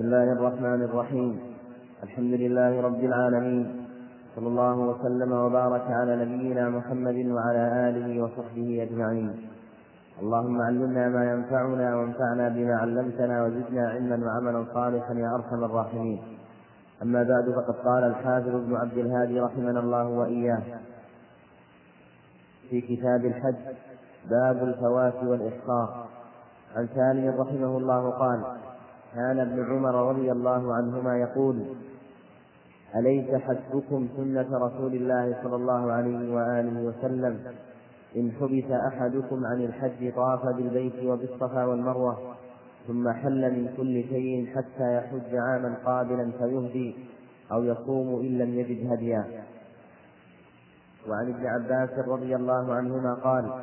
[0.00, 1.40] بسم الله الرحمن الرحيم.
[2.02, 3.86] الحمد لله رب العالمين.
[4.36, 9.48] صلى الله وسلم وبارك على نبينا محمد وعلى آله وصحبه أجمعين.
[10.22, 16.22] اللهم علمنا ما ينفعنا وانفعنا بما علمتنا وزدنا علما وعملا صالحا يا أرحم الراحمين.
[17.02, 20.62] أما بعد فقد قال الحافظ ابن عبد الهادي رحمنا الله وإياه
[22.70, 23.76] في كتاب الحج
[24.30, 26.06] باب الفوات والإحصار
[26.76, 28.69] عن سالم رحمه الله قال
[29.14, 31.64] كان ابن عمر رضي الله عنهما يقول
[32.96, 37.40] أليس حسبكم سنة رسول الله صلى الله عليه وآله وسلم؟
[38.16, 42.34] إن حبس أحدكم عن الحج طاف بالبيت وبالصفا والمروة
[42.86, 46.94] ثم حل من كل شيء حتى يحج عاما قابلا فيهدي
[47.52, 49.24] أو يصوم إن لم يجد هديا.
[51.08, 53.62] وعن ابن عباس رضي الله عنهما قال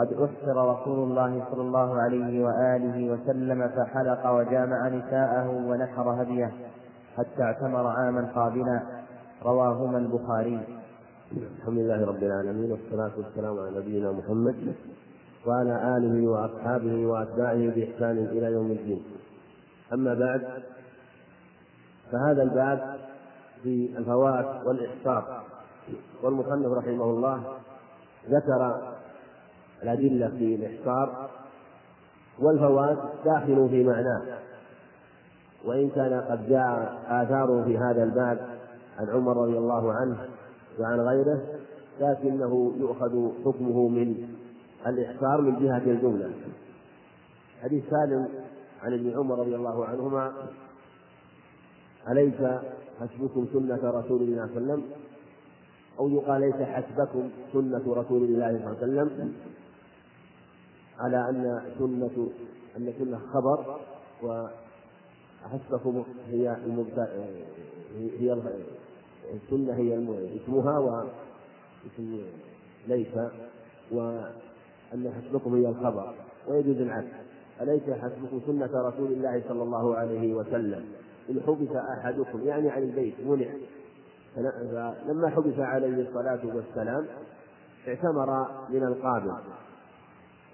[0.00, 6.52] قد أحسر رسول الله صلى الله عليه وآله وسلم فحلق وجامع نساءه ونحر هديه
[7.16, 8.82] حتى اعتمر عاما قابلا.
[9.42, 10.60] رواهما البخاري.
[11.32, 14.74] الحمد لله رب العالمين والصلاة والسلام على نبينا محمد
[15.46, 19.02] وعلى آله وأصحابه وأتباعه بإحسان إلى يوم الدين.
[19.92, 20.42] أما بعد
[22.12, 22.96] فهذا الباب
[23.62, 25.42] في الفوات والإحصار
[26.22, 27.42] والمصنف رحمه الله
[28.30, 28.90] ذكر
[29.82, 31.30] الأدلة في الإحصار
[32.38, 34.22] والفوات داخل في معناه.
[35.64, 38.58] وإن كان قد جاء آثار في هذا الباب
[38.98, 40.16] عن عمر رضي الله عنه
[40.78, 41.40] وعن غيره
[42.00, 44.28] لكنه يؤخذ حكمه من
[44.86, 46.30] الإحصار من جهة الجملة.
[47.62, 48.28] حديث سالم
[48.82, 50.32] عن ابن عمر رضي الله عنهما
[52.08, 52.34] أليس
[53.00, 54.82] حسبكم سنة رسول الله صلى الله عليه وسلم؟
[55.98, 59.34] أو يقال ليس حسبكم سنة رسول الله صلى الله عليه وسلم؟
[61.00, 62.28] على أن سنة
[62.76, 63.80] أن سنة خبر
[64.22, 66.56] وحسبكم هي
[68.18, 68.32] هي
[69.34, 69.98] السنة هي
[70.36, 72.20] اسمها واسم
[72.88, 73.14] ليس
[73.92, 76.14] وأن حسبكم هي الخبر
[76.48, 77.06] ويجوز العكس.
[77.60, 80.84] أليس حسبكم سنة رسول الله صلى الله عليه وسلم؟
[81.30, 83.48] إن حبس أحدكم يعني عن البيت منع.
[84.36, 87.06] فلما حبس عليه الصلاة والسلام
[87.88, 89.32] اعتمر من القابل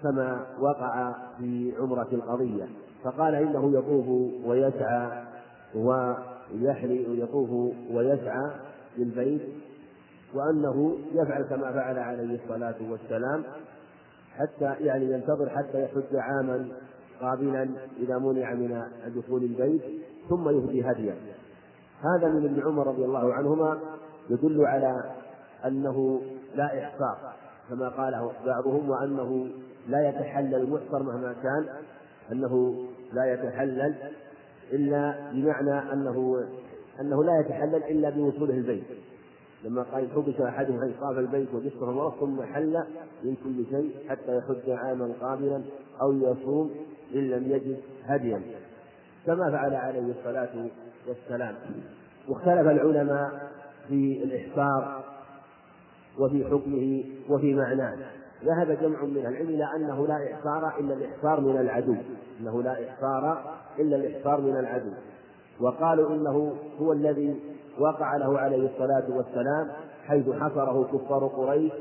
[0.03, 2.67] كما وقع في عمرة القضية.
[3.03, 4.07] فقال إنه يطوف
[4.45, 5.23] ويسعى
[5.75, 8.51] ويحري يطوف ويسعى
[8.97, 9.41] للبيت
[10.33, 13.43] وأنه يفعل كما فعل عليه الصلاة والسلام
[14.37, 16.67] حتى يعني ينتظر حتى يحج عاما
[17.21, 17.69] قابلا
[17.99, 18.81] إذا منع من
[19.15, 19.81] دخول البيت
[20.29, 21.15] ثم يهدي هديا
[22.01, 23.79] هذا من ابن عمر رضي الله عنهما
[24.29, 25.15] يدل على
[25.65, 26.21] أنه
[26.55, 27.17] لا إحصار
[27.69, 29.49] كما قاله بعضهم وأنه
[29.87, 31.65] لا يتحلل المحصر مهما كان
[32.31, 32.75] أنه
[33.13, 33.95] لا يتحلل
[34.71, 36.47] إلا بمعنى أنه
[37.01, 38.83] أنه لا يتحلل إلا بوصوله البيت.
[39.63, 42.83] لما قال حبس أحدهم عن طاف البيت وجسمه مرض ثم حل
[43.23, 45.61] من كل شيء حتى يحج عاما قابلا
[46.01, 46.71] أو يصوم
[47.15, 48.41] إن لم يجد هديا.
[49.25, 50.69] كما فعل عليه الصلاة
[51.07, 51.55] والسلام.
[52.27, 53.51] واختلف العلماء
[53.87, 55.03] في الإحصار
[56.19, 57.97] وفي حكمه وفي معناه.
[58.45, 61.95] ذهب جمع من العلم إلى أنه لا إحصار إلا الإحصار من العدو.
[62.41, 63.43] أنه لا إحصار
[63.79, 64.91] إلا الإحصار من العدو.
[65.61, 67.39] وقالوا إنه هو الذي
[67.79, 69.71] وقع له عليه الصلاة والسلام
[70.05, 71.71] حيث حصره كفار قريش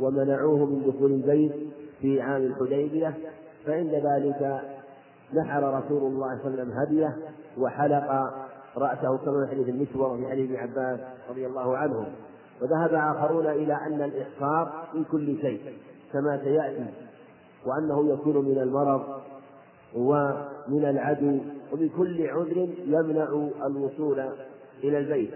[0.00, 1.52] ومنعوه من دخول البيت
[2.00, 3.14] في عام الحديبية.
[3.66, 4.60] فعند ذلك
[5.34, 7.16] نحر رسول الله صلى الله عليه وسلم هديه
[7.58, 8.34] وحلق
[8.76, 11.00] رأسه كما في حديث المشور وفي حديث ابن عباس
[11.30, 12.06] رضي الله عنهم.
[12.62, 15.60] وذهب آخرون إلى أن الإحصار من كل شيء.
[16.14, 16.86] كما سيأتي
[17.66, 19.02] وأنه يكون من المرض
[19.96, 21.38] ومن العدو
[21.72, 24.20] ومن كل عذر يمنع الوصول
[24.84, 25.30] إلى البيت.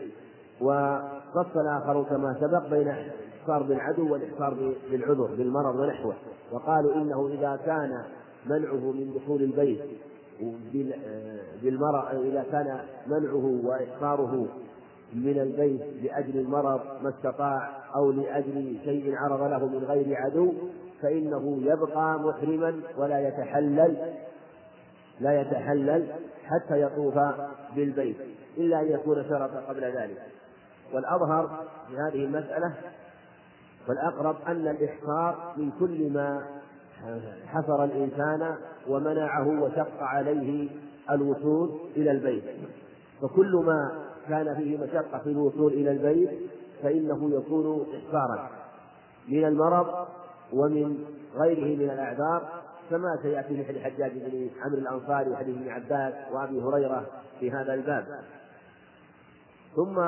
[0.61, 6.15] وفصل آخرون كما سبق بين الإحصار بالعدو والإحصار بالعذر بالمرض ونحوه.
[6.53, 8.03] وقالوا إنه إذا كان
[8.47, 9.81] منعه من دخول البيت
[11.62, 14.47] بالمرض إذا كان منعه وإحصاره
[15.15, 20.53] من البيت لأجل المرض ما استطاع أو لأجل شيء عرض له من غير عدو
[21.03, 24.15] فإنه يبقى محرما ولا يتحلل
[25.21, 26.07] لا يتحلل
[26.45, 27.19] حتى يطوف
[27.77, 28.17] بالبيت
[28.59, 30.23] إلا أن يكون شرط قبل ذلك.
[30.95, 32.75] والأظهر في هذه المسألة
[33.89, 36.43] والأقرب أن الإحصار من كل ما
[37.47, 38.55] حصر الإنسان
[38.89, 40.69] ومنعه وشق عليه
[41.11, 42.45] الوصول إلى البيت.
[43.23, 46.31] فكل ما كان فيه مشقة في الوصول إلى البيت
[46.83, 48.51] فإنه يكون إحصارا
[49.28, 50.07] من المرض
[50.53, 51.04] ومن
[51.36, 52.48] غيره من الأعذار
[52.91, 57.07] كما سيأتي في حديث الحجاج بن عمرو الأنصاري وحديث ابن عباس وأبي هريرة
[57.41, 58.07] في هذا الباب.
[59.77, 59.98] ثم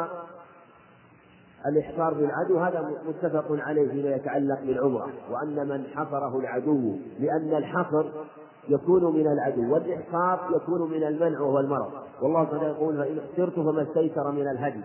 [1.67, 8.07] الإحصار بالعدو هذا متفق عليه فيما يتعلق بالعمرة وأن من حصره العدو لأن الحصر
[8.69, 11.91] يكون من العدو والإحصار يكون من المنع وهو المرض.
[12.23, 14.81] والله تعالى يقول فإن احصرت فما استيسر من الهدي.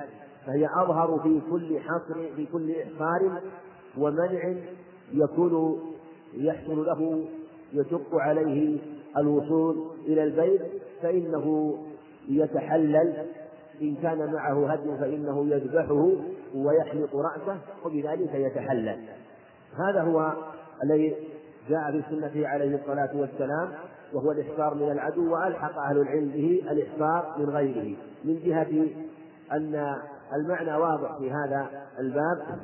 [0.46, 3.42] فهي أظهر في كل حصر في كل إحصار
[3.98, 4.54] ومنع
[5.14, 5.82] يكون
[6.34, 7.26] يحصل له
[7.74, 8.78] يشق عليه
[9.18, 10.62] الوصول إلى البيت
[11.02, 11.78] فإنه
[12.30, 13.26] يتحلل.
[13.82, 16.12] إن كان معه هدي فإنه يذبحه
[16.56, 18.98] ويحلق رأسه وبذلك يتحلل.
[19.78, 20.34] هذا هو
[20.84, 21.16] الذي
[21.70, 23.72] جاء في سنته عليه الصلاة والسلام
[24.14, 27.96] وهو الإحصار من العدو وألحق أهل العلم به الإحصار من غيره.
[28.26, 28.88] من جهة
[29.52, 29.96] أن
[30.34, 31.68] المعنى واضح في هذا
[32.00, 32.60] الباب.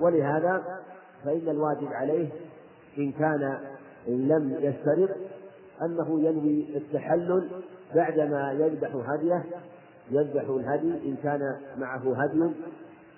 [0.00, 0.80] ولهذا
[1.24, 2.28] فإن الواجب عليه
[2.98, 3.58] إن كان
[4.08, 5.16] إن لم يسترق
[5.82, 7.48] أنه ينوي التحلل
[7.94, 9.44] بعدما يذبح هديه
[10.10, 12.50] يذبح الهدي إن كان معه هدي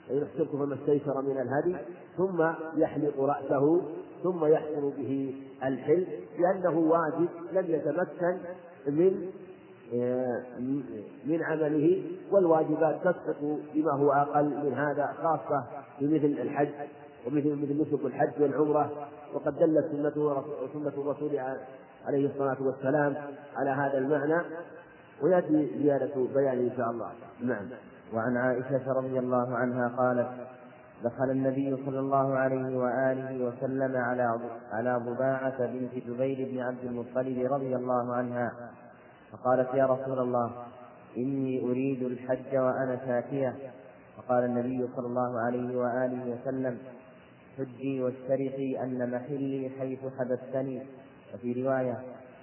[0.09, 1.77] فإن احترت فما استيسر من الهدي
[2.17, 2.47] ثم
[2.77, 3.81] يحلق رأسه
[4.23, 6.07] ثم يحصل به الحل
[6.39, 8.39] لأنه واجب لم يتمكن
[8.87, 9.31] من
[11.27, 13.37] من عمله والواجبات تسقط
[13.75, 15.65] بما هو أقل من هذا خاصة
[16.01, 16.69] بمثل الحج
[17.27, 18.91] ومثل مثل نسك الحج والعمرة.
[19.35, 20.43] وقد دلت سنته
[20.73, 21.41] سنة الرسول
[22.07, 23.15] عليه الصلاة والسلام
[23.57, 24.43] على هذا المعنى.
[25.23, 27.09] ويأتي زيادة بيان إن شاء الله.
[27.41, 27.67] نعم.
[28.15, 30.29] وعن عائشة رضي الله عنها قالت
[31.05, 34.41] دخل النبي صلى الله عليه وآله وسلم على
[34.73, 38.53] على ضباعة بنت جبير بن عبد المطلب رضي الله عنها
[39.33, 40.51] فقالت يا رسول الله
[41.17, 43.57] إني أريد الحج وأنا شاكية
[44.17, 46.79] فقال النبي صلى الله عليه وآله وسلم
[47.59, 50.87] حجي واشترطي أن محلي حيث حدثتني
[51.35, 52.03] وفي رواية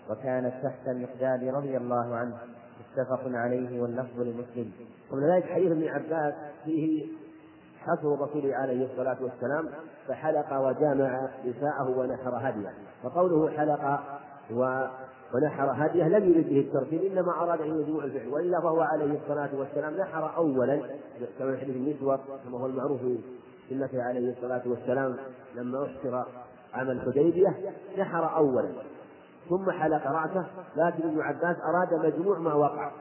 [0.10, 2.38] وكانت تحت المقداد رضي الله عنه.
[2.80, 4.72] متفق عليه واللفظ لمسلم.
[5.12, 6.34] قبل ذلك حديث ابن عباس
[6.66, 7.08] فيه
[7.80, 9.70] حصر الرسول عليه الصلاة والسلام
[10.08, 12.74] فحلق وجامع نساءه ونحر هديه.
[13.04, 14.00] وقوله حلق
[14.52, 14.88] و
[15.34, 18.28] ونحر هديه لم يرد به الترتيب إنما أراد أن يجمع الفعل.
[18.28, 20.82] وإلا فهو عليه الصلاة والسلام نحر اولا
[21.40, 23.18] كما في حديث المسور كما هو المعروف في
[23.70, 25.16] سنته عليه الصلاة والسلام
[25.56, 26.24] لما أحصر
[26.74, 27.56] عام الحديبية
[27.98, 28.70] نحر اولا.
[29.50, 30.46] ثم حلق رأسه
[30.76, 32.92] لكن ابن عباس أراد مجموع ما وقع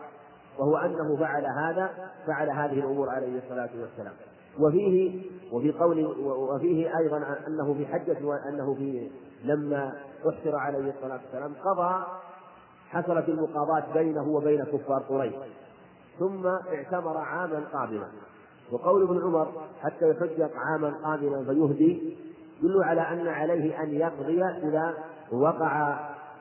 [0.59, 1.91] وهو أنه فعل هذا
[2.27, 4.15] فعل هذه الأمور عليه الصلاة والسلام.
[4.61, 5.23] وفيه
[5.53, 9.11] وفي قول وفيه أيضا أنه في حجة وأنه في
[9.45, 9.93] لما
[10.29, 12.05] احصر عليه الصلاة والسلام قضى
[12.89, 15.35] حصلت المقاضاة بينه وبين كفار قريش.
[16.19, 18.07] ثم اعتمر عاما قابلا
[18.73, 19.53] وقول ابن عمر
[19.83, 22.17] حتى يحج عاما قابلا فيهدي
[22.63, 24.95] يدل على أن عليه أن يقضي إذا
[25.33, 25.99] وقع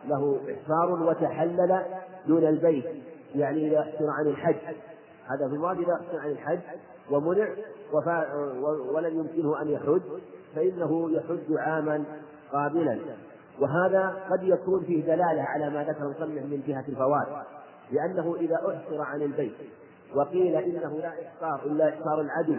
[0.07, 1.83] له إحصار وتحلل
[2.27, 2.85] دون البيت
[3.35, 4.75] يعني إذا احصر عن الحج.
[5.27, 6.59] هذا في الماضي إذا احصر عن الحج
[7.11, 7.47] ومنع
[8.91, 10.01] ولم يمكنه أن يحج
[10.55, 12.03] فإنه يحج عاما
[12.53, 12.99] قابلا.
[13.59, 17.27] وهذا قد يكون فيه دلالة على ما ذكر المصنف من جهة الفوات
[17.91, 19.53] لأنه إذا أحصر عن البيت
[20.15, 22.57] وقيل إنه لا إحصار إلا إحصار العدو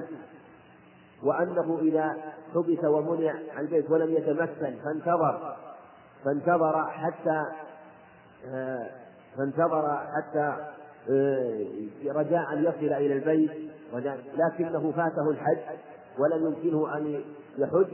[1.22, 2.16] وأنه إذا
[2.54, 5.56] حبس ومنع عن البيت ولم يتمكن فانتظر
[6.24, 7.44] فانتظر حتى
[9.36, 10.56] فانتظر حتى
[12.06, 13.50] رجاء أن يصل إلى البيت
[14.36, 15.58] لكنه فاته الحج
[16.18, 17.24] ولم يمكنه أن
[17.58, 17.86] يحج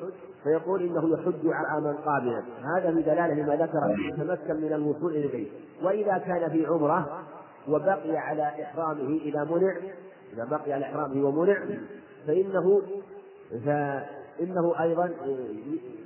[0.45, 2.43] فيقول إنه يحج عاما قابلا
[2.77, 5.49] هذا بدلاله لما ذكر يتمكن من الوصول إلى البيت.
[5.83, 7.23] وإذا كان في عمرة
[7.69, 9.77] وبقي على إحرامه إذا منع
[10.33, 11.59] إذا بقي على إحرامه ومنع
[12.27, 12.83] فإنه
[13.65, 15.11] فانه أيضا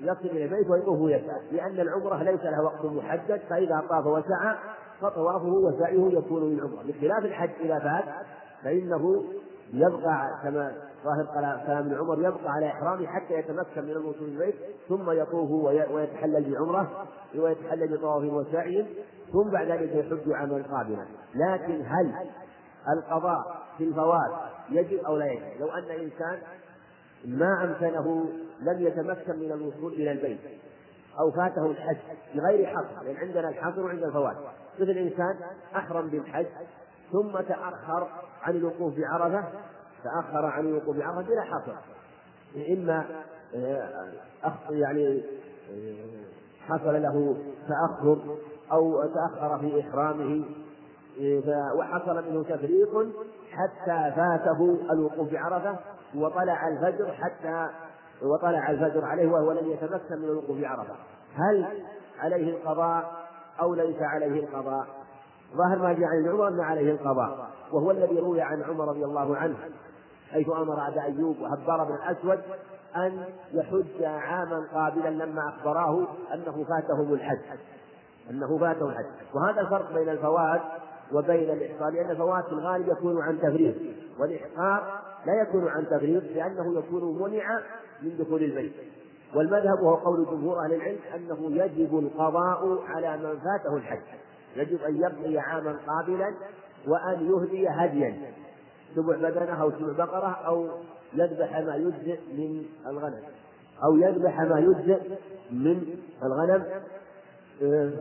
[0.03, 1.41] يصل إلى البيت ويطوف يسعى.
[1.53, 4.57] لأن العمرة ليس لها وقت محدد فإذا طاف وسعى
[5.01, 6.83] فطوافه وسعيه يكون من عمرة.
[6.89, 8.05] بخلاف الحج إذا فات
[8.65, 9.25] فإنه
[9.73, 10.73] يبقى كما
[11.05, 14.55] ظاهر كلام ابن عمر يبقى على إحرامه حتى يتمكن من الوصول البيت
[14.89, 15.51] ثم يطوف
[15.91, 18.87] ويتحلل بعمرة ويتحلل بطواف وسعي
[19.33, 22.15] ثم بعد ذلك يحج عاما قابلا لكن هل
[22.97, 24.31] القضاء في الفوات
[24.71, 26.39] يجب أو لا يجب؟ لو أن إنسان
[27.25, 28.25] ما أمكنه
[28.61, 30.41] لم يتمكن من الوصول إلى البيت
[31.21, 31.97] أو فاته الحج
[32.35, 34.37] بغير حصر لأن عندنا الحصر وعند الفوات
[34.81, 35.37] مثل إنسان
[35.77, 36.47] أحرم بالحج
[37.13, 38.09] ثم تأخر
[38.43, 39.45] عن الوقوف بعرفة
[40.05, 41.73] تأخر عن الوقوف بعرفة بلا حصر
[42.73, 43.05] إما
[43.55, 44.11] آه،
[44.71, 45.23] يعني
[45.71, 46.25] آه،
[46.69, 47.37] حصل له
[47.69, 48.19] تأخر
[48.73, 50.45] أو تأخر في إحرامه
[51.79, 53.09] وحصل منه تفريق
[53.51, 55.77] حتى فاته الوقوف بعرفة
[56.15, 57.69] وطلع الفجر حتى
[58.23, 60.95] وطلع الفجر عليه وهو لم يتمكن من الوقوف بعرفة
[61.35, 61.83] هل
[62.21, 63.25] عليه القضاء
[63.61, 64.87] أو ليس عليه القضاء؟
[65.57, 67.51] ظاهر ما جاء عن عمر أن عليه القضاء.
[67.73, 69.57] وهو الذي روي عن عمر رضي الله عنه.
[70.35, 72.41] حيث أمر أبا أيوب وهبار بن الأسود
[72.97, 77.59] أن يحج عاما قابلا لما أخبراه أنه فاتهم الحج.
[78.31, 79.05] أنه فاتهم الحج.
[79.35, 80.61] وهذا الفرق بين الفوات
[81.13, 83.75] وبين الإحصار لأن الفوات في الغالب يكون عن تفريط
[84.19, 87.61] والإحصار لا يكون عن تفريط لأنه يكون منع
[88.03, 88.73] من دخول البيت.
[89.35, 94.03] والمذهب وهو قول جمهور أهل العلم أنه يجب القضاء على من فاته الحج.
[94.57, 96.35] يجب أن يقضي عاما قابلا
[96.89, 98.17] وأن يهدي هديا.
[98.95, 100.69] سبع بدنة أو سبع بقرة أو
[101.15, 103.23] يذبح ما يجزئ من الغنم.
[103.85, 105.01] أو يذبح ما يجزئ
[105.51, 105.83] من
[106.23, 106.65] الغنم.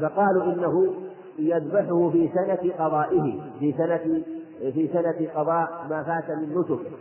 [0.02, 0.94] فقالوا إنه
[1.40, 4.24] يذبحه في سنة قضائه في سنة
[4.72, 6.92] في سنة قضاء ما فات من نسك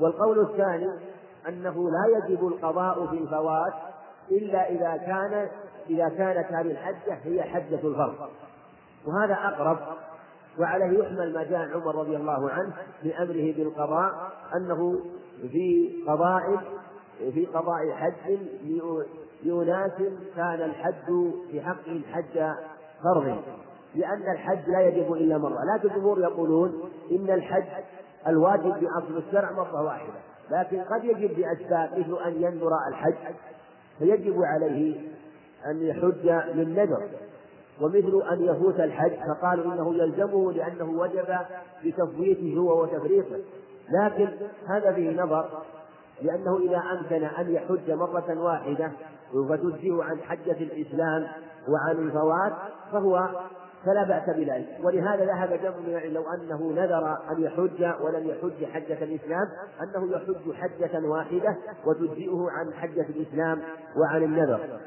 [0.00, 0.88] والقول الثاني
[1.48, 3.72] أنه لا يجب القضاء في الفوات
[4.30, 5.48] إلا إذا كان
[5.90, 8.14] إذا كانت هذه الحجة هي حجة الفرض.
[9.06, 9.78] وهذا أقرب
[10.60, 12.72] وعليه يحمل ما جاء عمر رضي الله عنه
[13.02, 15.00] في أمره بالقضاء أنه
[15.52, 16.62] في قضاء
[17.18, 18.38] في قضاء حج
[19.44, 19.92] لأناس
[20.36, 22.54] كان الحج في حقهم حج
[23.02, 23.42] فرض.
[23.94, 25.58] لأن الحج لا يجب إلا مرة.
[25.74, 27.84] لكن الجمهور يقولون إن الحج
[28.26, 30.12] الواجب بأصل الشرع مرة واحدة.
[30.50, 33.34] لكن قد يجب بأسباب مثل أن ينذر الحج
[33.98, 35.00] فيجب عليه
[35.66, 37.08] أن يحج للنذر.
[37.80, 41.38] ومثل أن يفوت الحج فقالوا إنه يلزمه لأنه وجب
[41.84, 43.36] بتفويته هو وتفريطه.
[43.90, 44.28] لكن
[44.68, 45.48] هذا فيه نظر
[46.22, 48.92] لأنه إذا أمكن أن يحج مرة واحدة
[49.48, 51.26] فتجزئه عن حجة الإسلام
[51.68, 52.52] وعن الفوات
[52.92, 53.28] فهو
[53.84, 54.66] فلا بأس بذلك.
[54.84, 59.46] ولهذا ذهب جمع العلم لو أنه نذر أن يحج ولم يحج حجة الإسلام
[59.82, 61.56] أنه يحج حجة واحدة
[61.86, 63.62] وتجزئه عن حجة الإسلام
[63.96, 64.78] وعن النذر.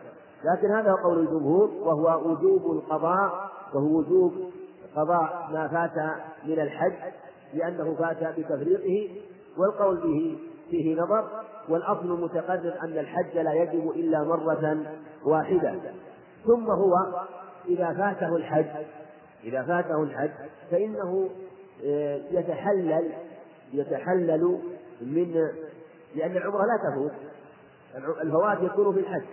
[0.43, 4.33] لكن هذا قول الجمهور وهو وجوب القضاء وهو وجوب
[4.95, 6.15] قضاء ما فات
[6.45, 6.93] من الحج
[7.53, 9.21] لأنه فات بتفريطه
[9.57, 10.37] والقول به
[10.69, 11.29] فيه نظر
[11.69, 14.77] والأصل المتقرر أن الحج لا يجب إلا مرة
[15.25, 15.75] واحدة.
[16.45, 16.93] ثم هو
[17.67, 18.85] إذا فاته الحج
[19.43, 20.31] إذا فاته الحج
[20.71, 21.29] فإنه
[21.85, 23.11] آه، يتحلل
[23.73, 24.59] يتحلل
[25.01, 25.33] من
[26.15, 27.11] لأن العمرة لا تفوت
[28.21, 29.23] الفوات يكون في الحج.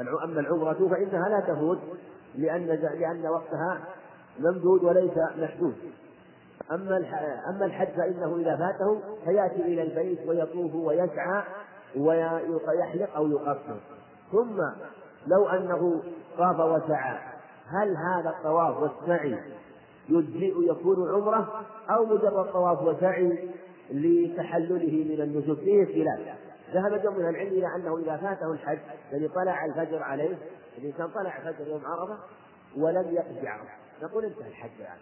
[0.00, 1.78] أما العمرة فإنها لا تفوت
[2.34, 3.80] لأن لأن وقتها
[4.38, 5.74] ممدود وليس محدود.
[6.72, 6.96] أما
[7.50, 11.42] أما الحج فإنه إذا فاته فيأتي إلى البيت ويطوف ويسعى
[11.96, 13.76] ويحلق أو يقصر.
[14.32, 14.60] ثم
[15.26, 16.02] لو أنه
[16.38, 17.18] طاف وسعى
[17.68, 19.38] هل هذا الطواف والسعي
[20.08, 23.48] يجزئ يكون عمرة أو مجرد طواف وسعي
[23.90, 26.38] لتحلله من النسك فيه خلاف
[26.74, 28.78] ذهب جمع من العلم إلى أنه إذا فاته الحج
[29.12, 30.36] يعني طلع الفجر عليه
[30.78, 32.18] الإنسان طلع الفجر يوم عرفة
[32.76, 33.72] ولم يقف عرفة
[34.02, 35.00] نقول انتهى الحج يعني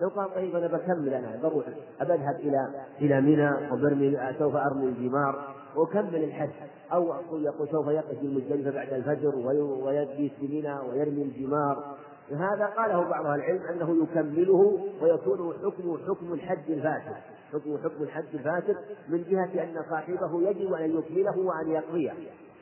[0.00, 1.66] لو قال طيب أنا بكمل أنا بروح.
[2.00, 2.68] بذهب إلى
[3.00, 6.50] إلى منى وبرمي سوف أرمي الجمار واكمل الحج؟
[6.92, 9.36] أو يقول سوف يقف المزدلفه بعد الفجر
[9.84, 11.96] ويبيت بمنى ويرمي الجمار.
[12.30, 17.16] هذا قاله بعض العلم أنه يكمله ويكون حكمه حكم الحج الفاسد
[17.52, 18.76] حكم حكم الحج الفاسد
[19.08, 22.12] من جهة أن صاحبه يجب أن يكمله وأن يقضيه.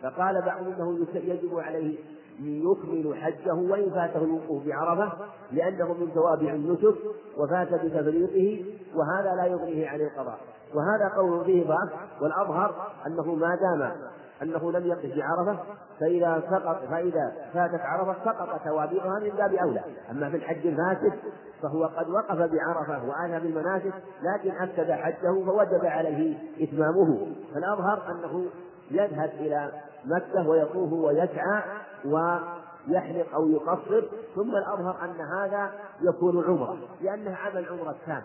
[0.03, 1.99] فقال بعضهم إنه يجب عليه
[2.41, 5.13] يكمل حجه وإن فاته الوقوف بعرفة
[5.53, 6.95] لأنه من توابع النسك
[7.39, 8.65] وفات بتفريطه
[8.95, 10.39] وهذا لا يغنيه عن القضاء.
[10.75, 11.67] وهذا قول فيه
[12.21, 13.93] والأظهر أنه ما دام
[14.43, 15.63] أنه لم يقف بعرفة
[16.01, 19.83] فإذا سقط فإذا فاتت عرفة سقط توابعها من باب أولى.
[20.11, 21.19] أما في الحج الفاسد
[21.63, 27.27] فهو قد وقف بعرفة وأتى بالمناسك لكن أفسد حجه فوجب عليه إتمامه.
[27.55, 28.47] فالأظهر أنه
[28.91, 29.73] يذهب إلى
[30.05, 31.63] مكة ويطوف ويسعى
[32.05, 35.73] ويحلق أو يقصر ثم الأظهر أن هذا
[36.03, 38.23] يكون عمرة لأنه عمل عمرة تام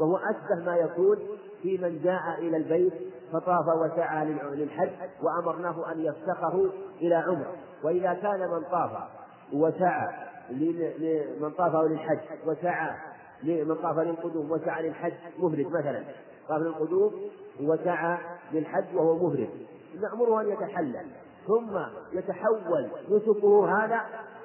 [0.00, 1.18] وهو أشبه ما يكون
[1.62, 2.92] في من جاء إلى البيت
[3.32, 4.90] فطاف وسعى للحج
[5.22, 6.70] وأمرناه أن يفسخه
[7.00, 8.90] إلى عمرة وإذا كان من طاف
[9.52, 10.08] وسعى
[11.40, 12.90] من طاف للحج وسعى
[13.42, 16.04] من طاف للقدوم وسعى للحج مفرد مثلا.
[16.48, 17.12] طاف للقدوم
[17.60, 18.18] وسعى
[18.52, 19.48] للحج وهو مفرد
[20.00, 21.06] نأمره أن يتحلل
[21.46, 21.78] ثم
[22.12, 24.00] يتحول نسكه هذا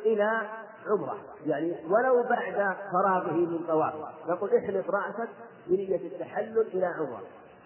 [0.05, 0.41] إلى
[0.87, 1.17] عمرة.
[1.45, 3.93] يعني ولو بعد فراغه من طواف
[4.29, 5.29] نقول احلق رأسك
[5.67, 7.21] بنية التحلل إلى عمرة.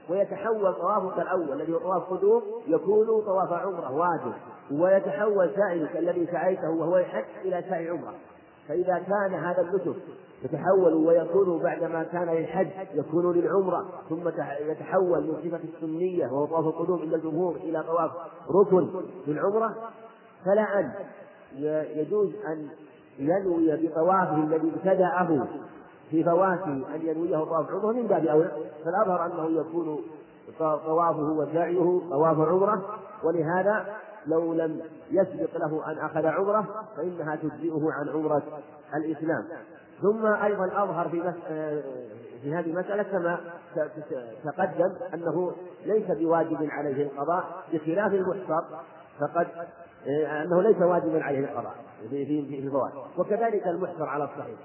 [0.09, 3.91] ويتحول طوافك الأول الذي هو طواف قدوم يكون طواف عمرة.
[3.91, 4.33] واجب.
[4.71, 8.13] ويتحول سعيك الذي سعيته وهو الحج إلى سعي عمرة.
[8.67, 9.95] فإذا كان هذا النسك
[10.43, 14.27] يتحول ويكون بعدما كان للحج يكون للعمرة ثم
[14.69, 18.11] يتحول من صفة السنية وهو طواف القدوم عند الجمهور إلى طواف
[18.49, 18.87] ركن
[19.27, 19.75] للعمرة
[20.45, 20.91] فلا أن
[21.95, 22.67] يجوز أن
[23.19, 25.47] ينوي بطوافه الذي ابتدأه
[26.11, 28.51] في فواته أن ينويه طواف عمرة من باب أولى
[28.85, 29.99] فالأظهر أنه يكون
[30.59, 32.81] طوافه وسعيه طواف عمرة
[33.23, 33.85] ولهذا
[34.27, 38.41] لو لم يسبق له أن أخذ عمرة فإنها تجزئه عن عمرة
[38.95, 39.47] الإسلام.
[40.01, 41.33] ثم أيضا أظهر في
[42.41, 43.39] في هذه المسألة كما
[44.45, 45.51] تقدم أنه
[45.85, 48.63] ليس بواجب عليه القضاء بخلاف المحصر
[49.19, 49.47] فقد
[50.07, 51.75] أنه ليس واجبا عليه القضاء
[52.09, 52.71] في في
[53.17, 54.57] وكذلك المحصر على الصحيح.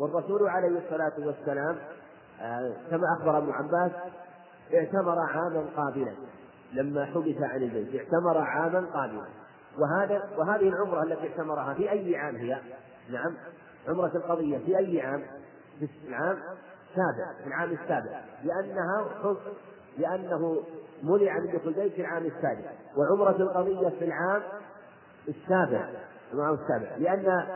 [0.00, 1.76] والرسول عليه الصلاة والسلام
[2.40, 3.92] آه، كما أخبر ابن عباس
[4.74, 6.12] اعتمر عاما قابلا
[6.72, 9.26] لما حبس عن البيت اعتمر عاما قابلا
[9.78, 12.58] وهذا وهذه العمرة التي اعتمرها في أي عام هي؟
[13.10, 13.34] نعم
[13.88, 15.22] عمرة القضية في أي عام؟
[15.78, 16.38] في العام
[16.90, 19.04] السابع في العام السابع لأنها
[19.98, 20.62] لأنه
[21.02, 24.42] منع من دخول البيت في العام السابع وعمرة القضية في العام
[25.28, 25.88] السابع
[26.34, 27.46] العام السابع لأن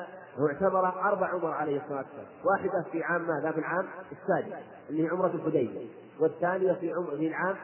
[0.40, 2.26] هو اعتبر أربع عمر عليه الصلاة والسلام.
[2.44, 5.88] واحدة في عام ماذا؟ في العام السادس اللي هي عمرة الحديبية.
[6.20, 7.56] والثانية في عمر في العام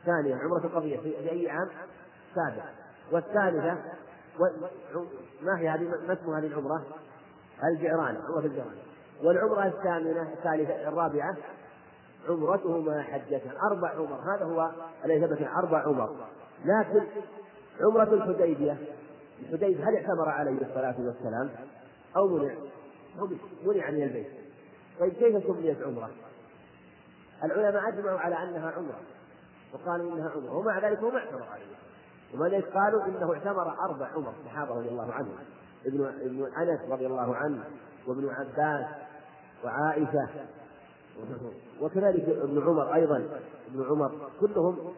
[0.00, 1.68] الثانية عمرة القضية في أي عام؟
[2.34, 2.64] سابع.
[3.12, 3.76] والثالثة
[4.38, 4.44] و...
[5.42, 6.86] ما هي هذه؟ ما اسم هذه العمرة؟
[7.64, 8.76] الجعران عمرة الجعران
[9.22, 11.36] والعمرة الثامنة الثالثة الرابعة
[12.28, 13.40] عمرته ما حجة.
[13.72, 14.70] أربع عمر هذا هو
[15.02, 16.10] ثبت أربع عمر.
[16.64, 17.06] لكن
[17.80, 18.76] عمرة الحديبية
[19.40, 21.50] الحديبية هل اعتمر عليه الصلاة والسلام؟
[22.16, 22.54] أو منع؟
[23.64, 23.90] منع.
[23.90, 24.26] من البيت.
[25.00, 26.10] طيب كيف سميت عمرة؟
[27.44, 29.00] العلماء أجمعوا على أنها عمرة
[29.72, 31.64] وقالوا إنها عمرة ومع ذلك هو ما اعتمر عليه
[32.34, 35.34] ولذلك قالوا إنه اعتمر أربع عمر الصحابة رضي الله عنهم.
[35.86, 37.64] ابن ابن أنس رضي الله عنه
[38.06, 38.86] وابن عباس
[39.64, 40.28] وعائشة
[41.80, 43.16] وكذلك ابن عمر أيضا.
[43.68, 44.94] ابن عمر كلهم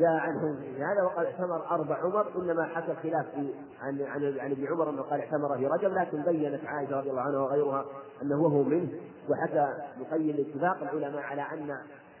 [0.00, 4.66] جاء عنهم هذا وقال اعتمر أربع عمر إنما حصل خلاف في عن عن عن ابن
[4.66, 7.84] عمر أنه قال اعتمر في رجب لكن بينت عائشة رضي الله عنها وغيرها
[8.22, 8.88] أنه وهو منه
[9.28, 11.76] وحتى يقيم اتفاق العلماء على أن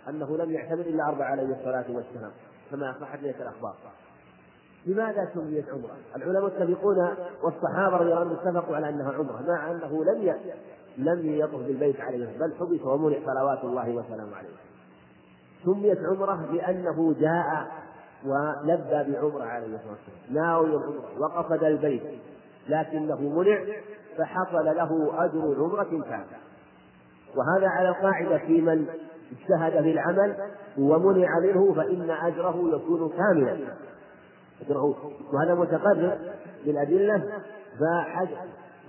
[0.08, 2.30] أنه لم يعتمر إلا أربع عليه الصلاة والسلام
[2.70, 3.74] كما صحت ذلك الأخبار
[4.86, 10.04] لماذا سميت عمرة؟ العلماء متفقون والصحابة رضي الله عنهم اتفقوا على أنها عمرة مع أنه
[10.04, 10.36] لم
[10.98, 14.69] لم يطف بالبيت عليه بل حبس ومنع صلوات الله وسلامه عليه
[15.64, 17.66] سميت عمرة لأنه جاء
[18.24, 20.44] ولبى بعمرة عليه الصلاة والسلام.
[20.44, 22.02] ناوي العمرة وقصد البيت
[22.68, 23.58] لكنه منع
[24.18, 26.40] فحصل له أجر عمرة كاملة.
[27.36, 28.86] وهذا على القاعدة في من
[29.32, 30.36] اجتهد في العمل
[30.78, 33.58] ومنع منه فإن أجره يكون كاملا.
[34.66, 34.94] أجره.
[35.32, 36.18] وهذا متقرر
[36.66, 37.22] بالأدلة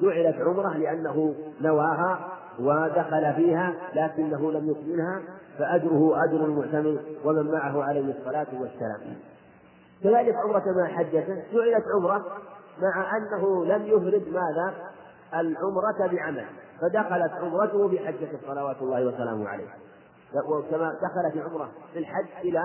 [0.02, 2.28] جعلت عمرة لأنه نواها
[2.60, 5.22] ودخل فيها لكنه لم يكملها
[5.62, 9.15] فأجره أجر المعتمر ومن معه عليه الصلاة والسلام.
[10.04, 12.26] كذلك عمرة مع حجته جعلت عمرة
[12.82, 14.74] مع أنه لم يفرد ماذا؟
[15.34, 16.45] العمرة بعمل
[16.82, 19.67] فدخلت عمرته بحجة صلوات الله وسلامه عليه.
[20.50, 22.63] وكما دخل في عمرة في الحج إلى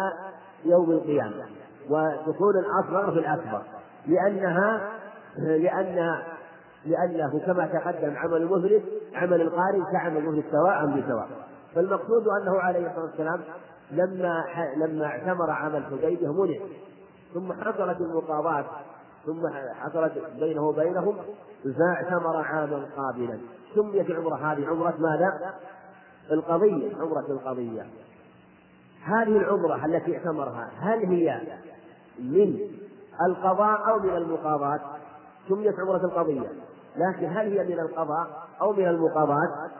[0.65, 1.45] يوم القيامة
[1.91, 3.63] ودخول الأصغر في الأكبر
[4.07, 4.93] لأنها
[5.39, 6.23] لأن
[6.87, 8.83] لأنه كما تقدم عمل المفرد
[9.15, 11.46] عمل القارئ كعمل المفرد سواء بسواء.
[11.77, 13.41] فالمقصود أنه عليه الصلاة والسلام
[13.91, 14.45] لما
[14.77, 16.57] لما اعتمر عام الحديبية منع
[17.35, 18.65] ثم حصلت المقاضاة
[19.27, 21.17] ثم حصلت بينه وبينهم
[21.79, 23.39] فاعتمر عاما قابلا
[23.75, 25.55] سميت العمرة هذه عمرة ماذا؟
[26.31, 27.87] القضية عمرة القضية
[29.05, 31.41] هذه العمرة التي اعتمرها هل هي
[32.19, 32.61] من
[33.27, 34.81] القضاء أو من المقاضاة؟
[35.49, 36.49] سميت عمرة القضية
[36.97, 39.71] لكن هل هي من القضاء أو من المقاضاة؟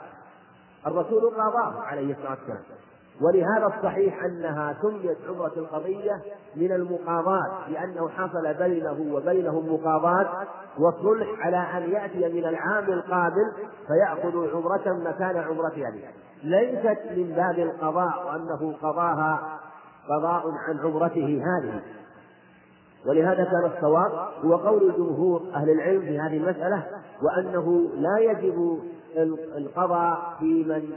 [0.87, 2.63] الرسول قاضاه عليه الصلاة والسلام.
[3.21, 6.23] ولهذا الصحيح أنها سميت عمرة القضية
[6.57, 10.29] من المقاضاة لأنه حصل بينه وبينهم مقاضاة
[10.79, 13.53] وصلح على أن يأتي من العام القابل
[13.87, 16.03] فيأخذ عمرة مكان عمرة هذه
[16.43, 19.59] ليست من باب القضاء وأنه قضاها
[20.09, 21.83] قضاء عن عمرته هذه.
[23.07, 24.13] ولهذا كان الصواب
[24.45, 26.87] هو قول جمهور أهل العلم في هذه المسألة
[27.23, 28.79] وأنه لا يجب
[29.57, 30.93] القضاء في من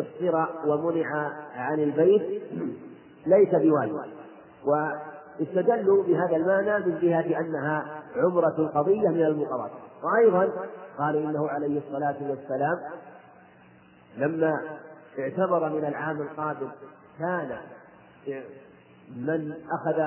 [0.00, 2.42] أحصر ومنع عن البيت
[3.26, 4.00] ليس بواجب.
[4.64, 9.70] واستدلوا بهذا المعنى من جهة أنها عمرة القضية من المقرات.
[10.02, 10.52] وأيضا
[10.98, 12.78] قالوا إنه عليه الصلاة والسلام
[14.16, 14.60] لما
[15.18, 16.68] اعتبر من العام القادم
[17.18, 17.58] كان
[19.16, 19.98] من أخذ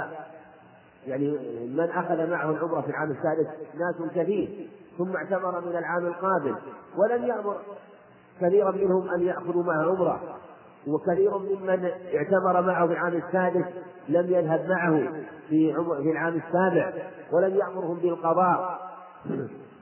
[1.08, 1.32] يعني
[1.68, 4.70] من أخذ معه العمرة في العام السادس ناس كثير.
[4.98, 6.56] ثم اعتمر من العام القابل
[6.98, 7.58] ولم يأمر
[8.42, 10.22] كثيرا منهم أن يأخذوا معه عمرة
[10.88, 13.66] وكثير ممن اعتمر معه في العام السادس
[14.10, 15.08] لم يذهب معه
[15.50, 16.94] في في العام السابع
[17.32, 18.80] ولم يأمرهم بالقضاء.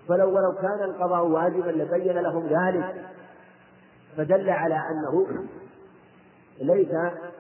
[0.08, 3.06] فلو ولو كان القضاء واجبا لبين لهم ذلك
[4.18, 5.28] فدل على أنه
[6.62, 6.92] ليس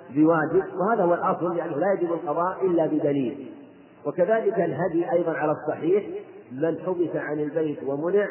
[0.10, 3.52] بواجب وهذا هو الأصل لأنه لا يجب القضاء إلا بدليل.
[4.06, 6.04] وكذلك الهدي أيضا على الصحيح
[6.52, 8.28] من حبس عن البيت ومنع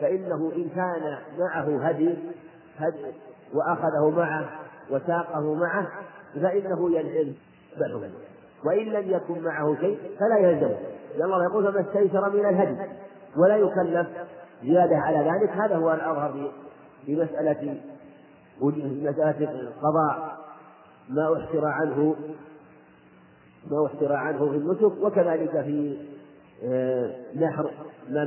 [0.00, 2.14] فإنه إن كان معه هدي,
[2.78, 3.12] هدي
[3.54, 4.48] وأخذه معه
[4.90, 5.88] وساقه معه
[6.34, 7.32] فإنه يلزم
[8.64, 10.76] وإن لم يكن معه شيء فلا يلزمه.
[11.16, 12.90] لأن الله يقول فما استيسر من الهدي.
[13.36, 14.06] ولا يكلف
[14.62, 15.50] زيادة على ذلك.
[15.50, 16.52] هذا هو الأظهر
[17.06, 17.80] في مسألة
[19.02, 20.38] مسألة القضاء.
[21.08, 22.16] ما أحسر عنه
[23.70, 25.96] ما أحسر عنه في النسك وكذلك في
[27.36, 27.70] نحر
[28.08, 28.24] ما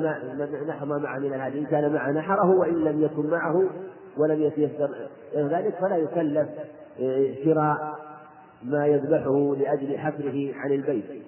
[0.67, 1.59] نحر ما معه من الهدي.
[1.59, 3.69] إن كان مع نحره وإن لم يكن معه
[4.17, 5.09] ولم يتيسر.
[5.35, 6.49] ذلك فلا يكلف
[7.01, 7.95] آه، شراء
[8.63, 11.23] ما يذبحه لأجل حفره عن البيت.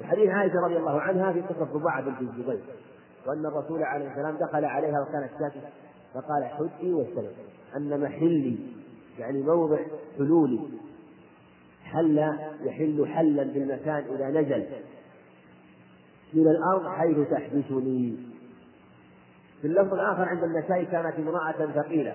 [0.00, 2.60] وحديث عائشة رضي الله عنها في قصة رباعة بنت الزبير
[3.26, 5.68] وأن الرسول عليه السلام دخل عليها وكانت ساكتة
[6.14, 7.32] فقال حجي واستلم
[7.76, 8.58] أن محلي
[9.18, 9.78] يعني موضع
[10.18, 10.60] حلولي
[11.84, 12.18] حل
[12.62, 14.66] يحل حلا بالمكان إذا نزل.
[16.34, 18.16] من الأرض حيث تحبسني
[19.60, 22.14] في اللفظ الآخر عند النسائي كانت امرأة ثقيلة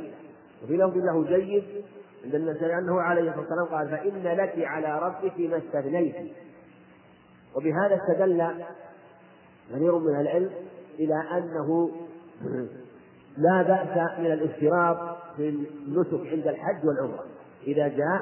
[0.64, 1.64] وفي لفظ له جيد
[2.26, 6.16] عند النسائي أنه عليه الصلاة والسلام قال فإن لك على ربك ما استثنيت
[7.56, 8.48] وبهذا استدل
[9.72, 10.52] كثير من العلم
[11.00, 11.92] إلى أنه
[13.38, 14.98] لا بأس من الاشتراط
[15.38, 17.24] في النسك عند الحج والعمرة.
[17.68, 18.22] إذا جاء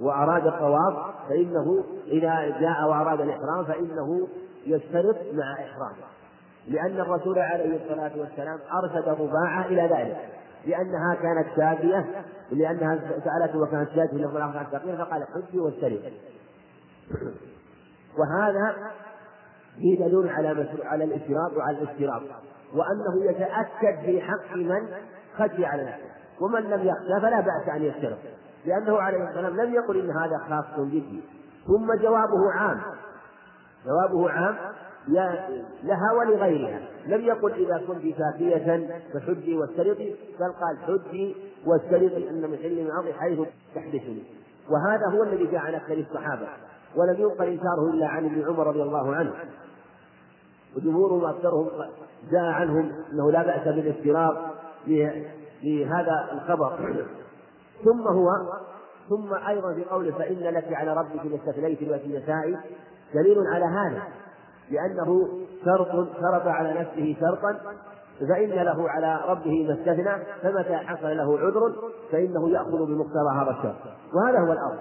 [0.00, 4.28] وأراد الطواف فإنه إذا جاء وأراد الإحرام فإنه
[4.66, 6.06] يشترط مع إحرامه.
[6.68, 10.16] لأن الرسول عليه الصلاة والسلام أرشد رباعة إلى ذلك.
[10.66, 16.12] لأنها كانت شافية لأنها سألته وكانت شافية في الأخرى فقيرة فقال حجي واشتري
[18.18, 18.76] وهذا
[19.76, 22.22] فيه دليل على على الاشتراط وعلى الاشتراط
[22.74, 24.88] وأنه يتأكد في حق من
[25.36, 26.10] خشي على نفسه.
[26.40, 28.18] ومن لم يخشى فلا بأس أن يشترط.
[28.66, 31.22] لأنه عليه السلام لم يقل إن هذا خاص به.
[31.66, 32.80] ثم جوابه عام.
[33.86, 34.56] جوابه عام
[35.84, 36.80] لها ولغيرها.
[37.06, 43.12] لم يقل إذا كنت سافية فحجي واسترطي بل قال حجي واسترطي أن من حل من
[43.12, 43.40] حيث
[43.74, 44.22] تحدثني.
[44.70, 46.48] وهذا هو الذي جاء عن أكثر الصحابة
[46.96, 49.32] ولم ينقل إنكاره إلا عن ابن عمر رضي الله عنه.
[50.76, 51.68] وجمهورهم أكثرهم
[52.30, 54.36] جاء عنهم أنه لا بأس بالاشتراط
[55.62, 57.06] لهذا الخبر.
[57.84, 58.28] ثم هو
[59.08, 62.60] ثم أيضا في قوله فإن لك على ربك ما استثنيت في النساء
[63.14, 64.02] دليل على هذا
[64.70, 65.28] لأنه
[65.64, 67.58] شرط شرط على نفسه شرطا
[68.20, 71.74] فإن له على ربه ما استثنى فمتى حصل له عذر
[72.12, 73.76] فإنه يأخذ بمقتضى هذا الشرط.
[74.14, 74.78] وهذا هو الأمر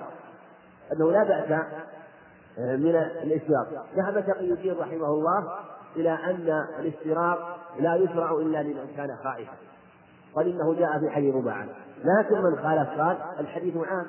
[0.94, 1.66] أنه لا بأس
[2.58, 3.68] من الاشتراط.
[3.96, 5.48] ذهب تقي الدين رحمه الله
[5.96, 7.40] إلى أن الاشتراط
[7.80, 9.54] لا يشرع إلا لمن كان خائفا.
[10.36, 11.68] قال إنه جاء في حي رباعا
[12.04, 14.06] لكن من خالف قال الحديث عام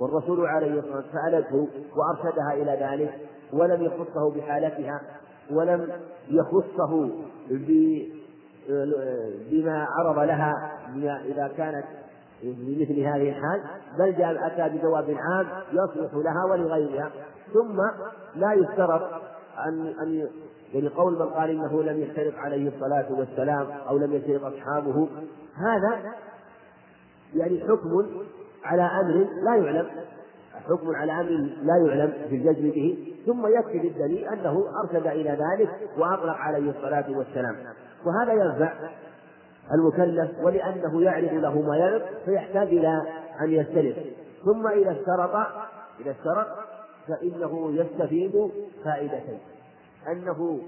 [0.00, 3.14] والرسول عليه الصلاة والسلام سألته وأرشدها إلى ذلك
[3.52, 5.00] ولم يخصه بحالتها
[5.50, 5.88] ولم
[6.28, 7.10] يخصه
[9.50, 10.72] بما عرض لها
[11.24, 11.84] إذا كانت
[12.42, 13.62] بمثل هذه الحال
[13.98, 17.10] بل جاء أتى بجواب عام يصلح لها ولغيرها.
[17.52, 17.80] ثم
[18.34, 19.02] لا يشترط
[19.66, 20.28] أن أن
[20.74, 25.08] يعني قول من قال إنه لم يشترط عليه الصلاة والسلام أو لم يشترط أصحابه
[25.56, 26.12] هذا
[27.34, 28.06] يعني حكم
[28.64, 29.86] على أمر لا يعلم.
[30.68, 31.30] حكم على أمر
[31.62, 37.18] لا يعلم في الجزم به ثم يكفي بالدليل أنه أرشد إلى ذلك وأطلق عليه الصلاة
[37.18, 37.56] والسلام.
[38.06, 38.72] وهذا ينفع
[39.74, 43.02] المكلف ولأنه يعرض له ما يعرض فيحتاج إلى
[43.40, 43.96] أن يستلف.
[44.44, 45.34] ثم إذا اشترط
[46.00, 46.46] إذا اشترط
[47.08, 48.50] فإنه يستفيد
[48.84, 49.38] فائدتين.
[50.08, 50.60] أنه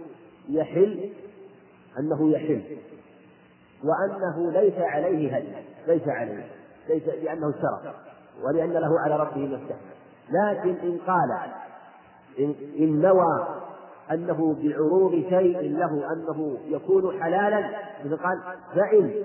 [0.49, 1.11] يحل
[1.99, 2.63] أنه يحل.
[3.85, 5.53] وأنه ليس عليه هدي
[5.87, 6.47] ليس عليه
[6.89, 8.08] ليس لأنه اشترط.
[8.45, 9.59] ولأن له على ربه ما
[10.31, 11.39] لكن إن قال
[12.39, 13.47] إن, إن نوى
[14.13, 17.71] أنه بعروض شيء له أنه يكون حلالا
[18.05, 18.41] مثل قال
[18.75, 19.25] فإن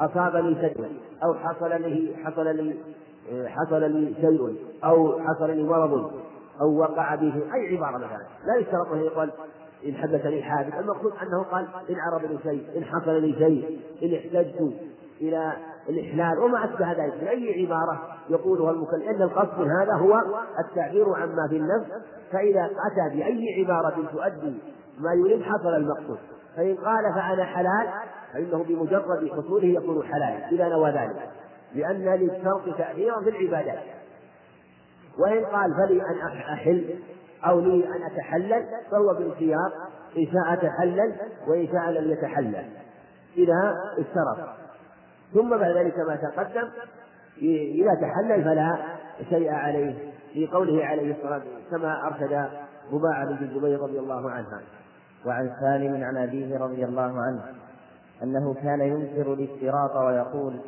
[0.00, 2.76] أصابني شيء أو حصل لي حصل لي
[3.48, 6.12] حصل لي شيء أو حصل لي مرض
[6.60, 9.30] أو وقع به أي عبارة مثلا لا يشترط أن يقول
[9.86, 10.74] إن حدثني حادث.
[10.74, 14.72] المقصود أنه قال إن عرض لي شيء إن حصل لي شيء إن احتجت
[15.20, 15.52] إلى
[15.88, 19.08] الإحلال وما أشبه ذلك من أي عبارة يقولها المكلف.
[19.08, 20.22] إن القصد من هذا هو
[20.58, 21.86] التعبير عما في النفس
[22.32, 24.58] فإذا أتى بأي عبارة تؤدي
[24.98, 26.18] ما يريد حصل المقصود.
[26.56, 27.88] فإن قال فأنا حلال
[28.32, 31.28] فإنه بمجرد حصوله يكون حلالا إذا نوى ذلك.
[31.74, 33.82] لأن للشرط تأثيرا في العبادات.
[35.18, 36.94] وإن قال فلي أن أحل
[37.46, 39.72] أو لي أن أتحلل فهو بالخيار
[40.18, 41.14] إن شاء تحلل
[41.48, 42.64] وإن شاء لم يتحلل.
[43.36, 44.48] إذا اشترط
[45.34, 46.68] ثم بعد ذلك ما تقدم
[47.42, 48.78] إذا تحلل فلا
[49.30, 52.48] شيء عليه في قوله عليه الصلاة والسلام كما أرشد
[52.92, 54.60] رباعة بن الزبير رضي الله عنها
[55.26, 57.42] وعن سالم عن أبيه رضي الله عنه
[58.22, 60.60] أنه كان ينكر الاشتراط ويقول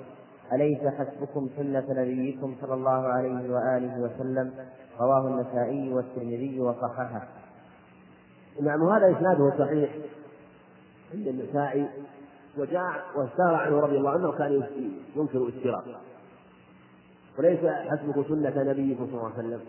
[0.52, 4.52] أليس حسبكم سنة نبيكم صلى الله عليه وآله وسلم؟
[5.00, 7.28] رواه النسائي والترمذي وصححه.
[8.62, 9.90] نعم وهذا إسناده صحيح
[11.14, 11.88] عند النسائي
[12.58, 14.52] وجاء واستار عنه رضي الله عنه كان
[15.16, 15.84] ينكر اشتراط
[17.38, 19.60] وليس حسبك سنة نبيكم صلى الله عليه وسلم.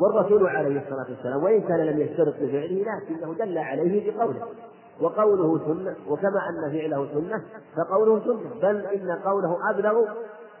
[0.00, 4.46] والرسول عليه الصلاة والسلام وإن كان لم يشترط بفعله لكنه دل عليه بقوله.
[5.00, 7.42] وقوله سنة وكما أن فعله سنة
[7.76, 10.04] فقوله سنة بل إن قوله أبلغ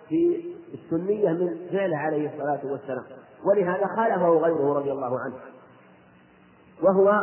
[0.08, 3.04] في السنية من فعله عليه الصلاة والسلام.
[3.44, 5.34] ولهذا خالفه غيره رضي الله عنه.
[6.82, 7.22] وهو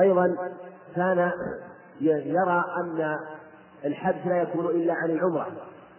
[0.00, 0.36] أيضا
[0.96, 1.32] كان
[2.00, 3.18] يرى أن
[3.84, 5.46] الحبس لا يكون إلا عن العمرة.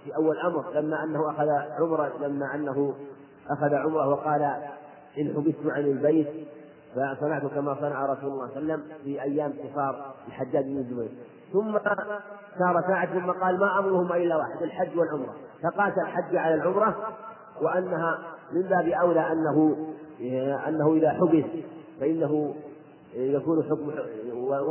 [0.04, 2.94] في أول أمر لما أنه أخذ عمرة لما أنه
[3.50, 4.42] أخذ عمرة وقال
[5.18, 6.28] إن حبست عن البيت
[6.96, 11.10] فصنعت كما صنع رسول الله صلى الله عليه وسلم في أيام قصار الحجاج بن الزبير.
[11.54, 11.72] ثم
[12.58, 15.34] صار ساعة ثم قال ما أمرهما إلا واحد الحج والعمرة.
[15.64, 16.96] فقاس الحج على العمرة
[17.62, 18.20] وأنها
[18.52, 19.88] من باب أولى أنه
[20.68, 21.46] أنه إذا حبس
[22.00, 22.56] فإنه
[23.14, 23.92] يكون حكم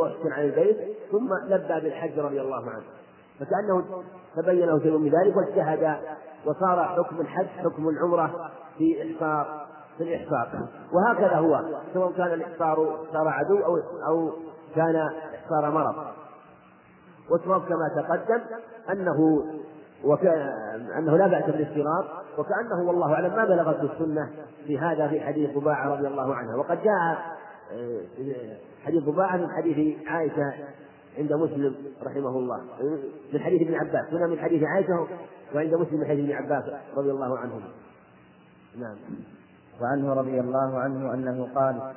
[0.01, 0.77] وحسن عن البيت.
[1.11, 2.83] ثم لبى بالحج رضي الله عنه.
[3.41, 3.85] فكأنه
[4.37, 5.97] تبين له شيء من ذلك واجتهد
[6.47, 9.67] وصار حكم الحج حكم العمرة في إحصار
[9.99, 10.69] في الإحصار.
[10.93, 11.61] وهكذا هو
[11.95, 13.77] سواء كان الإحصار إحصار عدو أو
[14.09, 14.33] أو
[14.77, 14.97] كان
[15.35, 15.95] إحصار مرض.
[17.31, 18.41] والصواب كما تقدم
[18.93, 19.45] أنه
[20.05, 20.27] وك...
[20.99, 22.05] أنه لا بأس بالاشتراط
[22.39, 24.31] وكأنه والله أعلم ما بلغت السنة
[24.67, 26.57] في هذا في حديث طباعة رضي الله عنها.
[26.57, 27.19] وقد جاء
[27.73, 28.01] آه،
[28.85, 30.53] حديث طباعة من حديث عائشة
[31.19, 32.61] عند مسلم رحمه الله.
[33.33, 34.15] من حديث ابن عباس.
[34.15, 35.07] هنا من حديث عائشة
[35.55, 36.65] وعند مسلم من حديث ابن عباس
[36.97, 37.69] رضي الله عنهما.
[38.79, 38.97] نعم.
[39.83, 41.93] وعنه رضي الله عنه أنه قال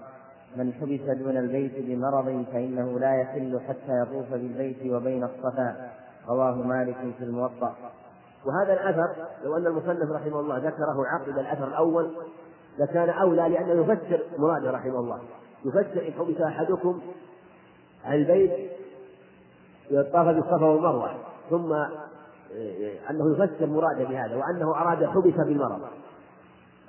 [0.55, 5.91] من حبس دون البيت بمرض فإنه لا يحل حتى يطوف بالبيت وبين الصفا.
[6.29, 7.75] رواه مالك في الموطأ.
[8.45, 12.11] وهذا الأثر لو أن المصنف رحمه الله ذكره عقب الأثر الأول
[12.79, 15.19] لكان أولى لأنه يفسر مراده رحمه الله.
[15.65, 17.01] يفسر إن حبس أحدكم
[18.05, 18.71] عن البيت
[19.89, 21.09] طاف بالصفا والمروة
[21.49, 21.73] ثم
[23.09, 25.81] أنه يفسر مراده بهذا وأنه أراد حبس بالمرض.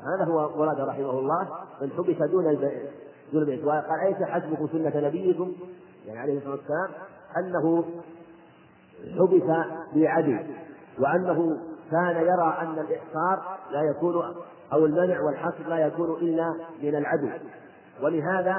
[0.01, 1.49] هذا هو مراد رحمه الله
[1.83, 2.59] من حبس دون
[3.33, 3.65] دون البيت.
[3.65, 5.53] وقال أليس حسبكم سنة نبيكم؟
[6.07, 6.91] يعني عليه الصلاة والسلام
[7.37, 7.85] أنه
[9.19, 10.47] حبس بعدل
[10.99, 11.59] وأنه
[11.91, 14.35] كان يرى أن الإحصار لا يكون
[14.73, 17.29] أو المنع والحصر لا يكون إلا من العدو.
[18.03, 18.57] ولهذا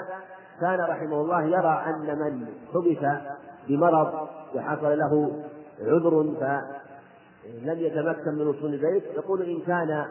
[0.61, 3.21] كان رحمه الله يرى أن من حبس
[3.67, 5.43] بمرض وحصل له
[5.81, 9.03] عذر فلم يتمكن من وصول البيت.
[9.15, 10.05] يقول إن كان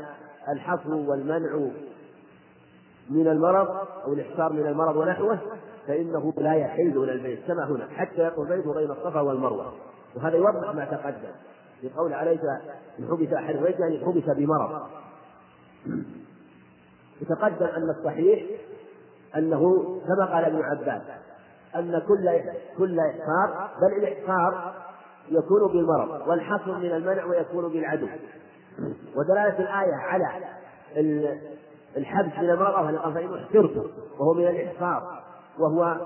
[0.48, 1.68] الحصر والمنع
[3.10, 3.68] من المرض
[4.04, 5.38] أو الإحصار من المرض ونحوه
[5.86, 7.46] فإنه لا يحل إلى البيت.
[7.46, 9.72] كما هنا حتى يقول البيت بين الصفا والمروة.
[10.16, 11.32] وهذا يوضح ما تقدم.
[11.80, 12.40] في قول عليك
[12.98, 14.82] إن حبس أحد البيت يعني حبس بمرض.
[17.22, 18.42] يتقدم أن الصحيح
[19.36, 19.60] أنه
[20.06, 21.02] كما قال ابن عباس
[21.76, 22.40] أن كل
[22.78, 24.74] كل إحصار بل الإحصار
[25.28, 28.06] يكون بالمرض والحصر من المنع ويكون بالعدو.
[29.16, 30.26] ودلالة الآية على
[31.96, 33.84] الحبس من المرض فإنه احترته
[34.18, 35.22] وهو من الإحصار
[35.58, 35.96] وهو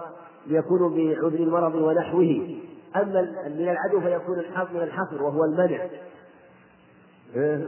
[0.46, 2.56] يكون بعذر المرض ونحوه.
[2.96, 5.86] أما من العدو فيكون الحظ من الحصر وهو المنع.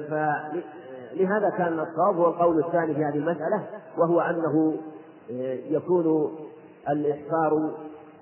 [0.09, 3.67] فلهذا كان الصواب هو القول الثاني في هذه المسألة
[3.99, 4.77] وهو أنه
[5.71, 6.37] يكون
[6.89, 7.71] الإحصار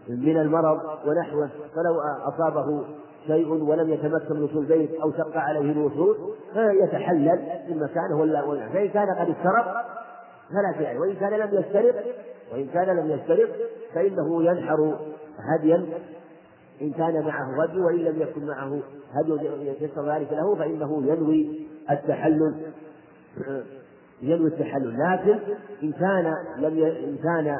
[0.08, 2.84] من المرض ونحوه فلو أصابه
[3.26, 6.16] شيء ولم يتمكن من وصول البيت أو شق عليه الوصول
[6.52, 9.64] فيتحلل من مكانه ولا ولا فإن كان قد اشترط
[10.50, 11.94] فلا شيء وإن كان لم يشترط
[12.52, 13.48] وإن كان لم يشترط
[13.94, 14.98] فإنه ينحر
[15.38, 15.86] هديا.
[16.82, 18.80] إن كان معه هدي وإن لم يكن معه
[19.12, 19.32] هدي
[19.68, 22.54] يتيسر ذلك له فإنه ينوي التحلل.
[24.22, 24.98] ينوي التحلل.
[24.98, 25.38] لكن
[25.82, 27.04] إن كان لم ي...
[27.08, 27.56] إن كان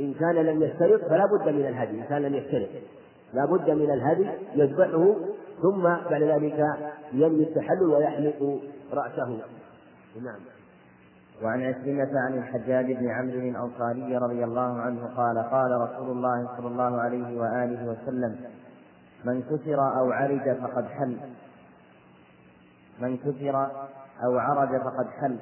[0.00, 2.68] إن كان لم يشترط فلا بد من الهدي إن كان لم يشترط
[3.34, 5.14] لا بد من الهدي يذبحه
[5.62, 6.66] ثم بعد ذلك
[7.12, 8.60] ينوي التحلل ويحلق
[8.92, 9.40] رأسه.
[10.22, 10.40] نعم.
[11.42, 16.66] وعن عكرمة عن الحجاج بن عمرو الأنصاري رضي الله عنه قال قال رسول الله صلى
[16.66, 18.36] الله عليه وآله وسلم
[19.24, 21.16] من كسر أو عرج فقد حل.
[23.00, 23.66] من كسر
[24.24, 25.38] أو عرج فقد حل.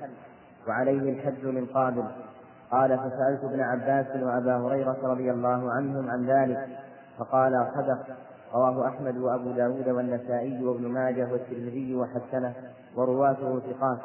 [0.68, 2.04] وعليه الحج من قابل.
[2.74, 6.68] قال فسألت ابن عباس وأبا هريرة رضي الله عنهم عن ذلك
[7.18, 8.16] فقال صدق
[8.54, 12.54] رواه أحمد وأبو داود والنسائي وابن ماجه والترمذي وحسنه
[12.96, 13.98] ورواته ثقات.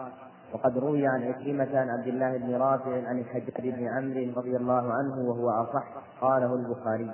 [0.54, 4.94] وقد روي عن عكرمة عن عبد الله بن رافع عن الحجاج بن عمرو رضي الله
[4.94, 5.88] عنه وهو أصح
[6.22, 7.12] قاله البخاري.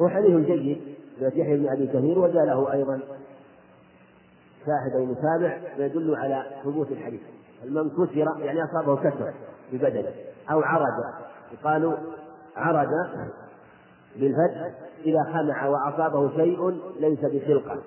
[0.00, 0.80] هو حديث جيد
[1.20, 3.00] يحيى بن أبي كثير وجاء له أيضا
[4.66, 7.20] شاهد أو متابع يدل على ثبوت الحديث.
[7.64, 9.32] المن كسر يعني أصابه كسر
[9.72, 11.04] ببدنه أو عرج.
[11.52, 11.96] يقال
[12.56, 12.88] عرج
[14.16, 14.70] بالفتح
[15.04, 17.82] إذا خمع وأصابه شيء ليس بخلقة.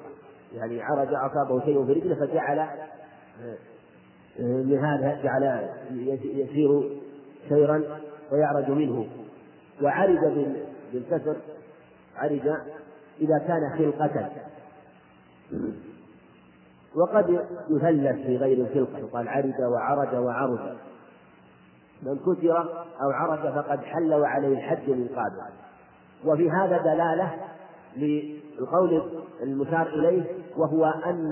[0.54, 2.68] يعني عرج أصابه شيء في رجله فجعل
[4.39, 5.70] من هذا جعل
[6.22, 7.00] يسير
[7.50, 7.84] سيرا
[8.32, 9.08] ويعرج منه.
[9.82, 10.20] وعرج
[10.94, 11.36] بالكسر
[12.18, 12.48] عرج
[13.22, 14.30] إذا كان خلقة.
[16.96, 17.30] وقد
[17.70, 19.00] يثلث في غير الخلقة.
[19.00, 20.60] يقال عرج وعرج وعرج.
[22.06, 22.58] من كسر
[23.02, 25.54] أو عرج فقد حل وعليه الحد من قابل.
[26.26, 27.32] وفي هذا دلالة
[27.96, 30.24] للقول المشار إليه
[30.58, 31.32] وهو أن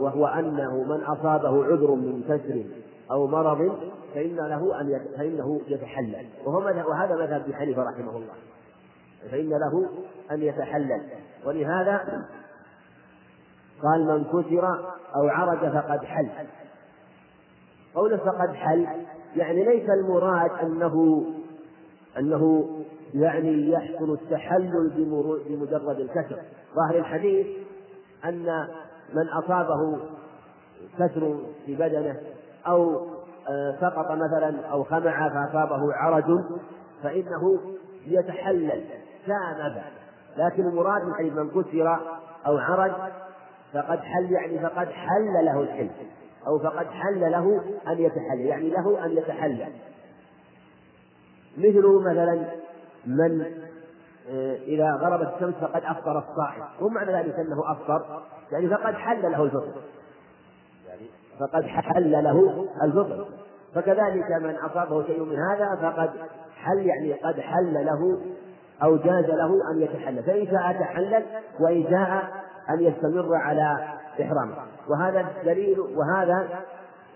[0.00, 2.64] وهو أنه من أصابه عذر من كسر
[3.10, 3.78] أو مرض
[4.14, 6.26] فإن له أن فإنه يتحلل.
[6.44, 6.58] وهو
[6.90, 8.34] وهذا مذهب ابن حنيفة رحمه الله.
[9.30, 9.88] فإن له
[10.30, 11.02] أن يتحلل.
[11.46, 12.24] ولهذا
[13.82, 14.68] قال من كسر
[15.16, 16.28] أو عرج فقد حل.
[17.94, 18.86] قوله فقد حل.
[19.36, 21.24] يعني ليس المراد أنه
[22.18, 22.68] أنه
[23.14, 24.90] يعني يحصل التحلل
[25.48, 26.38] بمجرد الكسر.
[26.74, 27.46] ظاهر الحديث
[28.24, 28.66] أن
[29.14, 29.98] من أصابه
[30.98, 32.16] كسر في بدنه
[32.66, 33.06] أو
[33.48, 36.40] آه، سقط مثلا أو خمع فأصابه عرج
[37.02, 37.60] فإنه
[38.06, 38.84] يتحلل.
[39.26, 39.84] ساء
[40.36, 42.00] لكن المراد من حيث من كسر
[42.46, 42.92] أو عرج
[43.72, 45.90] فقد حل يعني فقد حل له الحل.
[46.46, 49.72] أو فقد حل له أن يتحلل يعني له أن يتحلل.
[51.58, 52.46] مثل مثلا
[53.06, 53.46] من
[54.30, 56.64] آه، إذا غربت الشمس فقد أفطر الصائم.
[56.80, 59.82] مو معنى ذلك أنه أفطر يعني فقد حل له الفطر.
[60.88, 61.06] يعني
[61.40, 63.26] فقد حل له الفطر.
[63.74, 66.10] فكذلك من أصابه شيء من هذا فقد
[66.56, 68.20] حل يعني قد حل له
[68.82, 70.22] أو جاز له أن يتحلل.
[70.22, 71.24] فإن شاء تحلل
[71.60, 73.88] وإن شاء أن يستمر على
[74.20, 74.56] إحرامه
[74.88, 76.60] وهذا دليل وهذا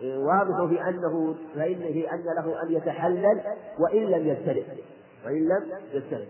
[0.02, 3.40] واضح في أنه فإن في أن له أن يتحلل
[3.78, 4.64] وإن لم يستلم
[5.26, 6.26] وإن لم يستلم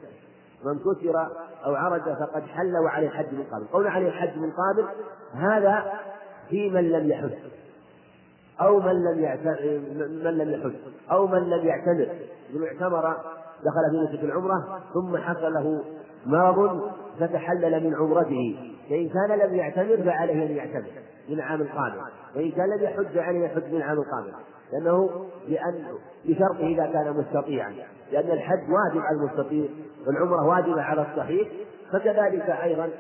[0.65, 1.29] من كسر
[1.65, 4.89] أو عرج فقد حل وعليه الحج من قابل قول عليه الحج من قابل
[5.35, 5.93] هذا
[6.51, 7.31] في من لم يحج.
[8.61, 9.19] أو من لم
[10.25, 10.73] من لم يحج.
[11.11, 12.09] أو من لم يعتمر.
[12.55, 13.17] من اعتمر
[13.65, 15.85] دخل في نسك العمرة ثم حصل له
[16.27, 18.76] مرض فتحلل من عمرته.
[18.89, 20.91] فإن كان لم يعتمر فعليه أن يعتمر
[21.29, 22.01] من العام القادم
[22.37, 24.33] وإن كان لم يحج عليه يحج من العام القادم
[24.73, 25.85] لأنه لأن
[26.25, 27.75] بشرطه إذا كان مستطيعا.
[28.13, 29.69] لأن الحج واجب على المستطيع
[30.07, 31.49] والعمرة واجبة على الصحيح.
[31.93, 32.91] فكذلك أيضا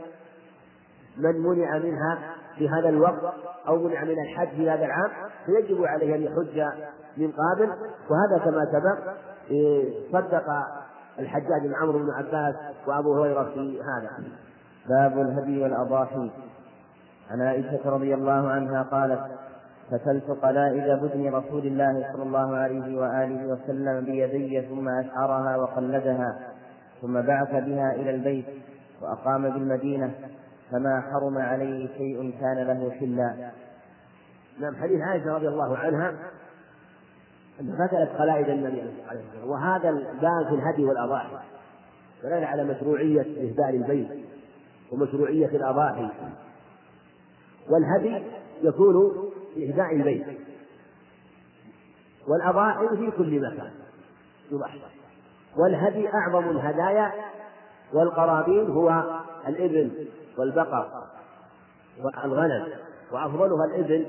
[1.16, 2.18] من منع منها
[2.58, 3.34] في هذا الوقت
[3.68, 5.10] أو منع من الحج في هذا العام
[5.46, 6.64] فيجب عليه أن يحج
[7.16, 7.72] من قابل
[8.10, 9.12] وهذا كما سبق
[9.50, 10.44] إيه، صدق
[11.18, 12.54] الحجاج بن عمرو بن عباس
[12.86, 14.28] وأبو هريرة في هذا.
[14.88, 16.30] باب الهدي والأضاحي.
[17.30, 19.20] عن عائشة رضي الله عنها قالت
[19.90, 26.38] فتلت قلائد بدن رسول الله صلى الله عليه وآله وسلم بيدي ثم أشعرها وقلدها
[27.02, 28.46] ثم بعث بها إلى البيت
[29.02, 30.14] وأقام بالمدينة
[30.70, 33.50] فما حرم عليه شيء كان له حلا
[34.60, 36.14] نعم حديث عائشة رضي الله عنها
[37.60, 41.36] أن فتلت قلائد النبي عليه الصلاة والسلام وهذا الباب في الهدي والأضاحي
[42.22, 44.25] دلالة على مشروعية إهداء البيت
[44.92, 46.08] ومشروعية الأضاحي.
[47.68, 48.22] والهدي
[48.62, 50.26] يكون إهداء البيت.
[52.28, 53.70] والأضاحي في كل مكان.
[54.50, 54.78] يضحى
[55.56, 57.12] والهدي أعظم الهدايا
[57.92, 59.04] والقرابين هو
[59.48, 61.06] الإبل والبقر
[62.04, 62.68] والغنم
[63.12, 64.06] وأفضلها الإبل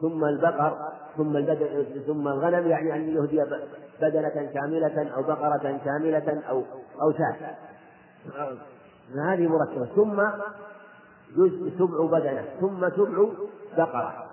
[0.00, 3.44] ثم البقر ثم البدن ثم الغنم يعني أن يهدي
[4.00, 6.62] بدنة كاملة أو بقرة كاملة أو
[7.02, 7.56] أو شاة
[9.18, 9.86] هذه مركبة.
[9.96, 10.22] ثم
[11.36, 12.44] جزء سبع بدنة.
[12.60, 13.28] ثم سبع
[13.76, 14.26] بقرة.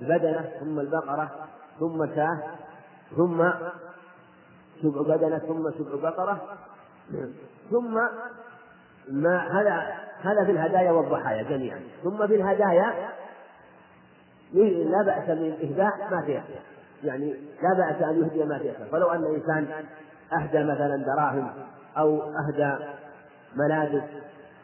[0.00, 1.30] بدنة ثم البقرة
[1.80, 2.38] ثم شاة
[3.16, 3.50] ثم
[4.82, 6.40] سبع بدنة ثم سبع بقرة.
[7.70, 7.94] ثم
[9.10, 11.80] ما هذا هذا في الهدايا والضحايا جميعا.
[12.02, 13.10] ثم في الهدايا
[14.52, 16.44] لا بأس من إهداء ما فيها.
[17.04, 18.86] يعني لا بأس أن يهدي ما فيها.
[18.92, 19.84] فلو أن إنسان
[20.32, 21.50] أهدى مثلا دراهم
[21.98, 22.84] أو أهدى
[23.56, 24.02] ملابس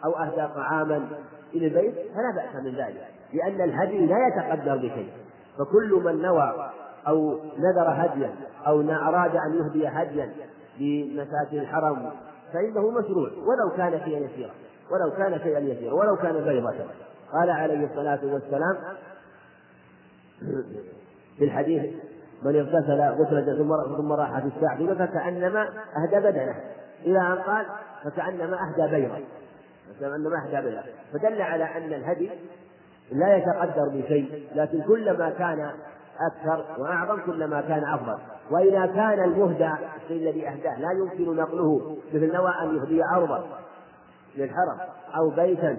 [0.04, 1.08] أو أهدى طعاما
[1.54, 5.12] إلى البيت فلا بأس من ذلك لأن الهدي لا يتقدر بشيء.
[5.58, 6.70] فكل من نوى
[7.08, 8.34] أو نذر هديا
[8.66, 10.32] أو أراد أن يهدي هديا
[10.80, 12.10] لمساكن الحرم
[12.52, 14.50] فإنه مشروع ولو كان شيئا يسيرا
[14.90, 16.74] ولو كان شيئا يسيرا ولو كان بيضة.
[17.32, 18.76] قال عليه الصلاة والسلام
[21.38, 21.94] في الحديث
[22.42, 26.54] من اغتسل غسلة ثم ثم راح في الساعة فكأنما أهدى بدنه.
[27.06, 27.66] إلى أن قال
[28.04, 29.20] فكأنما أهدى بيضا
[30.00, 30.82] فكأنما أهدى بيضا
[31.12, 32.30] فدل على أن الهدي
[33.12, 35.70] لا يتقدر بشيء لكن كلما كان
[36.20, 38.18] أكثر وأعظم كلما كان أفضل.
[38.50, 39.70] وإذا كان المهدى
[40.02, 43.46] الشيء الذي أهداه لا يمكن نقله مثل نوى أن يهدي أرضا
[44.36, 44.78] للحرم
[45.16, 45.76] أو بيتا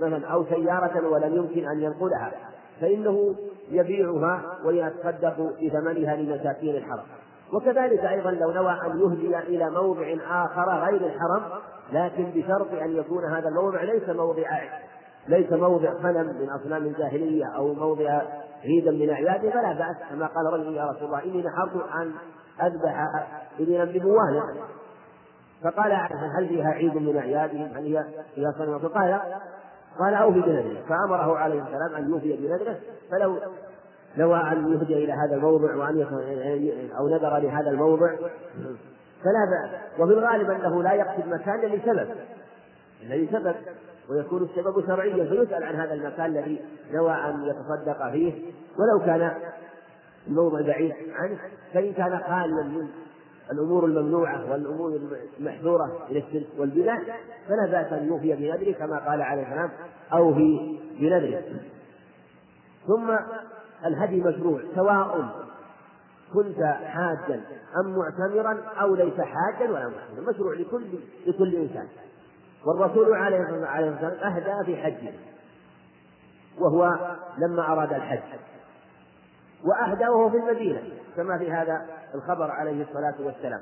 [0.00, 2.32] مثلا أو سيارة ولم يمكن أن ينقلها
[2.80, 3.34] فإنه
[3.70, 7.04] يبيعها ويتصدق بثمنها لمساكين الحرم.
[7.52, 11.42] وكذلك أيضا لو نوى أن يهدي إلى موضع آخر غير الحرم
[11.92, 14.60] لكن بشرط أن يكون هذا الموضع ليس موضع
[15.28, 18.22] ليس موضع صنم من أصنام الجاهلية أو موضع
[18.64, 22.12] عيدا من أعياده فلا بأس كما قال رجل يا رسول الله إني نحرت أن
[22.62, 23.26] أذبح
[23.60, 24.44] إبلا ببوانه
[25.64, 25.92] فقال
[26.38, 29.20] هل فيها عيد من أعيادهم هل هي فيها صنم؟ فقال
[29.98, 32.76] قال أوفي بنذره فأمره عليه السلام أن يوفي بنذره
[33.10, 33.38] فلو
[34.16, 36.00] نوى أن يهدي إلى هذا الموضع وأن
[36.98, 38.16] أو نذر لهذا الموضع
[39.24, 40.00] فلا بأس.
[40.00, 42.08] وفي الغالب أنه لا يقصد مكانا لسبب
[43.02, 43.54] لسبب
[44.10, 46.60] ويكون السبب شرعيا فيسأل عن هذا المكان الذي
[46.92, 48.32] نوى أن يتصدق فيه.
[48.78, 49.32] ولو كان
[50.26, 51.38] الموضع بعيد عنه
[51.74, 52.88] فإن كان خاليا من
[53.52, 55.00] الأمور الممنوعة والأمور
[55.40, 56.98] المحذورة إلى الشرك والبدع
[57.48, 59.70] فلا بأس أن يوفي بنذره كما قال عليه السلام
[60.12, 61.42] أوفي بنذره.
[62.86, 63.16] ثم
[63.86, 65.28] الهدي مشروع سواء
[66.34, 67.40] كنت حاجا
[67.84, 70.84] أم معتمرا أو ليس حاجا ولا معتمرا مشروع لكل
[71.26, 71.88] لكل إنسان.
[72.66, 75.12] والرسول عليه الصلاة والسلام أهدى في حجه
[76.58, 76.98] وهو
[77.38, 78.38] لما أراد الحج.
[79.64, 80.82] وأهدى وهو في المدينة
[81.16, 83.60] كما في هذا الخبر عليه الصلاة والسلام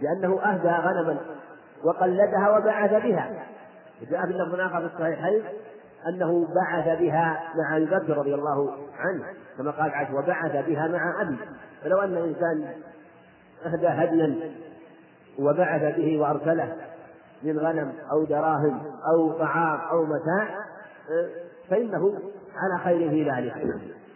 [0.00, 1.18] لأنه أهدى غنما
[1.84, 3.46] وقلدها وبعث بها.
[4.10, 5.42] جاء في اللفظ آخر في الصحيحين
[6.08, 9.24] أنه بعث بها مع أبي بكر رضي الله عنه
[9.58, 11.38] كما قال عائشة وبعث بها مع أبي.
[11.84, 12.72] فلو أن إنسان
[13.66, 14.50] أهدى هديا
[15.38, 16.76] وبعث به وأرسله
[17.42, 18.82] من غنم أو دراهم
[19.14, 20.48] أو طعام أو متاع
[21.70, 22.18] فإنه
[22.56, 23.54] على خير في ذلك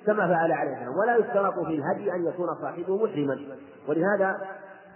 [0.07, 0.97] كما فعل عليه السلام.
[0.99, 3.39] ولا يشترط في الهدي أن يكون صاحبه محرما
[3.89, 4.39] ولهذا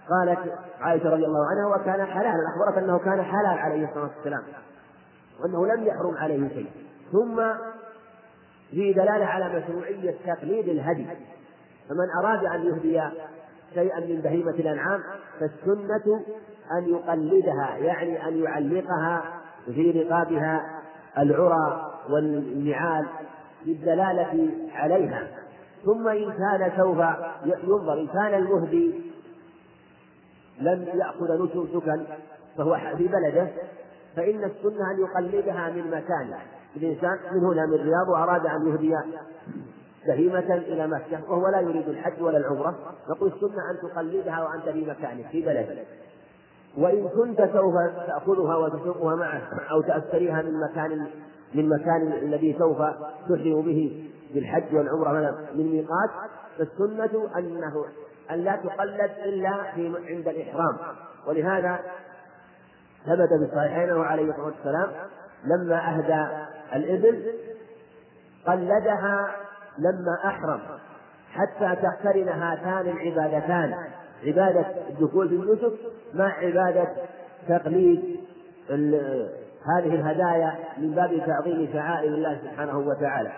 [0.09, 0.39] قالت
[0.81, 2.37] عائشة رضي الله عنها وكان حلالا.
[2.55, 4.43] أخبرت أنه كان حلال عليه الصلاة والسلام.
[5.41, 6.69] وأنه لم يحرم عليه شيء.
[7.11, 7.41] ثم
[8.71, 11.07] في دلالة على مشروعية تقليد الهدي.
[11.89, 13.01] فمن أراد أن يهدي
[13.73, 15.03] شيئا من بهيمة الأنعام
[15.39, 16.21] فالسنة
[16.71, 19.23] أن يقلدها يعني أن يعلقها
[19.65, 20.81] في رقابها
[21.17, 23.05] العرى والنعال
[23.65, 25.27] للدلالة عليها.
[25.85, 26.97] ثم إن كان سوف
[27.45, 29.01] ينظر إن كان المهدي
[30.61, 32.05] لم يأخذ نسكا
[32.57, 33.47] فهو في بلده
[34.15, 36.37] فإن السنة أن يقلدها من مكانه
[36.75, 38.95] الإنسان من هنا من الرياض وأراد أن يهدي
[40.07, 42.75] بهيمة إلى مكة وهو لا يريد الحج ولا العمرة.
[43.09, 45.87] نقول السنة أن تقلدها وأنت في مكانك في بلدك.
[46.77, 47.73] وإن كنت سوف
[48.07, 51.07] تأخذها وتسوقها معك أو تأثريها من مكان
[51.53, 52.77] من مكان الذي سوف
[53.29, 56.09] تحرم به بالحج والعمرة من ميقات
[56.57, 57.85] فالسنة أنه
[58.31, 60.77] أن لا تقلد إلا في عند الإحرام.
[61.27, 61.79] ولهذا
[63.09, 64.89] ثبت في الصحيحين عليه الصلاة والسلام
[65.45, 66.27] لما أهدى
[66.75, 67.33] الإبل
[68.47, 69.31] قلدها
[69.77, 70.59] لما أحرم
[71.33, 73.73] حتى تقترن هاتان العبادتان.
[74.25, 75.73] عبادة الدخول في النسك
[76.13, 76.87] مع عبادة
[77.47, 78.19] تقليد
[79.65, 83.31] هذه الهدايا من باب تعظيم شعائر الله سبحانه وتعالى.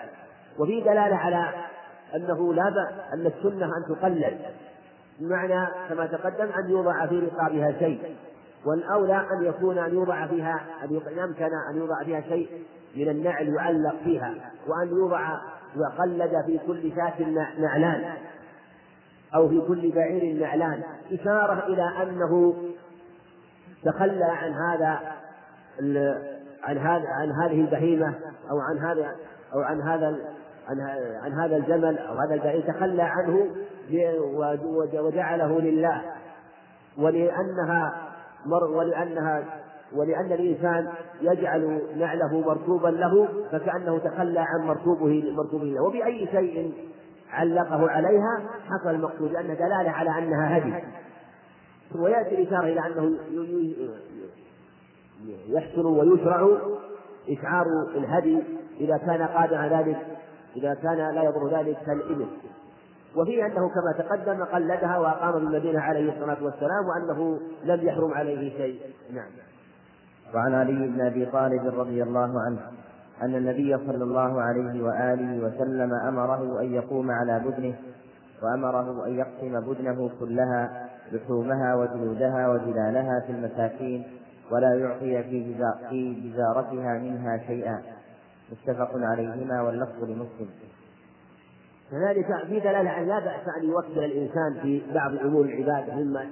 [0.60, 1.50] وفي دلالة على
[2.16, 4.38] أنه لا بأس أن السنة أن تقلد.
[5.20, 8.16] بمعنى كما تقدم أن يوضع في رقابها شيء.
[8.66, 12.50] والأولى أن يكون أن يوضع فيها أن يمكن أن يوضع فيها شيء
[12.96, 14.34] من النعل يعلق فيها
[14.68, 15.38] وأن يوضع
[15.78, 17.22] وقلد في كل شاة
[17.60, 18.14] نعلان
[19.36, 22.56] أو في كل بعير نعلان إشارة إلى أنه
[23.84, 25.00] تخلى عن هذا
[26.64, 28.14] عن هذا عن هذه البهيمة
[28.52, 29.16] أو عن هذا
[29.54, 30.18] أو عن هذا
[31.24, 33.48] عن, هذا الجمل أو هذا البعير تخلى عنه
[34.94, 36.02] وجعله لله
[36.98, 38.11] ولأنها
[38.50, 39.44] ولأنها
[39.96, 40.90] ولأن الإنسان
[41.22, 45.84] يجعل نعله مركوبا له فكأنه تخلى عن مركوبه مركوبه له.
[45.84, 46.74] وبأي شيء
[47.32, 50.74] علقه عليها حصل المقصود لأن دلالة على أنها هدي.
[51.96, 53.18] ويأتي الإشارة إلى أنه
[55.48, 56.48] يحسن ويشرع
[57.30, 57.66] إشعار
[57.96, 58.44] الهدي
[58.80, 59.98] إذا كان قادر ذلك
[60.56, 62.28] إذا كان لا يضر ذلك كالإبل.
[63.16, 68.80] وفيه أنه كما تقدم قلدها وأقام بالمدينة عليه الصلاة والسلام وأنه لم يحرم عليه شيء.
[69.14, 69.30] نعم.
[70.36, 72.60] وعن علي بن أبي طالب رضي الله عنه
[73.22, 77.76] أن النبي صلى الله عليه وآله وسلم أمره أن يقوم على بدنه
[78.44, 84.04] وأمره أن يقسم بدنه كلها لحومها وجلودها وجلالها في المساكين
[84.52, 85.56] ولا يعطي في
[85.90, 87.82] في جزارتها منها شيئا.
[88.52, 90.50] متفق عليهما واللفظ لمسلم.
[91.92, 96.26] كذلك في دلالة أن لا بأس أن يوكل الإنسان في بعض أمور العبادة مما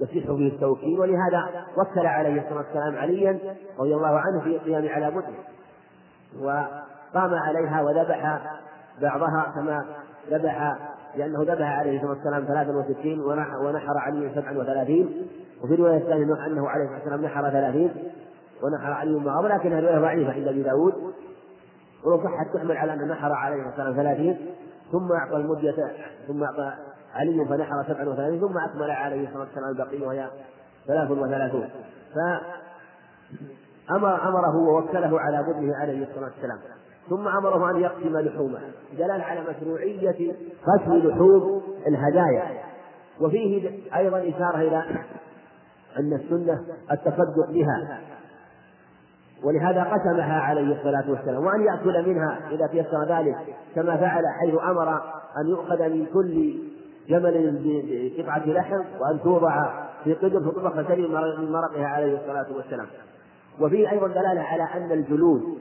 [0.00, 3.38] يصح به التوكيل ولهذا وكل عليه الصلاة والسلام عليا
[3.78, 5.38] رضي الله عنه في القيام على بدنه
[6.40, 8.40] وقام عليها وذبح
[9.02, 9.84] بعضها كما
[10.30, 10.76] ذبح
[11.16, 13.20] لأنه ذبح عليه الصلاة والسلام 63
[13.60, 15.28] ونحر علي 37
[15.64, 17.90] وفي رواية الثانية أنه عليه الصلاة والسلام نحر 30
[18.62, 20.94] ونحر علي معه ولكن الرواية ضعيفة عند أبي داود.
[22.04, 24.36] ولو صحت تحمل على أن نحر عليه الصلاة والسلام 30
[24.92, 25.92] ثم أعطى المدة
[26.28, 26.72] ثم أعطى
[27.14, 30.28] علي فنحر 37 ثم أكمل عليه الصلاة والسلام البقية وهي
[30.86, 31.68] 33
[33.88, 36.58] فأمر أمره ووكله على بدنه عليه الصلاة والسلام.
[37.08, 38.60] ثم أمره أن يقسم لحومه.
[38.98, 40.34] دلالة على مشروعية
[40.66, 42.62] قسم لحوم الهدايا.
[43.20, 44.84] وفيه أيضا إشارة إلى
[45.98, 48.00] أن السنة التصدق بها.
[49.44, 53.36] ولهذا قسمها عليه الصلاة والسلام وأن يأكل منها إذا تيسر ذلك
[53.74, 55.00] كما فعل حيث أمر
[55.40, 56.54] أن يؤخذ من كل
[57.08, 62.86] جمل بقطعة لحم وأن توضع في قدر فطبخ شيء من مرقها عليه الصلاة والسلام.
[63.60, 65.58] وفيه أيضا دلالة على أن الجلود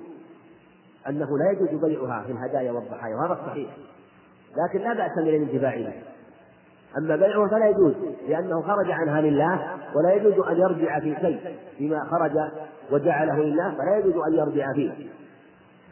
[1.10, 3.70] أنه لا يجوز بيعها في الهدايا والضحايا وهذا صحيح
[4.58, 5.94] لكن لا بأس من الانتفاع بها
[6.98, 7.96] أما بيعها فلا يجوز
[8.28, 9.60] لأنه خرج عنها لله
[9.96, 11.40] ولا يجوز أن يرجع في شيء
[11.78, 12.32] فيما خرج
[12.92, 14.92] وجعله لله فلا يجوز أن يرجع فيه.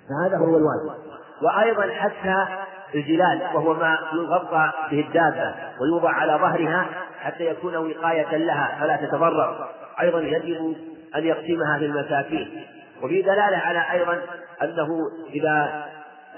[0.09, 1.03] فهذا هو الواجب.
[1.41, 2.45] وأيضا حتى
[2.95, 6.85] الجلال وهو ما يغطى به الدابة ويوضع على ظهرها
[7.19, 9.69] حتى يكون وقاية لها فلا تتضرر.
[10.01, 10.75] أيضا يجب
[11.15, 12.63] أن يقسمها في المساكين.
[13.03, 14.21] وفي دلالة على أيضا
[14.63, 14.87] أنه
[15.33, 15.85] إذا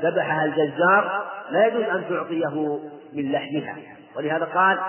[0.04, 2.80] ذبحها الجزار لا يجوز أن تعطيه
[3.14, 3.95] من لحمها.
[4.18, 4.80] ولهذا قال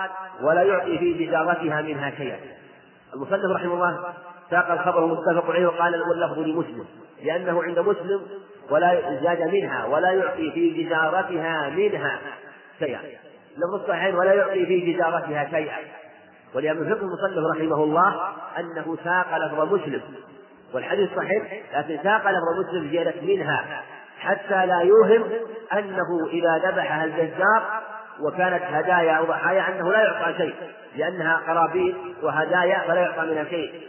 [0.41, 2.39] ولا يعطي في جزارتها منها شيئا.
[3.13, 4.13] المصنف رحمه الله
[4.49, 6.85] ساق الخبر متفق عليه وقال واللفظ لمسلم
[7.23, 8.21] لأنه عند مسلم
[8.69, 12.19] ولا زاد منها ولا يعطي في جزارتها منها
[12.79, 12.99] شيئا.
[13.57, 15.77] لفظ الصحيحين ولا يعطي في جزارتها شيئا.
[16.55, 20.01] ولأن فقه المصنف رحمه الله أنه ساق لفظ مسلم
[20.73, 23.83] والحديث صحيح لكن ساق لفظ مسلم زيادة منها
[24.19, 25.23] حتى لا يوهم
[25.73, 27.81] أنه إذا ذبحها الجزار
[28.21, 30.55] وكانت هدايا أو ضحايا أنه لا يعطى شيء
[30.95, 33.87] لأنها قرابين وهدايا فلا يعطى منها شيء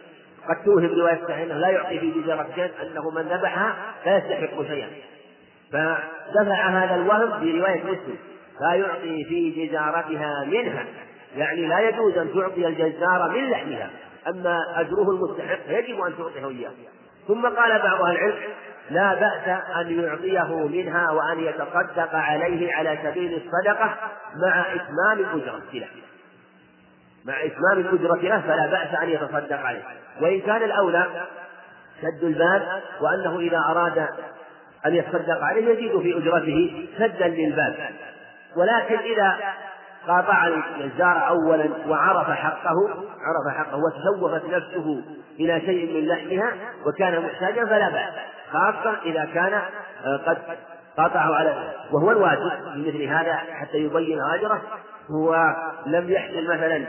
[0.48, 3.76] قد توهم رواية صحيحة أنه لا يعطي في جزارة شيء أنه من ذبحها
[4.06, 4.88] لا يستحق شيئا.
[5.72, 8.16] فدفع هذا الوهم في رواية مسلم
[8.60, 10.84] لا يعطي في جزارتها منها.
[11.36, 13.90] يعني لا يجوز أن تعطي الجزار من لحمها
[14.28, 16.70] أما أجره المستحق يجب أن تعطيه إياه.
[17.28, 18.36] ثم قال بعض أهل العلم
[18.90, 23.96] لا بأس أن يعطيه منها وأن يتصدق عليه على سبيل الصدقة
[24.36, 25.88] مع إتمام الأجرة له
[27.24, 29.82] مع إتمام الأجرة له فلا بأس أن يتصدق عليه.
[30.20, 31.06] وإن كان الأولى
[32.02, 33.98] سد الباب وأنه إذا أراد
[34.86, 37.90] أن يتصدق عليه يزيد في أجرته سدا للباب.
[38.56, 39.38] ولكن إذا
[40.06, 45.02] قاطع الجزار أولا وعرف حقه عرف حقه وتسوفت نفسه
[45.40, 46.52] إلى شيء من لحمها
[46.86, 48.14] وكان محتاجا فلا بأس.
[48.52, 49.54] خاصة إذا كان
[50.04, 50.38] آه، قد
[50.98, 54.62] قطعه على وهو الواجب في مثل هذا حتى يبين أجره
[55.10, 55.54] هو
[55.86, 56.84] لم يحصل مثلا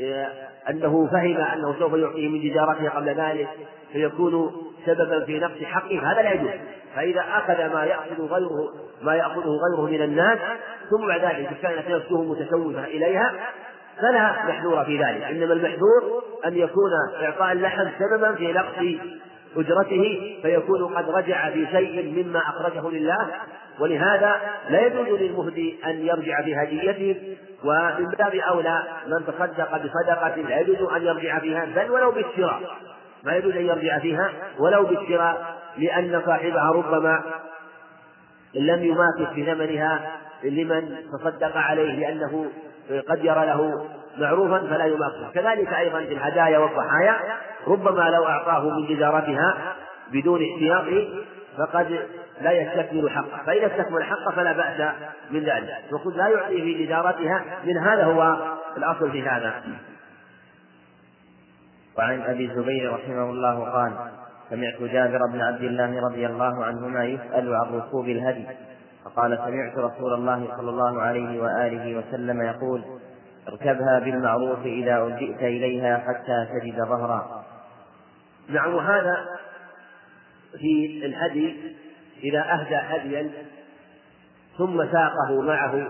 [0.00, 0.28] آه،
[0.70, 3.48] أنه فهم أنه سوف يعطيه من تجارته قبل ذلك
[3.92, 4.52] فيكون
[4.86, 6.50] سببا في نقص حقه هذا لا يجوز.
[6.96, 8.68] فإذا أخذ ما يأخذ غيره
[9.02, 10.38] ما يأخذه غيره من الناس
[10.90, 13.32] ثم بعد ذلك كانت نفسه متشوفة إليها
[14.00, 15.22] فلا محذور في ذلك.
[15.22, 16.90] إنما المحذور أن يكون
[17.22, 19.00] إعطاء اللحم سببا في نقص
[19.56, 23.30] أجرته فيكون قد رجع في شيء مما أخرجه لله.
[23.80, 24.40] ولهذا
[24.70, 30.92] لا يجوز للمهدي أن يرجع في هديته ومن باب أولى من تصدق بصدقة لا يجوز
[30.92, 32.60] أن يرجع فيها بل ولو بالشراء.
[33.24, 37.22] ما يجوز أن يرجع فيها ولو بالشراء لأن صاحبها ربما
[38.54, 42.50] لم يماكث بثمنها لمن تصدق عليه لأنه
[43.08, 43.86] قد يرى له
[44.18, 47.16] معروفا فلا يماكث كذلك أيضا في الهدايا والضحايا
[47.66, 49.74] ربما لو أعطاه من جدارتها
[50.12, 50.84] بدون احتياط
[51.58, 52.00] فقد
[52.40, 53.44] لا يستكمل حقه.
[53.46, 54.94] فإذا استكمل حقه فلا بأس
[55.30, 55.70] من ذلك.
[55.92, 58.36] وقد لا يعطي في جدارتها من هذا هو
[58.76, 59.62] الأصل في هذا.
[61.98, 63.92] وعن أبي الزبير رحمه الله قال
[64.50, 68.46] سمعت جابر بن عبد الله رضي الله عنهما يسأل عن ركوب الهدي.
[69.04, 72.84] فقال سمعت رسول الله صلى الله عليه وآله وسلم يقول
[73.48, 77.44] اركبها بالمعروف إذا ألجئت إليها حتى تجد ظهرا.
[78.48, 79.26] نعم وهذا
[80.58, 81.76] في الهدي
[82.22, 83.30] إذا أهدى هديا
[84.58, 85.88] ثم ساقه معه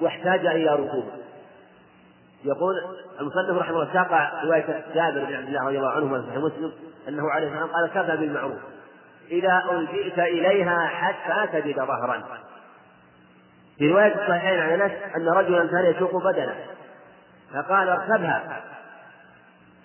[0.00, 1.12] واحتاج إلى ركوبه.
[2.44, 2.74] يقول
[3.20, 6.72] المصنف رحمه الله ساق رواية جابر بن عبد الله رضي الله عنهما في مسلم
[7.08, 8.58] أنه عليه السلام قال كفى بالمعروف.
[9.30, 12.22] إذا ألجئت إليها حتى تجد ظهرا.
[13.78, 16.54] في رواية الصحيحين عن أنس أن رجلا كان يسوق بدنه
[17.54, 18.60] فقال اركبها.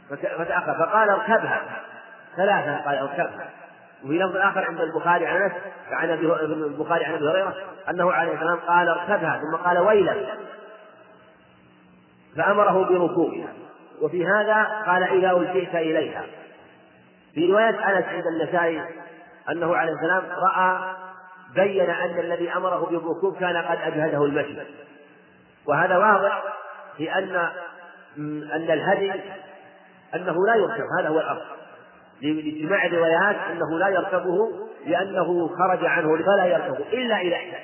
[0.09, 1.61] فتأخر فقال اركبها.
[2.35, 3.49] ثلاثة قال اركبها.
[4.03, 5.53] وفي لفظ آخر عند البخاري عن أنس
[5.91, 7.55] عن البخاري عن أبي هريرة
[7.89, 10.27] أنه عليه السلام قال اركبها ثم قال ويلك.
[12.37, 13.47] فأمره بركوبها.
[14.01, 16.23] وفي هذا قال إذا ألجئت إليها.
[17.33, 18.83] في رواية أنس عند النسائي
[19.49, 20.95] أنه عليه السلام رأى
[21.55, 24.57] بين أن الذي أمره بالركوب كان قد أجهده المشي.
[25.67, 26.43] وهذا واضح
[26.97, 27.49] في أن
[28.53, 29.11] أن الهدي
[30.15, 31.57] أنه لا يركب هذا هو الأصل
[32.21, 34.51] لاجتماع الروايات أنه لا يركبه
[34.85, 37.63] لأنه خرج عنه فلا يركبه إلا إذا احتاج.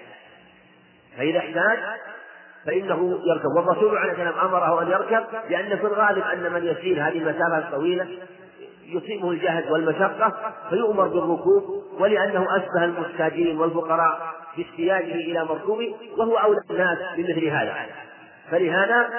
[1.18, 1.80] فإذا احتاج
[2.66, 3.56] فإنه يركب.
[3.56, 8.08] والرسول عليه السلام أمره أن يركب لأن في الغالب أن من يسير هذه المسافة الطويلة
[8.86, 16.98] يصيبه الجهد والمشقة فيؤمر بالركوب ولأنه أشبه المحتاجين والفقراء باحتياجه إلى مركوبه وهو أولى الناس
[17.18, 17.76] بمثل هذا.
[18.52, 19.10] فلهذا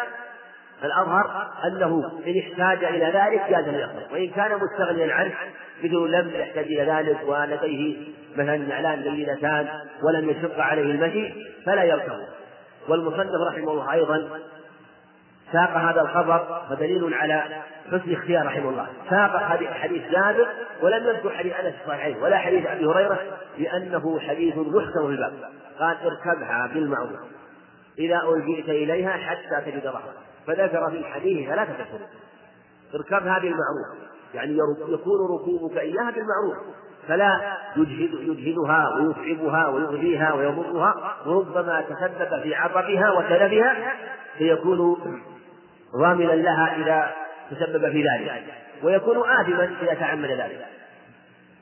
[0.84, 5.32] الأظهر أنه إن احتاج إلى ذلك جاز أن وإن كان مستغنيا عنه
[5.84, 7.96] مثل لم يحتاج إلى ذلك ولديه
[8.36, 9.68] مثلا نعلان لينتان
[10.02, 11.34] ولم يشق عليه المشي
[11.66, 12.12] فلا يركب.
[12.88, 14.28] والمصنف رحمه الله أيضا
[15.54, 18.86] ساق هذا الخبر فدليل على حسن اختيار رحمه الله.
[19.10, 19.36] ساق
[19.72, 20.48] حديث جابر
[20.82, 23.18] ولم يذكر حديث أنس الصحيحين ولا حديث أبي هريرة
[23.58, 25.32] لأنه حديث محكم في الباب.
[25.78, 27.20] قال اركبها بالمعروف.
[27.98, 30.14] إذا ألجئت إليها حتى تجد ظهرها
[30.46, 32.08] فذكر في الحديث ثلاثة شروط
[32.94, 33.86] اركبها بالمعروف.
[34.34, 36.56] يعني يكون ركوبك إياها بالمعروف.
[37.08, 41.16] فلا يجهد يجهدها ويتعبها ويؤذيها ويضرها.
[41.26, 43.92] وربما تسبب في عطبها وتلفها
[44.38, 44.96] فيكون
[45.96, 47.14] ضامنا لها إذا
[47.50, 48.44] تسبب في ذلك
[48.82, 50.66] ويكون آثما إذا تعمد ذلك.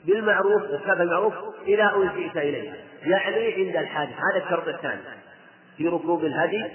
[0.04, 1.34] بالمعروف إسقاط المعروف
[1.66, 2.72] إذا ألجئت إليه.
[3.02, 5.00] يعني عند الحاجة هذا الشرط الثاني.
[5.76, 6.66] في ركوب الهدي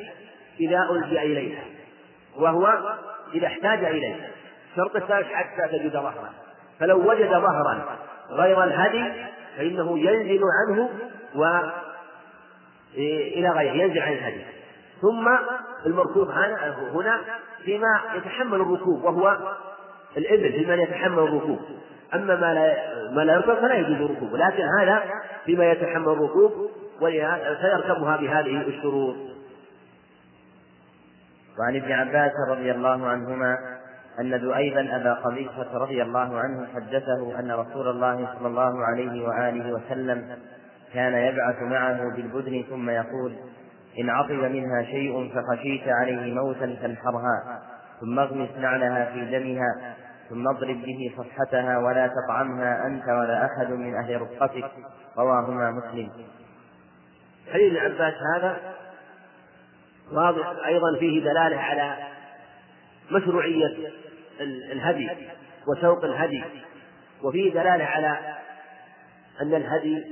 [0.60, 1.64] إذا ألجئ إليها
[2.38, 2.98] وهو
[3.34, 4.16] إذا احتاج إليه.
[4.72, 6.34] الشرط الثالث حتى تجد ظهرا.
[6.80, 7.98] فلو وجد ظهرا
[8.30, 9.26] غير الهدي
[9.58, 10.90] فإنه ينزل عنه
[11.36, 11.60] و
[12.98, 14.42] إلى غيره ينزل عن الهدي.
[15.02, 15.30] ثم
[15.86, 16.30] المركوب
[16.94, 17.20] هنا
[17.66, 19.38] فيما يتحمل الركوب وهو
[20.18, 21.60] الإبل فيما يتحمل الركوب
[22.14, 22.76] أما ما لا
[23.12, 25.04] ما لا يركب فلا يجوز الركوب لكن هذا
[25.46, 26.52] فيما يتحمل الركوب
[27.02, 29.16] ولهذا سيركبها بهذه الشروط.
[31.60, 33.58] وعن ابن عباس رضي الله عنهما
[34.20, 39.74] أن ذؤيبا أبا قبيصة رضي الله عنه حدثه أن رسول الله صلى الله عليه وآله
[39.74, 40.38] وسلم
[40.94, 43.36] كان يبعث معه بالبدن ثم يقول
[44.00, 47.62] إن عطب منها شيء فخشيت عليه موتا فانحرها
[48.02, 49.96] ثم اغمس نعلها في دمها
[50.30, 54.72] ثم اضرب به صفحتها ولا تطعمها أنت ولا أحد من أهل رفقتك
[55.18, 56.10] رواهما مسلم.
[57.54, 58.58] حديث ابن عباس هذا
[60.12, 61.98] واضح أيضا فيه دلالة على
[63.12, 63.78] مشروعية
[64.72, 65.10] الهدي
[65.68, 66.44] وسوق الهدي
[67.24, 68.18] وفيه دلالة على
[69.42, 70.04] أن الهدي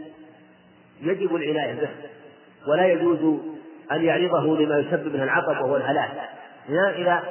[1.02, 1.90] يجب العناية به
[2.68, 3.55] ولا يجوز
[3.92, 6.12] أن يعرضه لما يسبب منه العطب وهو الهلاك.
[6.70, 7.24] إذا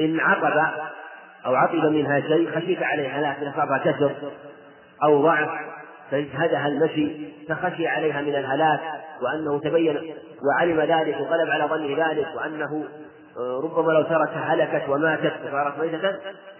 [0.00, 0.72] إن عطب
[1.46, 4.12] أو عطب منها شيء خشيت عليه هلاك إن أصابها كسر
[5.02, 5.48] أو ضعف
[6.10, 8.80] فاجهدها المشي فخشي عليها من الهلاك
[9.22, 10.14] وأنه تبين
[10.48, 12.84] وعلم ذلك وغلب على ظنه ذلك وأنه
[13.38, 16.12] آه، ربما لو ترك هلكت وماتت وصارت ميتة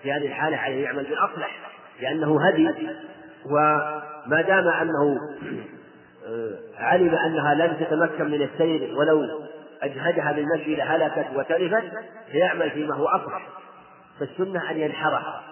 [0.03, 1.59] في هذه الحالة عليه يعمل بالأصلح
[2.01, 2.71] لأنه هدي
[3.47, 5.19] وما دام أنه
[6.79, 9.43] علم أنها لن تتمكن من السير ولو
[9.83, 11.93] أجهدها بالمشي لهلكت وتلفت
[12.33, 13.49] فيعمل فيما هو أصلح
[14.21, 15.43] فالسنة أن ينحرها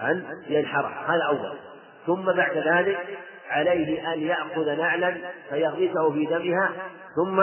[0.00, 1.58] أن ينحرها هذا أول.
[2.06, 3.18] ثم بعد ذلك
[3.50, 5.16] عليه أن يأخذ نعلا
[5.50, 6.70] فيغرسه في دمها
[7.16, 7.40] ثم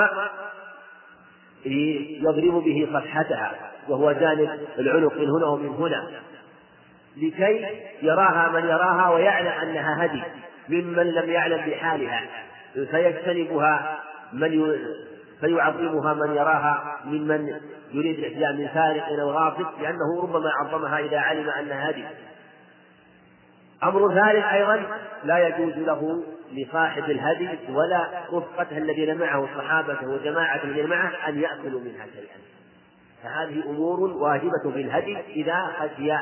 [2.22, 4.50] يضرب به صفحتها وهو جانب
[4.80, 6.10] العنق من هنا ومن هنا
[7.18, 10.24] لكي يراها من يراها ويعلم أنها هدي.
[10.70, 12.22] ممن لم يعلم بحالها
[12.74, 14.00] فيجتنبها
[14.34, 14.76] من
[15.40, 17.60] فيعظمها من يراها ممن
[17.94, 22.04] يريد الإحياء من سارق أو غاصب لأنه ربما عظمها إذا علم أنها هدي
[23.84, 24.84] أمر ثالث أيضا
[25.24, 31.80] لا يجوز له لصاحب الهدي ولا رفقته الذين معه صحابته وجماعة الذين معه أن يأكلوا
[31.80, 32.38] منها شيئا.
[33.24, 36.14] فهذه أمور واجبة في الهدي إذا خشي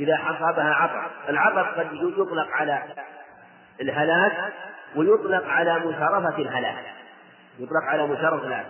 [0.00, 2.82] إذا حصبها عطر العطر قد يطلق على
[3.80, 4.52] الهلاك
[4.96, 6.84] ويطلق على مشارفة الهلاك.
[7.58, 8.66] يطلق على مشارفة الهلاك.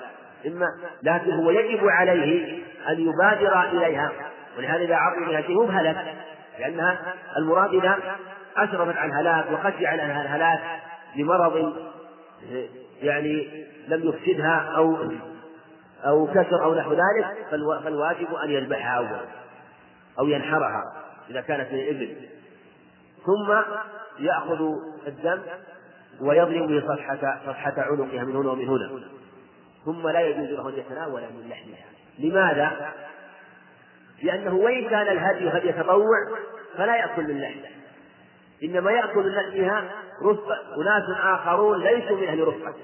[0.46, 0.66] إما
[1.02, 4.12] لكن هو يجب عليه أن يبادر إليها.
[4.58, 5.70] ولهذا إذا عطوا بها شيء هو
[6.58, 7.98] لأنها المراد إذا
[8.56, 10.60] أشرفت عن هلاك وخشي عن الهلاك
[11.16, 11.76] لمرض
[13.02, 14.96] يعني لم يفسدها أو
[16.06, 17.46] أو كسر أو نحو ذلك
[17.84, 19.20] فالواجب أن يذبحها أولا
[20.18, 20.82] أو ينحرها
[21.30, 22.16] إذا كانت من الإبل.
[23.26, 23.52] ثم
[24.18, 24.72] يأخذ
[25.06, 25.40] الدم
[26.20, 28.90] ويضرب صفحة صفحة عنقها من هنا ومن هنا.
[29.84, 31.86] ثم لا يجوز له أن يتناول من لحمها.
[32.18, 32.92] لماذا؟
[34.22, 36.28] لأنه وإن كان الهدي هدي تطوع
[36.76, 37.70] فلا يأكل من لحمها
[38.62, 39.90] إنما يأكل من لحمها
[40.24, 42.74] رفقة أناس آخرون ليسوا من أهل رفقة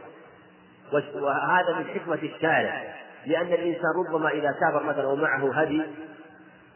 [0.93, 2.95] وهذا من حكمة الشارع.
[3.27, 5.83] لأن الإنسان ربما إذا سافر مثلا ومعه هدي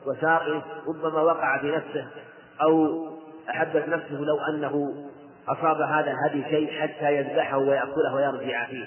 [0.07, 2.07] وساقه ربما وقع في نفسه
[2.63, 3.07] أو
[3.51, 5.05] أحبت نفسه لو أنه
[5.49, 8.87] أصاب هذا الهدي شيء حتى يذبحه ويأكله ويرجع فيه.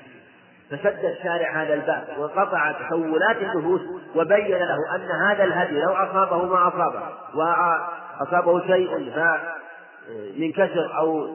[0.70, 3.82] فسد الشارع هذا الباب وقطع تحولات النفوس
[4.16, 7.01] وبين له أن هذا الهدي لو أصابه ما أصابه
[7.36, 9.12] وأصابه شيء
[10.38, 11.28] من كسر أو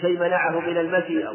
[0.00, 1.26] شيء منعه من المشي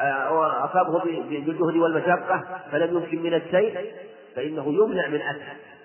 [0.00, 3.92] أو أصابه بالجهد والمشقة فلم يمكن من السير
[4.36, 5.42] فإنه يمنع من أكل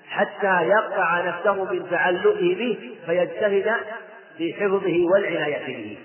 [0.09, 3.73] حتى يقطع نفسه من تعلقه به فيجتهد
[4.37, 5.97] في حفظه والعناية به.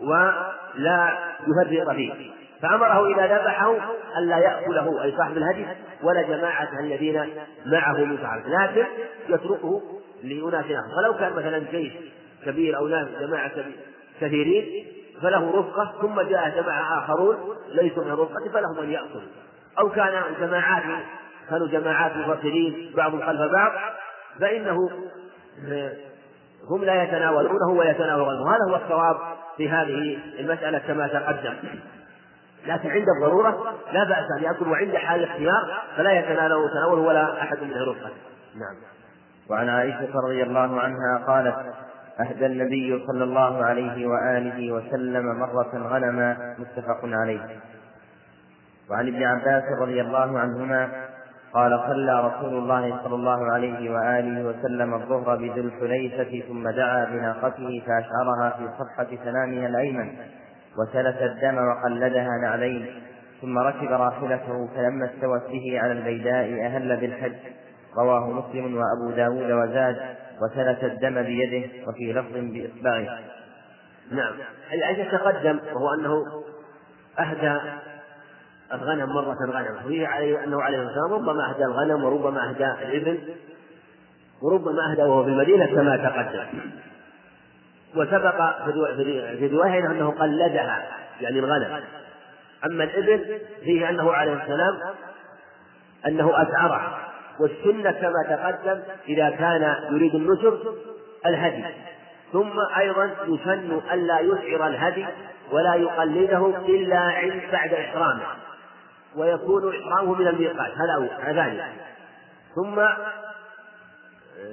[0.00, 2.12] ولا يفرط فيه.
[2.62, 3.74] فأمره إذا ذبحه
[4.18, 5.66] ألا يأكله أي صاحب الهدي
[6.02, 7.28] ولا جماعة الذين
[7.66, 8.42] معه من صحابة.
[8.46, 8.86] لكن
[9.28, 9.82] يتركه
[10.22, 11.92] لأناس آخر فلو كان مثلا جيش
[12.46, 13.52] كبير أو ناس جماعة
[14.20, 14.86] كثيرين
[15.22, 17.36] فله رفقة ثم جاء جماعة آخرون
[17.68, 19.22] ليسوا من الرفقة فلهم أن يأكلوا.
[19.78, 20.82] أو كان جماعات
[21.50, 23.72] كانوا جماعات مفصلين بعضهم خلف بعض
[24.40, 24.90] فإنه
[26.70, 28.50] هم لا يتناولونه ويتناولونه.
[28.50, 29.16] هذا هو الصواب
[29.56, 31.54] في هذه المسألة كما تقدم.
[32.66, 37.62] لكن عند الضرورة لا بأس أن يأكل وعند حال الاختيار فلا يتناوله تناوله ولا أحد
[37.62, 38.16] من رفقته
[38.54, 38.76] نعم.
[39.50, 41.56] وعن عائشة رضي الله عنها قالت
[42.20, 47.60] أهدى النبي صلى الله عليه وآله وسلم مرة غنما متفق عليه.
[48.90, 51.06] وعن ابن عباس رضي الله عنهما
[51.56, 57.82] قال صلى رسول الله صلى الله عليه وآله وسلم الظهر بذي الحليفة ثم دعا بناقته
[57.86, 60.16] فأشعرها في صفحة سنامها الأيمن
[60.78, 63.02] وسلت الدم وقلدها نعلين
[63.40, 67.36] ثم ركب راحلته فلما استوت به على البيداء أهل بالحج.
[67.98, 69.96] رواه مسلم وأبو داود وزاد
[70.42, 73.18] وسلت الدم بيده وفي لفظ بإصبعه.
[74.10, 74.34] نعم.
[74.72, 76.22] أي يتقدم وهو أنه
[77.18, 77.60] أهدى
[78.72, 83.18] الغنم مرة غنم وهي عليه أنه عليه السلام ربما أهدى الغنم وربما أهدى الإبل
[84.42, 86.46] وربما أهدى وهو في المدينة كما تقدم.
[87.94, 88.64] وسبق
[89.36, 90.86] في رواية أنه قلدها
[91.20, 91.80] يعني الغنم.
[92.66, 94.78] أما الإبل فيه أنه عليه السلام
[96.06, 96.98] أنه أسعرها
[97.40, 100.58] والسنة كما تقدم إذا كان يريد النسك
[101.26, 101.64] الهدي.
[102.32, 105.06] ثم أيضا يسن ألا يسعر الهدي
[105.50, 108.22] ولا يقلده إلا عند بعد إحرامه.
[109.16, 111.62] ويكون إحرامه من الميقات هذا ثاني.
[112.54, 112.80] ثم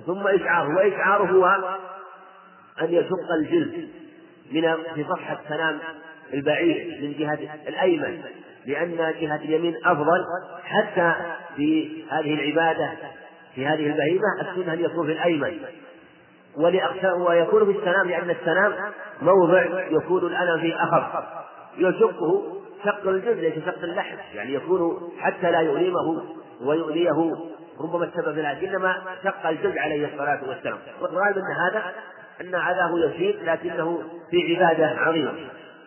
[0.06, 1.46] ثم إشعاره وإشعاره هو
[2.82, 3.90] أن يشق الجلد
[4.52, 5.80] من في صفحة سنام
[6.34, 8.22] البعير من جهة الأيمن
[8.66, 10.26] لأن جهة اليمين أفضل
[10.64, 11.14] حتى
[11.56, 12.92] في هذه العبادة
[13.56, 15.60] في هذه البهيمة السنة أن يكون في الأيمن.
[17.18, 18.74] ويكون في السنام لأن السنام
[19.22, 21.24] موضع يكون الألم فيه أخف.
[21.78, 24.18] يشقه شق الجلد ليس شق اللحم.
[24.34, 26.24] يعني يكون حتى لا يؤلمه
[26.62, 27.32] ويؤذيه
[27.80, 30.78] ربما السبب ذلك إنما شق الجلد عليه الصلاة والسلام.
[31.02, 31.94] والغالب أن هذا
[32.42, 35.34] أن عذابه يسير لكنه في عبادة عظيمة.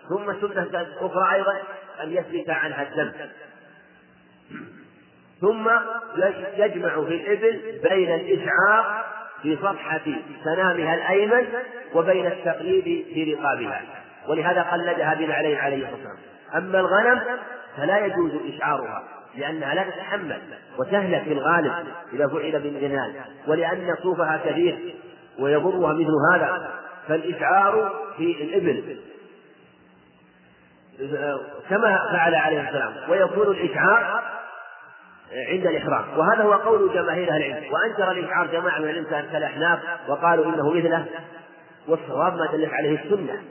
[0.09, 1.59] ثم سنة أخرى أيضا
[2.03, 3.13] أن يثبت عنها الدم.
[5.41, 5.71] ثم
[6.57, 9.05] يجمع في الإبل بين الإشعار
[9.43, 10.01] في صفحة
[10.45, 11.47] سنامها الأيمن
[11.95, 13.83] وبين التقليد في رقابها.
[14.29, 16.36] ولهذا قلدها بنعلين عليه الصلاة والسلام.
[16.55, 17.21] أما الغنم
[17.77, 19.03] فلا يجوز إشعارها
[19.37, 20.41] لأنها لا تتحمل
[20.79, 21.73] وتهلك في الغالب
[22.13, 23.15] إذا فعل بالغنال
[23.47, 24.95] ولأن صوفها كثير
[25.39, 26.71] ويضرها مثل هذا
[27.09, 29.01] فالإشعار في الإبل.
[31.71, 34.23] كما فعل عليه السلام ويكون الإشعار
[35.51, 36.19] عند الإحرام.
[36.19, 37.65] وهذا هو قول جماهير أهل العلم.
[37.73, 39.79] وأنكر الإشعار جماعة من الإنسان كالأحناف
[40.09, 41.07] وقالوا إنه مثله
[41.89, 43.43] والصواب ما دلت عليه السنة.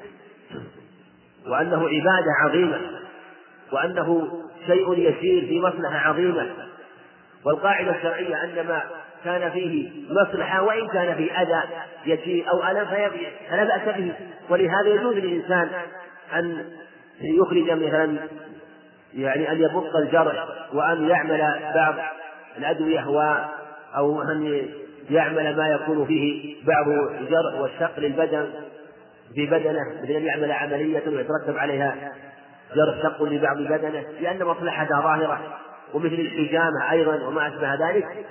[1.48, 2.80] وأنه عبادة عظيمة
[3.72, 6.48] وأنه شيء يسير في مصلحة عظيمة.
[7.46, 8.84] والقاعدة الشرعية أن ما
[9.26, 11.64] كان فيه مصلحة وإن كان فيه أذى
[12.06, 12.86] يسير أو ألم
[13.50, 14.14] فلا بأس به.
[14.50, 15.70] ولهذا يجوز للإنسان
[16.34, 16.66] أن
[17.22, 18.18] يخرج مثلا
[19.14, 21.96] يعني أن يبط الجرح وأن يعمل بعض
[22.58, 23.06] الأدوية
[23.96, 24.70] أو أن
[25.10, 28.50] يعمل ما يكون فيه بعض الجرح والشق للبدن.
[29.34, 32.14] في بدنه مثل أن يعمل عملية ويترتب عليها
[32.76, 35.58] جرح شق لبعض بدنه لأن مصلحتها ظاهرة
[35.94, 38.26] ومثل الحجامة أيضا وما أشبه ذلك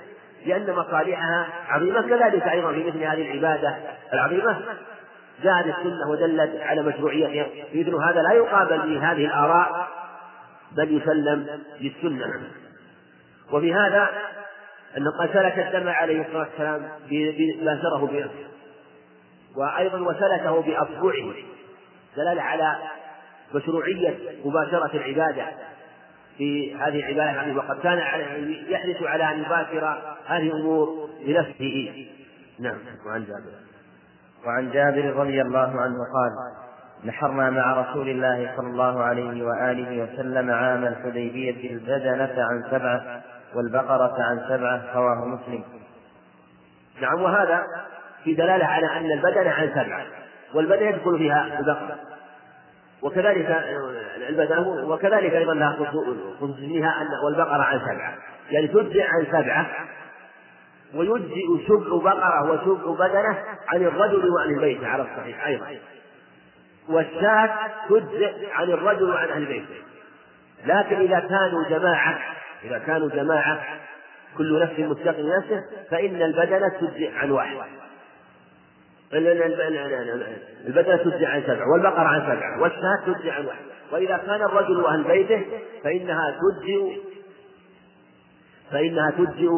[0.45, 3.75] لأن مصالحها عظيمة كذلك أيضا في مثل هذه العبادة
[4.13, 4.57] العظيمة.
[5.43, 9.87] جاءت السنة ودلت على مشروعيتها مثل هذا لا يقابل بهذه الآراء
[10.71, 11.47] بل يسلم
[11.81, 12.25] بالسنة
[13.51, 14.09] وفي هذا
[14.97, 16.81] أنه قد سلك الدم عليه الصلاة والسلام
[17.65, 18.44] باشره بنفسه.
[19.57, 21.33] وأيضا وسلكه بأصبعه
[22.17, 22.75] دلالة على
[23.53, 25.45] مشروعية مباشرة العبادة
[26.37, 27.97] في هذه العبادة وقد كان
[28.69, 29.97] يحرص على أن يباشر
[30.27, 32.07] هذه الأمور بنفسه
[32.59, 32.77] نعم.
[33.05, 33.51] وعن جابر.
[34.45, 36.31] وعن جابر رضي الله عنه قال
[37.05, 43.21] نحرنا مع رسول الله صلى الله عليه وآله وسلم عام الحديبية البدنة عن سبعة
[43.55, 45.63] والبقرة عن سبعة رواه مسلم.
[47.01, 47.21] نعم.
[47.21, 47.63] وهذا
[48.25, 50.05] في دلالة على أن البدن عن سبعة
[50.53, 51.99] والبدن يدخل فيها البقرة
[53.01, 53.65] وكذلك
[54.29, 58.13] البدن وكذلك أيضا لها خصوص فيها أن والبقرة عن سبعة
[58.51, 59.65] يعني تجزئ عن سبعة
[60.95, 65.67] ويجزئ سبع بقرة وسبع بدنة عن الرجل وعن البيت على الصحيح أيضا.
[66.89, 67.49] والشاة
[67.89, 69.65] تجزئ عن الرجل وعن أهل البيت
[70.65, 72.19] لكن إذا كانوا جماعة
[72.63, 73.63] إذا كانوا جماعة
[74.37, 75.61] كل نفس مستقل نفسه
[75.91, 77.57] فإن البدنة تجزئ عن واحد.
[80.67, 83.65] البدنة تجزئ عن سبع والبقرة عن سبع والشاة تجزئ عن واحد.
[83.91, 85.45] وإذا كان الرجل وأهل بيته
[85.83, 87.01] فإنها تجزئ
[88.71, 89.49] فإنها تجزئ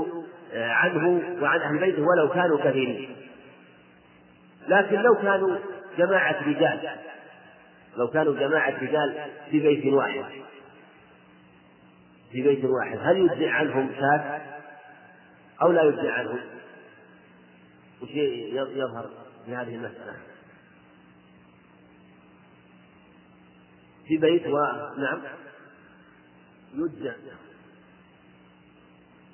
[0.55, 3.16] عنه وعن أهل بيته ولو كانوا كثيرين.
[4.68, 5.58] لكن لو كانوا
[5.97, 6.80] جماعة رجال
[7.97, 9.16] لو كانوا جماعة رجال
[9.51, 10.24] في بيت واحد
[12.32, 14.41] في بيت واحد هل يجزئ عنهم شاة
[15.62, 16.39] أو لا يجزئ عنهم؟
[18.01, 18.10] وش
[18.76, 19.10] يظهر؟
[19.48, 20.16] في هذه المسألة؟
[24.08, 24.58] في بيت و
[24.98, 25.22] نعم.
[26.74, 27.14] يجزئ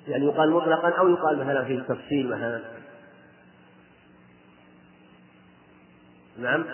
[0.08, 2.62] يعني يقال مطلقا أو يقال مثلا في التفصيل مثلا.
[6.38, 6.64] نعم.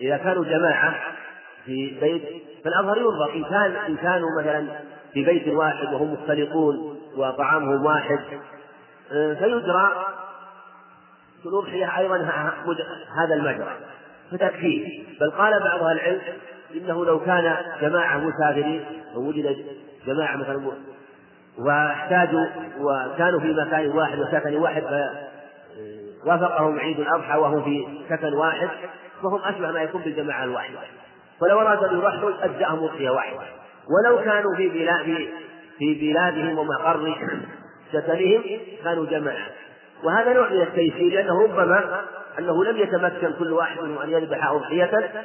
[0.00, 1.16] إذا كانوا جماعة
[1.64, 4.80] في بيت فالأظهر ينظر إن كان إن كانوا مثلا
[5.12, 8.20] في بيت واحد وهم مختلطون وطعامهم واحد
[9.08, 10.06] فيجرى
[11.42, 12.16] في الأضحية أيضا
[13.22, 13.76] هذا المجرى
[14.32, 16.20] فتكفيه بل قال بعض أهل العلم
[16.74, 18.84] إنه لو كان جماعة مسافرين
[19.14, 19.56] أو وجد
[20.06, 20.72] جماعة مثلا
[21.58, 22.46] واحتاجوا
[22.80, 24.82] وكانوا في مكان واحد وسكن واحد
[26.24, 28.68] فوافقهم عيد الأضحى وهم في سكن واحد
[29.22, 30.78] فهم أشبه ما يكون بالجماعة الواحدة.
[31.40, 33.40] فلو أراد أن يرحلوا أجزأهم أضحية واحدة.
[33.88, 35.28] ولو كانوا في بلاد
[35.78, 37.14] في بلادهم ومقر
[37.92, 38.42] سكنهم
[38.84, 39.48] كانوا جماعة
[40.04, 42.04] وهذا نوع من التيسير لأنه ربما
[42.38, 45.24] أنه لم يتمكن كل واحد منهم أن يذبح أضحية.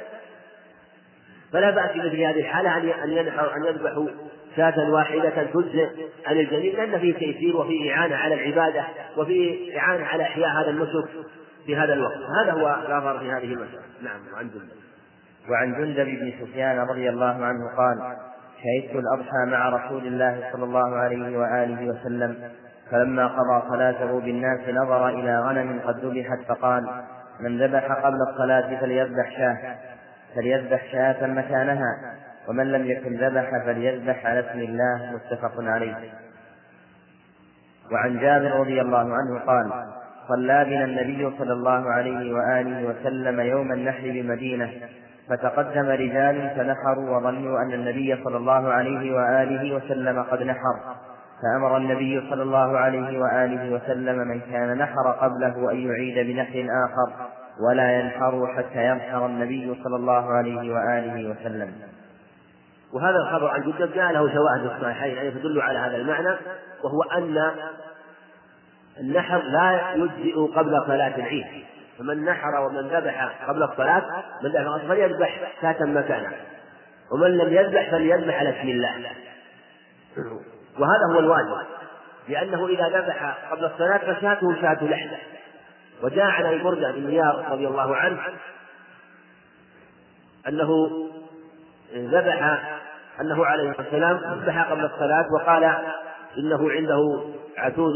[1.52, 4.08] فلا بأس في مثل هذه الحالة أن أن ينحر أن يذبحوا
[4.56, 5.88] شاة واحدة تجزئ
[6.26, 8.84] عن الجميع لأن فيه تيسير وفيه إعانة على العبادة
[9.16, 11.08] وفيه إعانة على إحياء هذا النسك
[11.66, 12.18] في هذا الوقت.
[12.42, 13.82] هذا هو الأظهر في هذه المسألة.
[14.02, 14.84] نعم وعن جندب.
[15.50, 18.16] وعن جندب بن سفيان رضي الله عنه قال
[18.64, 22.36] شهدت الأضحى مع رسول الله صلى الله عليه وآله وسلم
[22.90, 26.86] فلما قضى صلاته بالناس نظر إلى غنم قد ذبحت فقال
[27.40, 29.76] من ذبح قبل الصلاة فليذبح شاة
[30.34, 32.14] فليذبح شاة مكانها
[32.48, 35.96] ومن لم يكن ذبح فليذبح على اسم الله متفق عليه.
[37.92, 39.70] وعن جابر رضي الله عنه قال
[40.28, 44.70] صلى بنا النبي صلى الله عليه وآله وسلم يوم النحر بمدينة
[45.28, 50.94] فتقدم رجال فنحروا وظنوا أن النبي صلى الله عليه وآله وسلم قد نحر.
[51.42, 57.28] فأمر النبي صلى الله عليه وآله وسلم من كان نحر قبله أن يعيد بنحر آخر
[57.68, 61.72] ولا ينحر حتى ينحر النبي صلى الله عليه وآله وسلم.
[62.94, 66.36] وهذا الخبر عن جدة جاء له شواهد الصحيحين يعني تدل على هذا المعنى
[66.84, 67.36] وهو أن
[69.00, 71.64] النحر لا يجزئ قبل صلاة العيد.
[71.98, 74.02] فمن نحر ومن ذبح قبل الصلاة
[74.42, 76.32] من ذبح فليذبح شاة مكانه
[77.12, 79.10] ومن لم يذبح فليذبح على اسم الله.
[80.78, 81.66] وهذا هو الواجب.
[82.28, 85.18] لأنه إذا ذبح قبل الصلاة فشاته شاة لحمة
[86.02, 88.20] وجاء عن ابي برده بن نيار رضي الله عنه
[90.48, 90.68] أنه
[91.94, 92.60] ذبح
[93.20, 95.64] أنه عليه الصلاة والسلام ذبح قبل الصلاة وقال
[96.38, 97.24] إنه عنده
[97.58, 97.94] عتود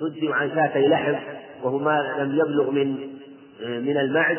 [0.00, 1.14] تجزي عن شاتي لحم.
[1.62, 3.16] وهو ما لم يبلغ من
[3.60, 4.38] من المعز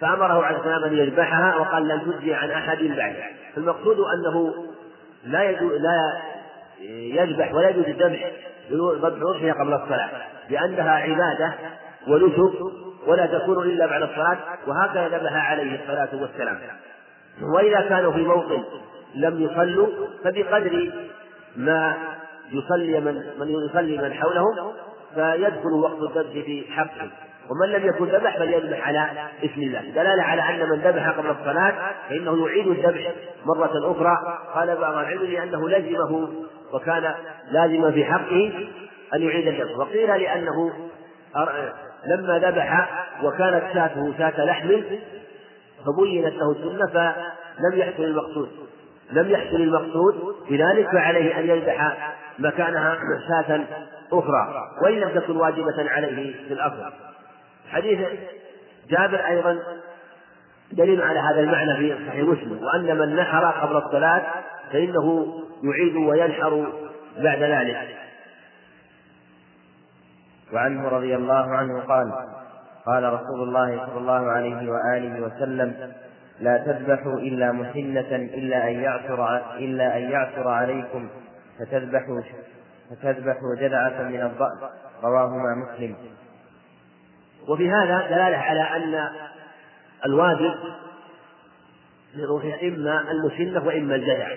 [0.00, 4.54] فأمره عليه السلام أن يذبحها وقال لن تجزي عن أحد بعده فالمقصود أنه
[5.24, 6.20] لا لا
[6.90, 8.30] يذبح ولا يجوز الذبح
[8.72, 10.10] ذبح أضحية قبل الصلاة
[10.50, 11.54] لأنها عبادة
[12.08, 12.60] ونسك
[13.06, 16.58] ولا تكون إلا بعد الصلاة وهكذا ذبح عليه الصلاة والسلام.
[17.54, 18.64] وإذا كانوا في موطن
[19.14, 19.86] لم يصلوا
[20.24, 20.92] فبقدر
[21.56, 21.96] ما
[22.52, 24.72] يصلي من من يصلي من حولهم
[25.14, 27.10] فيدخل وقت الذبح في حقه
[27.50, 29.10] ومن لم يكن ذبح فليذبح على
[29.44, 29.80] اسم الله.
[29.80, 31.74] دلالة على أن من ذبح قبل الصلاة
[32.08, 33.12] فإنه يعيد الذبح
[33.46, 34.38] مرة أخرى.
[34.54, 36.28] قال بعض العلم لأنه لزمه
[36.72, 37.14] وكان
[37.50, 38.68] لازما في حقه
[39.14, 39.78] أن يعيد الذبح.
[39.78, 40.72] وقيل لأنه
[42.06, 42.88] لما ذبح
[43.22, 44.68] وكانت شاته شاة لحم
[45.86, 48.48] فبينت له السنة فلم يحصل المقصود.
[49.12, 50.36] لم يحصل المقصود.
[50.50, 52.98] بذلك فعليه أن يذبح مكانها
[53.28, 53.64] شاة
[54.12, 56.92] أخرى وإن لم تكن واجبة عليه في الأصل.
[57.68, 57.98] حديث
[58.88, 59.58] جابر أيضا
[60.72, 64.22] دليل على هذا المعنى في صحيح مسلم وأن من نحر قبل الصلاة
[64.72, 66.72] فإنه يعيد وينحر
[67.18, 67.98] بعد ذلك.
[70.52, 72.12] وعنه رضي الله عنه قال
[72.86, 75.92] قال رسول الله صلى الله عليه وآله وسلم
[76.40, 81.08] لا تذبحوا إلا مسنة إلا أن يعثر إلا أن يعثر عليكم
[81.58, 82.20] فتذبحوا
[82.90, 84.70] فتذبحوا جذعة من الضأن.
[85.02, 85.96] رواهما مسلم.
[87.48, 89.08] وفي هذا دلالة على أن
[90.06, 90.54] الواجب
[92.14, 94.28] لروح إما المسنة وإما الجذع.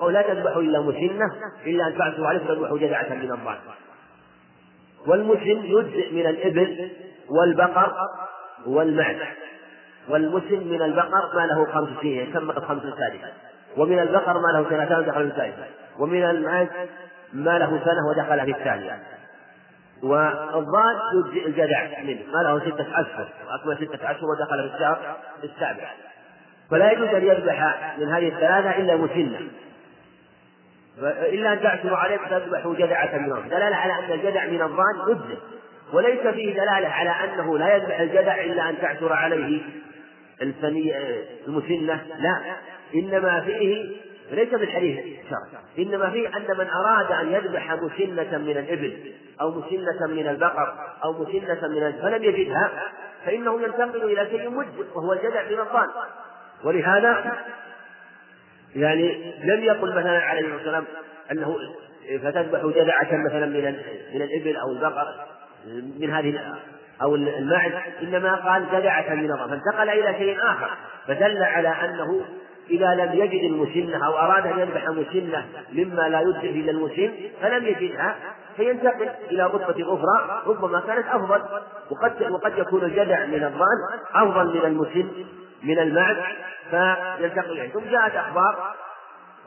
[0.00, 1.32] أو لا تذبحوا إلا مسنة
[1.66, 3.58] إلا أن تعثروا عليه فتذبحوا جذعة من الضأن.
[5.06, 6.90] والمسن يجزئ من الإبل
[7.30, 7.92] والبقر
[8.66, 9.16] والمعز
[10.08, 13.32] والمسن من البقر ما له خمس سنين يسمى الخمس السادسة
[13.76, 15.64] ومن البقر ما له سنتان دخل الثالثة
[15.98, 16.68] ومن المعز
[17.34, 18.98] ما له سنة ودخل في الثانية.
[20.02, 22.20] والضاد يجزئ الجدع منه.
[22.32, 23.28] ما له ستة أشهر.
[23.46, 25.90] وأكمل ستة أشهر ودخل في الشهر السابع.
[26.70, 29.40] فلا يجوز أن يذبح من هذه الثلاثة إلا مسنة.
[31.02, 35.38] إلا أن تعثروا عليه فتذبحوا جدعة من الضان دلالة على أن الجدع من الضان يجزئ
[35.92, 39.62] وليس فيه دلالة على أنه لا يذبح الجدع إلا أن تعثر عليه
[40.42, 40.94] الفني
[41.46, 42.02] المسنة.
[42.18, 42.40] لا.
[42.94, 43.96] إنما فيه
[44.30, 45.04] ليس بالحديث.
[45.30, 45.60] شرع.
[45.78, 51.12] إنما فيه أن من أراد أن يذبح مسنة من الإبل أو مسنة من البقر أو
[51.12, 52.70] مسنة من فلم يجدها
[53.26, 55.88] فإنه ينتقل إلى شيء مجزئ وهو الجدع الضان
[56.64, 57.36] ولهذا
[58.76, 60.84] يعني لم يقل مثلا عليه الصلاة والسلام
[61.32, 61.56] أنه
[62.22, 63.76] فتذبح جدعة مثلا من
[64.14, 65.26] من الإبل أو البقر
[66.00, 66.54] من هذه
[67.02, 67.72] أو المعز
[68.02, 70.70] إنما قال جدعة من الضان فانتقل إلى شيء آخر
[71.06, 72.24] فدل على أنه
[72.70, 77.12] إذا لم يجد المسنة أو أراد أن يذبح مسنة مما لا يدخل إلى المسن
[77.42, 78.16] فلم يجدها
[78.56, 81.42] فينتقل إلى رتبة أخرى ربما كانت أفضل.
[81.90, 83.78] وقد وقد يكون الجدع من الضان
[84.14, 85.08] أفضل من المسن
[85.62, 86.16] من المعز
[86.70, 87.68] فينتقل إليه.
[87.68, 88.74] ثم جاءت أخبار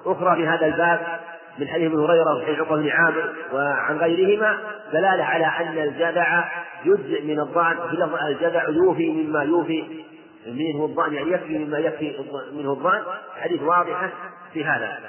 [0.05, 1.19] أخرى في هذا الباب
[1.59, 4.57] من حديث ابن هريرة وحديث عقبة بن عامر وعن غيرهما
[4.93, 6.43] دلالة على أن الجدع
[6.85, 10.05] يجزئ من الضان في الجدع يوفي مما يوفي.
[10.47, 12.15] منه الظان يعني يكفي مما يكفي
[12.53, 13.01] منه الظان
[13.41, 14.09] حديث واضحة
[14.53, 14.99] في هذا.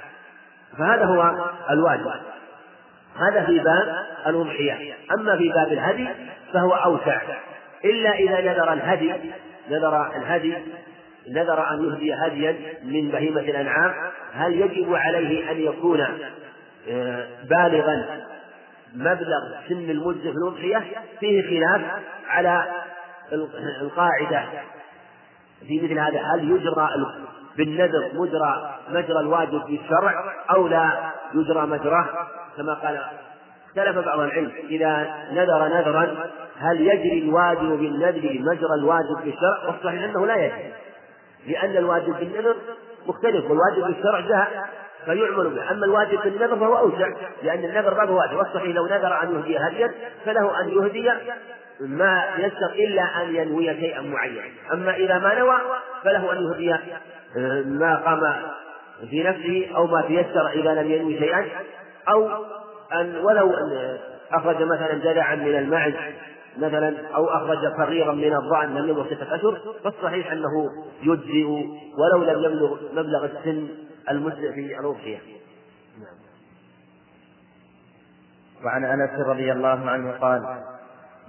[0.79, 2.11] فهذا هو الواجب.
[3.17, 4.95] هذا في باب الأضحية.
[5.19, 6.09] أما في باب الهدي
[6.53, 7.21] فهو أوسع.
[7.85, 9.15] إلا إذا نذر الهدي
[9.71, 10.55] نذر الهدي
[11.29, 13.95] نذر أن يهدي هديا من بهيمة الأنعام
[14.33, 16.01] هل يجب عليه أن يكون
[16.91, 18.25] آه، بالغا
[18.95, 20.85] مبلغ سن المدة في الأضحية؟
[21.21, 21.83] فيه خلاف
[22.29, 22.65] على
[23.83, 24.45] القاعدة.
[25.67, 26.89] في مثل هذا هل يجرى
[27.57, 32.07] بالنذر مجرى مجرى الواجب في الشرع أو لا يجرى مجراه؟
[32.57, 33.01] كما قال
[33.67, 36.17] اختلف بعض العلم إذا نذر نذرا
[36.59, 40.73] هل يجري الواجب بالنذر مجرى الواجب في الشرع؟ والصحيح أنه لا يجري
[41.47, 42.57] لأن الواجب بالنذر
[43.07, 44.69] مختلف والواجب بالشرع جاء
[45.05, 47.09] فيعمل به، أما الواجب بالنذر فهو أوسع
[47.43, 49.95] لأن النذر هو واجب، والصحيح لو نذر أن يهدي هديا
[50.25, 51.11] فله أن يهدي
[51.81, 55.59] ما يستق إلا أن ينوي شيئا معينا أما إذا ما نوى
[56.05, 56.95] فله أن يهدي
[57.65, 58.21] ما قام
[59.11, 61.47] في نفسه أو ما تيسر إذا لم ينوي شيئا
[62.09, 62.29] أو
[63.01, 63.99] أن ولو أن
[64.33, 65.95] أخرج مثلا جدعا من المعز
[66.59, 70.71] مثلا أو أخرج صغيرا من الضأن لم يبلغ ستة أشهر فالصحيح أنه
[71.03, 71.47] يجزئ
[71.99, 73.69] ولو لم يبلغ مبلغ السن
[74.11, 75.19] المجزئ في الأضحية.
[78.65, 80.65] وعن أنس رضي الله عنه قال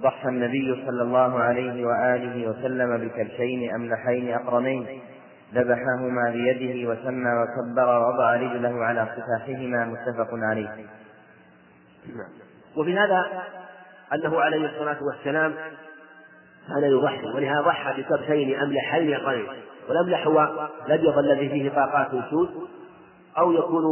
[0.02, 5.02] ضحى النبي صلى الله عليه وآله وسلم بكبشين أملحين أقرنين
[5.54, 10.86] ذبحهما بيده وسمى وكبر ووضع رجله على خفافهما متفق عليه.
[12.78, 13.44] وفي هذا
[14.14, 15.54] أنه عليه الصلاة والسلام
[16.68, 19.48] كان يضحي ولهذا ضحى بكبشين أملحين أقرنين
[19.90, 22.50] والأملح هو الأبيض الذي فيه طاقات سود
[23.38, 23.84] أو يكون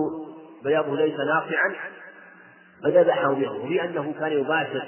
[0.64, 1.76] بياضه ليس ناقعا
[2.84, 4.84] فذبحه بيده وفي أنه كان يباشر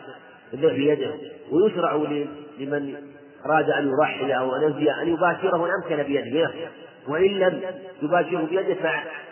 [0.54, 1.14] الذبح بيده.
[1.52, 1.94] ويشرع
[2.60, 2.96] لمن
[3.46, 6.52] أراد أن يضحي أو أن ينفي أن يباشره إن أمكن بيده.
[7.08, 7.62] وإن لم
[8.02, 8.76] يباشره بيده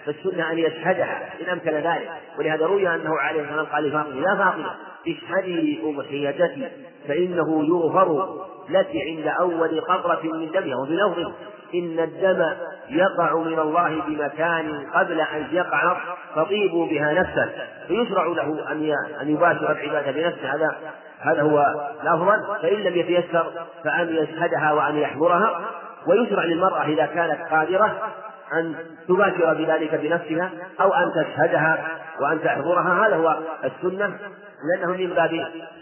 [0.06, 2.10] فالسنة أن يشهدها إن أمكن ذلك.
[2.40, 4.72] ولهذا روي أنه عليه والسلام قال لفاطمة يا فاطمة
[5.08, 6.72] اشهدي أضحيتك
[7.08, 8.38] فإنه يغفر
[8.70, 10.76] لك عند أول قطرة من دمها.
[10.76, 11.32] وفي لفظ
[11.76, 12.46] إن الدم
[12.90, 15.98] يقع من الله بمكان قبل أن يقع
[16.36, 17.50] فطيبوا بها نفسه
[17.88, 20.56] فيشرع له أن أن يباشر العبادة بنفسه.
[20.56, 20.76] هذا
[21.22, 23.52] هذا هو الأفضل فإن لم يتيسر
[23.84, 25.62] فأن يشهدها وأن يحضرها.
[26.08, 28.12] ويشرع للمرأة إذا كانت قادرة
[28.54, 28.76] أن
[29.08, 30.52] تباشر بذلك بنفسها
[30.82, 31.88] أو أن تشهدها
[32.20, 33.08] وأن تحضرها.
[33.08, 34.18] هذا هو السنة
[34.64, 35.34] لأنه من باب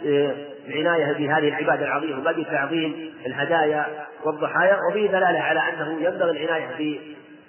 [0.06, 0.36] آه،
[0.68, 3.86] العناية بهذه العبادة العظيمة باب تعظيم الهدايا
[4.24, 7.00] والضحايا وفيه دلالة على أنه ينبغي العناية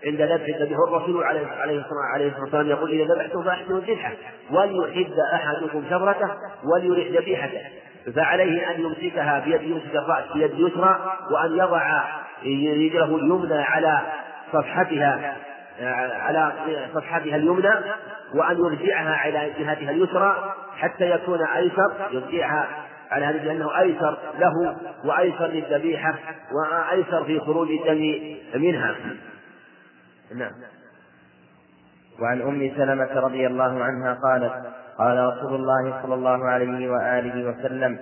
[0.07, 4.12] عند ذبح الذبيح الرسول عليه الصلاة والسلام يقول إذا ذبحتم فأحسنوا الذبحة
[4.50, 6.30] وليحد أحدكم شفرته
[6.64, 7.61] وليرح ذبيحته.
[8.16, 12.04] فعليه أن يمسكها بيد يمسك الرأس بيد يسرى وأن يضع
[12.44, 14.00] رجله اليمنى على
[14.52, 15.36] صفحتها
[16.20, 16.52] على
[16.94, 17.70] صفحتها اليمنى
[18.34, 22.68] وأن يرجعها على جهتها اليسرى حتى يكون أيسر يرجعها
[23.11, 26.14] على هذه لأنه أيسر له وأيسر للذبيحة
[26.52, 28.20] وأيسر في خروج الدم
[28.54, 28.94] منها.
[30.35, 30.53] نعم.
[32.20, 34.53] وعن أم سلمة رضي الله عنها قالت
[34.99, 37.99] قال رسول الله صلى الله عليه وآله وسلم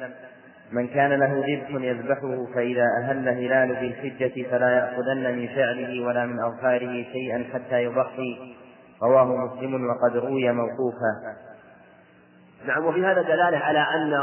[0.73, 6.27] من كان له ذبح يذبحه فإذا أهل هلال ذي الحجة فلا يأخذن من شعره ولا
[6.27, 8.55] من أظفاره شيئا حتى يضحي.
[9.03, 11.37] رواه مسلم وقد روي موقوفا.
[12.67, 14.23] نعم وفي هذا دلالة على أن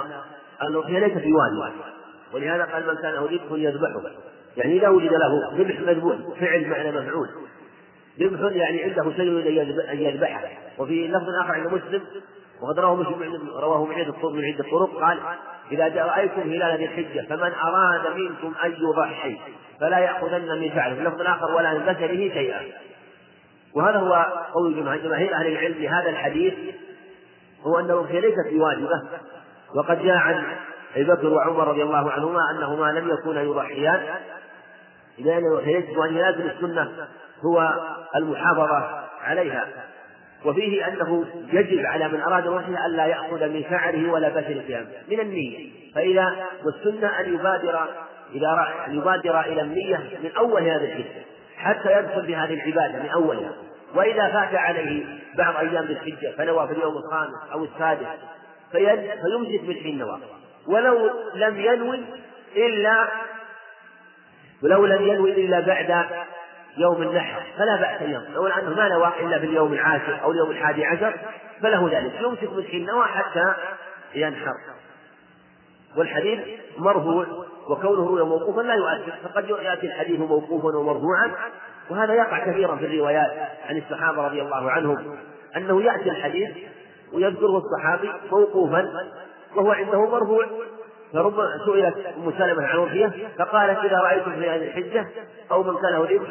[0.69, 1.73] الأضحية ليست بواجب
[2.33, 4.01] ولهذا قال من كان له ذبح يذبحه.
[4.57, 7.29] يعني إذا وجد له ذبح مذبوح فعل معنى مفعول.
[8.19, 12.01] ذبح يعني عنده شيء أن يذبحه وفي لفظ آخر عند مسلم
[12.61, 15.19] وقد رواه مسلم رواه من عدة من عدة طرق قال
[15.71, 19.37] إذا رأيتم هلال ذي الحجة فمن أراد منكم أن يضحي
[19.79, 22.61] فلا يأخذن من فعله في اللفظ الآخر ولا من بشره شيئا.
[23.73, 26.53] وهذا هو قول جماهير أهل العلم في هذا الحديث
[27.63, 29.01] هو أن الأضحية ليست بواجبة.
[29.75, 30.43] وقد جاء عن
[30.95, 34.05] أبي بكر وعمر رضي الله عنهما أنهما لم يكونا يضحيان.
[35.17, 37.07] لأن الأضحية يجب أن يلازم السنة.
[37.45, 37.73] هو
[38.15, 39.67] المحافظة عليها.
[40.45, 45.19] وفيه أنه يجب على من أراد الوحي ألا يأخذ من شعره ولا بشر ثيابه من
[45.19, 45.69] النية.
[45.95, 46.35] فإذا
[46.65, 47.87] والسنة أن يبادر
[48.33, 51.21] إذا أن يبادر إلى النية من أول هذا الحجة
[51.57, 53.51] حتى يدخل بهذه العبادة من أولها.
[53.95, 55.05] وإذا فات عليه
[55.37, 58.07] بعض أيام الحجة فنوى في اليوم الخامس أو السادس
[58.71, 60.19] فيمسك بالحين نوى
[60.67, 61.99] ولو لم ينوي
[62.55, 63.07] إلا
[64.63, 66.05] ولو لم ينوي إلا بعد
[66.77, 70.51] يوم النحر فلا بأس أن لو أنه ما نوى إلا في اليوم العاشر أو اليوم
[70.51, 71.13] الحادي عشر
[71.61, 72.21] فله ذلك.
[72.21, 73.53] يمسك مسكين نوى حتى
[74.15, 74.53] ينحر.
[75.97, 76.39] والحديث
[76.77, 77.25] مرفوع
[77.69, 81.31] وكونه روي موقوفا لا يؤثر فقد يأتي الحديث موقوفا ومرفوعا.
[81.89, 83.31] وهذا يقع كثيرا في الروايات
[83.69, 85.17] عن الصحابة رضي الله عنهم
[85.57, 86.49] أنه يأتي الحديث
[87.13, 88.91] ويذكره الصحابي موقوفا
[89.55, 90.45] وهو عنده مرفوع.
[91.13, 95.07] فربما سئلت أم سلمة عن وفية فقالت إذا رايتم في هذه الحجة
[95.51, 96.29] أو من كان له ذبح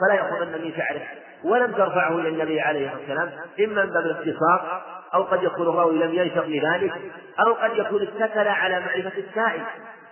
[0.00, 1.00] فلا يأخذن من شعره
[1.44, 3.30] ولم ترفعه إلى النبي عليه الصلاة والسلام
[3.60, 4.82] إما من باب الاختصار
[5.14, 6.92] أو قد يكون الراوي لم ينشط لذلك
[7.46, 9.62] أو قد يكون اتكل على معرفة السائل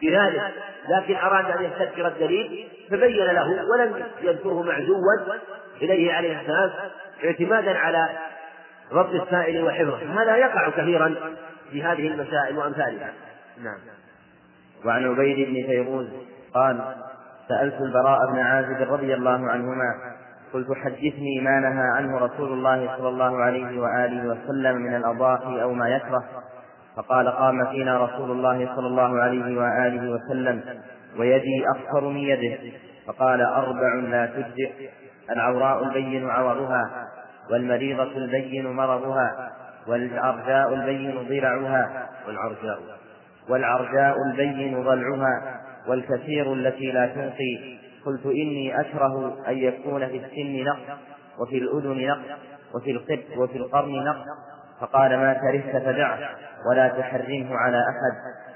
[0.02, 0.42] بذلك.
[0.88, 4.96] لكن أراد أن يستذكر الدليل فبين له ولم يذكره معزوا
[5.82, 6.70] إليه عليه السلام
[7.24, 8.08] اعتمادا على
[8.92, 10.22] ضبط السائل وحفظه.
[10.22, 11.14] هذا يقع كثيرا
[11.70, 13.12] في هذه المسائل وأمثالها.
[13.62, 13.95] نعم.
[14.86, 16.06] وعن عبيد بن فيروز
[16.54, 16.94] قال
[17.48, 19.94] سألت البراء بن عازب رضي الله عنهما
[20.52, 25.72] قلت حدثني ما نهى عنه رسول الله صلى الله عليه وآله وسلم من الأضاحي أو
[25.72, 26.24] ما يكره.
[26.96, 30.62] فقال قام فينا رسول الله صلى الله عليه وآله وسلم
[31.18, 32.58] ويدي أصفر من يده.
[33.06, 34.70] فقال أربع لا تجزئ.
[35.30, 37.08] العوراء البين عورها
[37.50, 39.52] والمريضة البين مرضها
[39.88, 42.78] والعرجاء البين ضلعها والعرجاء
[43.50, 47.78] والعرجاء البين ضلعها والكثير التي لا تنقي.
[48.06, 50.98] قلت إني أكره أن يكون في السن نقص
[51.38, 52.38] وفي الأذن نقص
[52.74, 54.26] وفي القب وفي القرن نقص.
[54.80, 56.18] فقال ما كرهت فدعه
[56.70, 58.46] ولا تحرمه على أحد.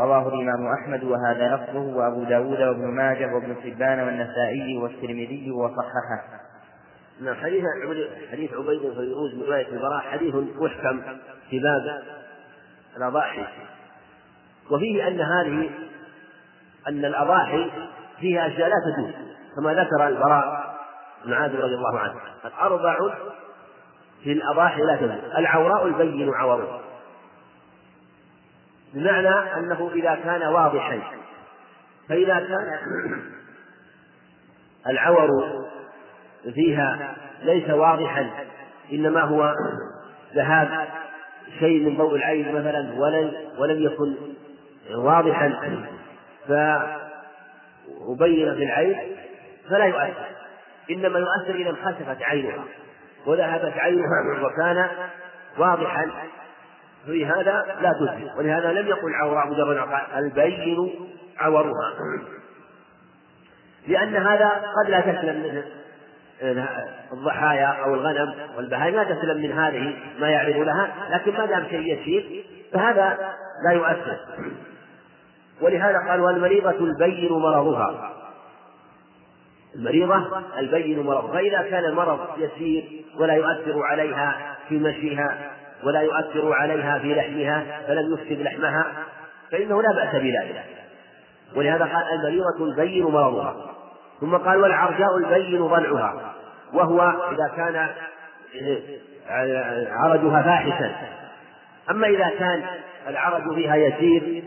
[0.00, 6.22] رواه الإمام أحمد وهذا لفظه وأبو داود وابن ماجه وابن حبان والنسائي والترمذي وصححه.
[7.20, 7.64] نعم حديث
[8.32, 11.00] حديث عبيد بن فيروز من رواية البراء حديث محكم
[11.50, 12.02] في باب
[12.96, 13.46] الأضاحي.
[14.70, 15.70] وفيه أن هذه
[16.88, 17.70] أن الأضاحي
[18.20, 19.14] فيها أشياء لا تجوز
[19.56, 20.76] كما ذكر البراء
[21.24, 22.14] بن عازب رضي الله عنه.
[22.60, 22.96] أربع
[24.24, 26.80] في الأضاحي لا تجوز العوراء البين عورها
[28.94, 31.00] بمعنى أنه إذا كان واضحا
[32.08, 32.78] فإذا كان
[34.90, 35.30] العور
[36.54, 38.30] فيها ليس واضحا
[38.92, 39.54] إنما هو
[40.34, 40.88] ذهاب
[41.58, 44.14] شيء من ضوء العين مثلا ولم ولم يكن
[44.94, 45.52] واضحا
[46.48, 47.06] فأبين
[48.54, 49.16] في العين
[49.70, 50.26] فلا يؤثر.
[50.90, 52.64] إنما يؤثر إذا انخسفت عينها
[53.26, 54.88] وذهبت عينها وكان
[55.58, 56.10] واضحا.
[57.06, 60.90] في هذا لا تثبت ولهذا لم يقل عوراء مجرد البين
[61.38, 61.92] عورها.
[63.88, 65.64] لأن هذا قد لا تسلم مثل
[67.12, 71.98] الضحايا أو الغنم والبهائم لا تسلم من هذه ما يعرض لها لكن ما دام شيء
[71.98, 73.34] يسير فهذا
[73.68, 74.18] لا يؤثر.
[75.60, 78.12] ولهذا قال والمريضة البين مرضها.
[79.74, 82.84] المريضة البين مرض فإذا كان المرض يسير
[83.18, 85.50] ولا يؤثر عليها في مشيها
[85.84, 88.92] ولا يؤثر عليها في لحمها فلم يفسد لحمها
[89.52, 90.64] فإنه لا بأس بذلك.
[91.56, 93.56] ولهذا قال المريضة البين مرضها.
[94.20, 96.34] ثم قال والعرجاء البين ضلعها.
[96.72, 97.88] وهو إذا كان
[99.90, 100.92] عرجها فاحشا.
[101.90, 102.64] أما إذا كان
[103.08, 104.44] العرج فيها يسير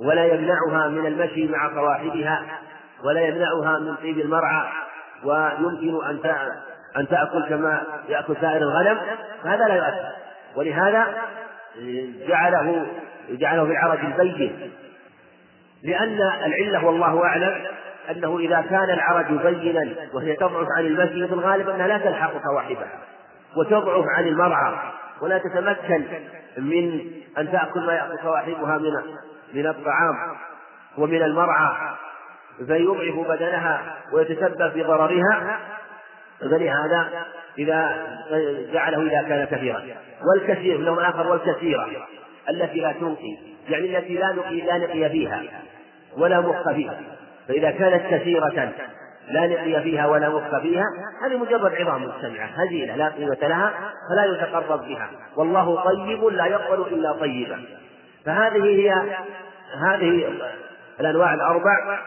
[0.00, 2.42] ولا يمنعها من المشي مع صواحبها
[3.04, 4.66] ولا يمنعها من طيب المرعى
[5.24, 6.18] ويمكن أن
[6.96, 9.00] أن تأكل كما يأكل سائر الغنم
[9.44, 10.12] فهذا لا يؤثر.
[10.56, 11.06] ولهذا
[12.28, 12.86] جعله
[13.30, 14.72] جعله في العرج البين
[15.82, 17.64] لأن العلة والله أعلم
[18.10, 22.98] أنه إذا كان العرج بينا وهي تضعف عن المشي في الغالب أنها لا تلحق صواحبها
[23.56, 24.74] وتضعف عن المرعى
[25.20, 26.04] ولا تتمكن
[26.58, 27.00] من
[27.38, 28.92] أن تأكل ما يأكل صواحبها من
[29.54, 30.36] من الطعام
[30.98, 31.94] ومن المرعى
[32.66, 35.60] فيضعف بدنها ويتسبب في ضررها
[36.40, 37.26] فلهذا
[37.58, 38.06] إذا
[38.72, 39.82] جعله إذا كان كثيرا.
[40.24, 41.88] والكثير لون آخر والكثيرة
[42.50, 43.36] التي لا تنقي
[43.68, 45.42] يعني التي لا نقي لا نقي فيها
[46.16, 47.00] ولا مخ فيها.
[47.48, 48.72] فإذا كانت كثيرة
[49.28, 50.84] لا نقي فيها ولا مخ فيها
[51.26, 53.72] هذه مجرد عظام مجتمعة هزيلة لا قيمة لها
[54.10, 55.10] فلا يتقرب بها.
[55.36, 57.64] والله طيب لا يقبل إلا طيبا.
[58.26, 58.92] فهذه هي
[59.88, 60.32] هذه
[61.00, 61.98] الأنواع الأربع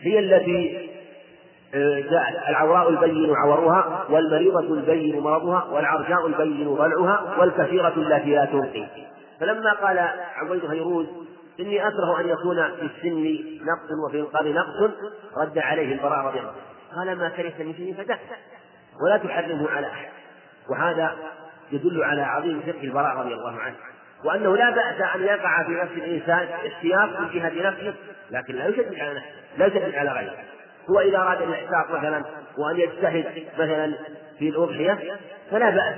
[0.00, 0.88] هي التي
[1.74, 8.86] آه، جاءت العوراء البين عورها والمريضة البين مرضها والعرجاء البين ضلعها والكثيرة التي لا تنقي.
[9.40, 9.98] فلما قال
[10.36, 11.06] عبيد فيروز
[11.60, 14.90] إني أكره أن يكون في السن نقص وفي القلب نقص
[15.36, 16.52] رد عليه البراء رضي الله
[16.96, 17.94] قال ما كرهت من شيء
[19.04, 20.08] ولا تحرمه على أحد.
[20.70, 21.16] وهذا
[21.72, 23.76] يدل على عظيم فقه البراء رضي الله عنه.
[24.24, 27.94] وأنه لا بأس أن يقع في نفس الإنسان اشتياق من جهة نفسه
[28.30, 30.34] لكن لا يشدد على نفسه لا يشدد على غيره.
[30.90, 32.24] هو إذا أراد الإحساق مثلا
[32.58, 33.94] وأن يجتهد مثلا
[34.38, 34.98] في الأضحية
[35.50, 35.94] فلا بأس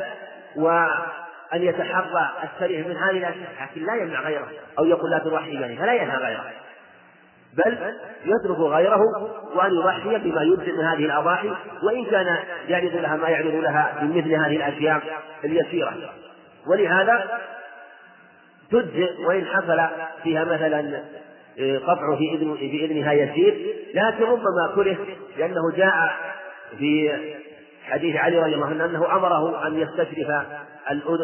[0.57, 4.49] وأن يتحرى السريع من هذه الأشياء لكن لا يمنع غيره
[4.79, 6.45] أو يقول لا تضحي يعني فلا ينهى غيره.
[7.55, 7.95] بل
[8.25, 9.01] يترك غيره
[9.55, 11.53] وأن يضحي بما يجزئ من هذه الأضاحي
[11.83, 12.37] وإن كان
[12.69, 15.03] يعرض لها ما يعرض لها من مثل هذه الأشياء
[15.45, 15.95] اليسيرة.
[16.67, 17.41] ولهذا
[18.71, 19.81] تجزئ وإن حصل
[20.23, 21.03] فيها مثلا
[21.59, 23.77] آه، قطع في إذن في إذنها يسير.
[23.95, 24.97] لكن ربما كره
[25.39, 26.13] لأنه جاء
[26.79, 27.13] في
[27.85, 30.47] حديث علي رضي الله عنه أنه أمره أن يستشرف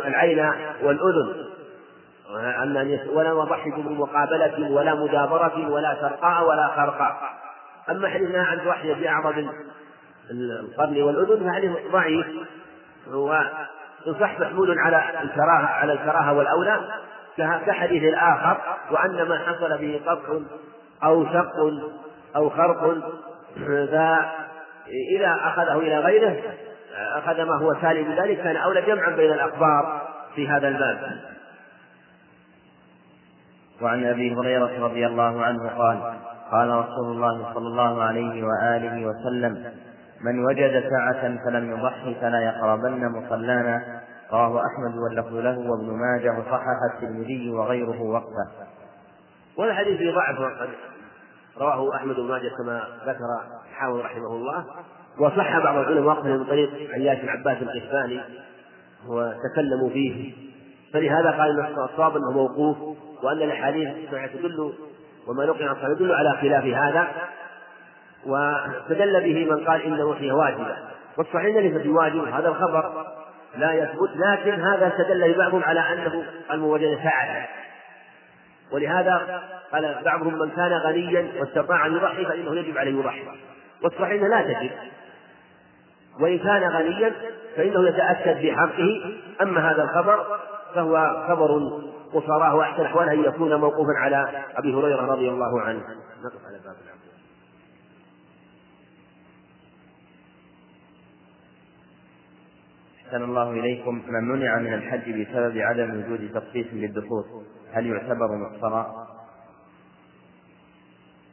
[0.06, 0.52] العين
[0.82, 1.46] والأذن.
[2.62, 7.16] أن ولا يضحك بمقابلة ولا مدابرة ولا سرقاء ولا خرقاء.
[7.90, 9.48] أما حديثنا عن تضحي بأعظم
[10.30, 12.26] القرن والأذن فحديث ضعيف.
[13.14, 16.80] ويصح محمول على الكراهة على الكراهة والأولى.
[17.36, 18.56] كحديث الآخر
[18.90, 20.40] وأن من حصل به قطع
[21.04, 21.56] أو شق
[22.36, 22.94] أو خرق
[23.56, 24.28] فإذا
[25.44, 26.36] أخذه إلى غيره
[27.16, 30.02] أخذ ما هو تالي من ذلك كان أولى جمعا بين الأخبار
[30.34, 31.20] في هذا الباب.
[33.82, 35.98] وعن أبي هريرة رضي الله عنه قال
[36.50, 39.72] قال رسول الله صلى الله عليه وآله وسلم
[40.20, 44.00] من وجد سعة فلم يضحي فلا يقربن مصلانا
[44.32, 48.46] رواه أحمد واللفظ له وابن ماجه وصحح الترمذي وغيره وقفه.
[49.58, 50.38] والحديث في ضعف
[51.58, 53.24] رواه أحمد بن ماجه كما ذكر
[53.74, 54.64] حاول رحمه الله.
[55.18, 58.20] وصح بعض العلماء وقفه من طريق عياش بن عباس القحفاني
[59.08, 60.34] وتكلموا فيه.
[60.92, 62.76] فلهذا قال إن الصواب أنه موقوف
[63.22, 64.72] وأن الأحاديث تدل
[65.28, 67.08] وما نقل عن يدل على خلاف هذا.
[68.26, 70.76] واستدل به من قال ان هي واجبة.
[71.18, 73.06] والصحيح ليست بواجب هذا الخبر.
[73.58, 77.44] لا يثبت لكن هذا استدل بعضهم على أنه الموجد فعل
[78.72, 79.42] ولهذا
[79.72, 83.22] قال بعضهم من كان غنيا واستطاع أن يضحي فإنه يجب عليه يضحي.
[83.82, 84.70] والصحيح لا تجب.
[86.20, 87.12] وإن كان غنيا
[87.56, 89.14] فإنه يتأكد بحقه.
[89.42, 90.26] أما هذا الخبر
[90.74, 91.80] فهو خبر
[92.12, 95.80] قصراه وأحسن أحواله أن يكون موقوفا على أبي هريرة رضي الله عنه
[96.24, 96.76] نقف على باب
[103.06, 107.24] أحسن الله إليكم من منع من الحج بسبب عدم وجود تخصيص للدخول
[107.72, 109.06] هل يعتبر مقصرا؟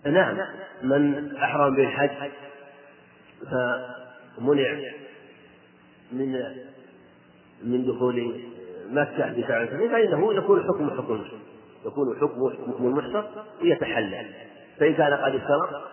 [0.05, 0.37] نعم
[0.83, 2.31] من أحرم بالحج
[3.51, 4.79] فمنع
[6.11, 6.31] من
[7.63, 8.41] من دخول
[8.89, 11.25] مكة بسبب فإنه يكون حكم حكم
[11.85, 13.23] يكون حكم حكم المحصر
[13.61, 14.27] ويتحلل
[14.79, 15.83] فإن كان قد اشترط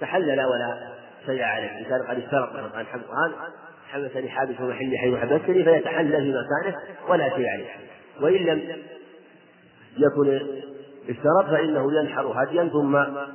[0.00, 0.90] تحلل ولا
[1.26, 1.78] شيء عليه.
[1.78, 3.32] إن كان قد اشترط مثلا القرآن
[3.92, 6.76] حبسني حابس محلي حيث حبستني فيتحلل في مكانه
[7.08, 7.66] ولا شيء عليه.
[8.20, 8.62] وإن لم
[9.98, 10.40] يكن
[11.08, 13.26] اشترط فإنه ينحر هديا ثم آه،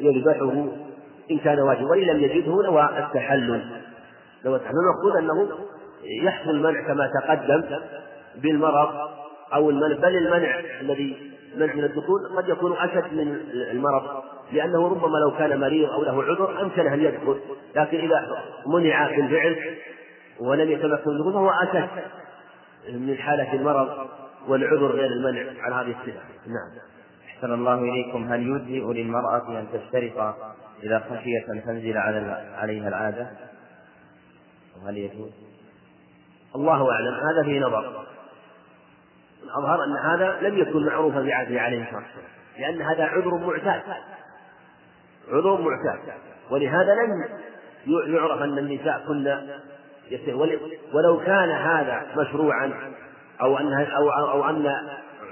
[0.00, 0.66] يذبحه
[1.30, 1.90] إن كان واجبا.
[1.90, 3.64] وإن لم يجده نوى التحلل
[4.44, 4.76] نوى التحلل.
[4.78, 5.48] المقصود أنه
[6.24, 7.62] يحصل المنع كما تقدم
[8.36, 8.88] بالمرض
[9.54, 14.22] أو المنع بل المنع الذي منع من الدخول قد يكون أشد من المرض.
[14.52, 17.40] لأنه ربما لو كان مريض أو له عذر أمكن أن يدخل
[17.76, 18.26] لكن إذا
[18.66, 19.76] منع بالفعل
[20.40, 21.88] ولم يتمكن من الدخول فهو أشد
[22.88, 24.08] من حالة المرض
[24.48, 26.20] والعذر غير المنع على هذه الصفة.
[26.46, 26.70] نعم.
[27.28, 28.32] أحسن الله إليكم.
[28.32, 30.36] هل يجزئ للمرأة أن تشترط
[30.82, 33.30] إذا خشيت أن تنزل على عليها العادة؟
[34.76, 35.30] وهل يجوز؟
[36.54, 37.14] الله أعلم.
[37.14, 38.06] هذا في نظر.
[39.42, 43.82] الأظهر أن هذا لم يكن معروفا بعهده عليه الصلاة والسلام لأن هذا عذر معتاد.
[45.28, 46.14] عذر معتاد.
[46.50, 47.24] ولهذا لم
[47.86, 49.38] يعرف أن النساء كن
[50.94, 52.72] ولو كان هذا مشروعا
[53.42, 54.66] أو أن أو أو أن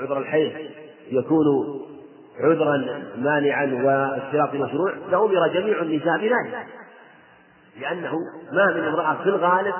[0.01, 0.53] عذر الحيض
[1.11, 1.47] يكون
[2.41, 6.67] عذرا مانعا والاشتراط مشروع لأمر جميع النساء بذلك.
[7.81, 8.13] لأنه
[8.53, 9.75] ما من امرأة في الغالب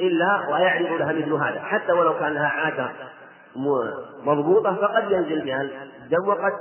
[0.00, 1.60] إلا ويعرض لها مثل هذا.
[1.60, 2.90] حتى ولو كان لها عادة
[4.24, 6.52] مضبوطة فقد ينزل بها الدم وقد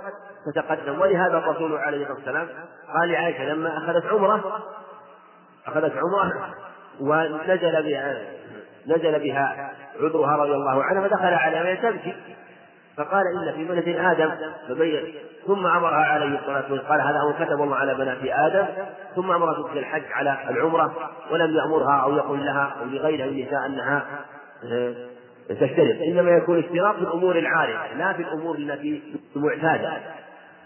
[0.46, 1.02] تتقدم.
[1.02, 2.48] ولهذا الرسول عليه الصلاة والسلام
[2.94, 4.64] قال لعائشة لما أخذت عمرة
[5.68, 6.56] أخذت عمرة
[7.00, 8.18] ونزل بها
[8.88, 12.16] نزل بها عذرها رضي الله عنها فدخل عليها تبكي.
[12.98, 14.32] فقال إن في بنة آدم
[14.70, 15.14] فبين.
[15.48, 18.66] ثم أمرها عليه الصلاة والسلام قال هذا هو كتب الله على بنات آدم.
[19.16, 24.06] ثم أمرها الحج على العمرة ولم يأمرها أو يقل لها أو لغيرها النساء أنها
[25.50, 26.02] تشترط.
[26.08, 29.94] إنما يكون اشتراط في الأمور العارضة لا في الأمور التي معتادة.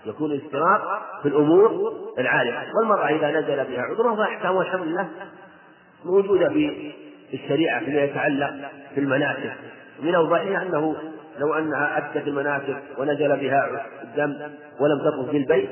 [0.06, 0.82] يكون الاشتراط
[1.22, 5.10] في الأمور العارضة والمرأة إذا نزل بها عذرها فأحكامها الحمد لله
[6.06, 6.94] موجودة في
[7.34, 8.54] الشريعة فيما يتعلق
[8.96, 9.54] في المناسك
[10.00, 10.96] من أوضحها أنه
[11.40, 15.70] لو أنها أدت المناسك ونزل بها الدم ولم تطف في البيت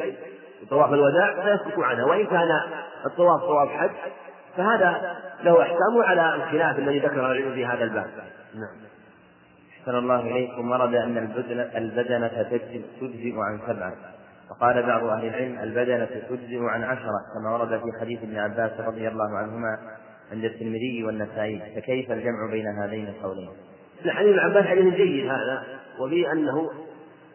[0.69, 2.05] طواف الوداع فيسكت عنها.
[2.05, 2.47] وإن كان
[3.05, 3.91] الطواف طواف حج
[4.57, 8.07] فهذا له أحكامه على الخلاف الذي ذكره العلم في هذا الباب.
[8.53, 8.83] نعم.
[9.79, 11.17] أحسن الله إليكم ورد أن
[11.75, 12.43] البدنة
[13.01, 14.12] تجزئ عن سبعة.
[14.51, 19.07] وقال بعض أهل العلم البدنة تجزئ عن عشرة كما ورد في حديث ابن عباس رضي
[19.07, 19.77] الله عنهما
[20.31, 23.49] عند الترمذي والنسائي فكيف الجمع بين هذين القولين؟
[24.07, 25.63] حديث ابن عباس حديث جيد هذا
[25.99, 26.71] وفي أنه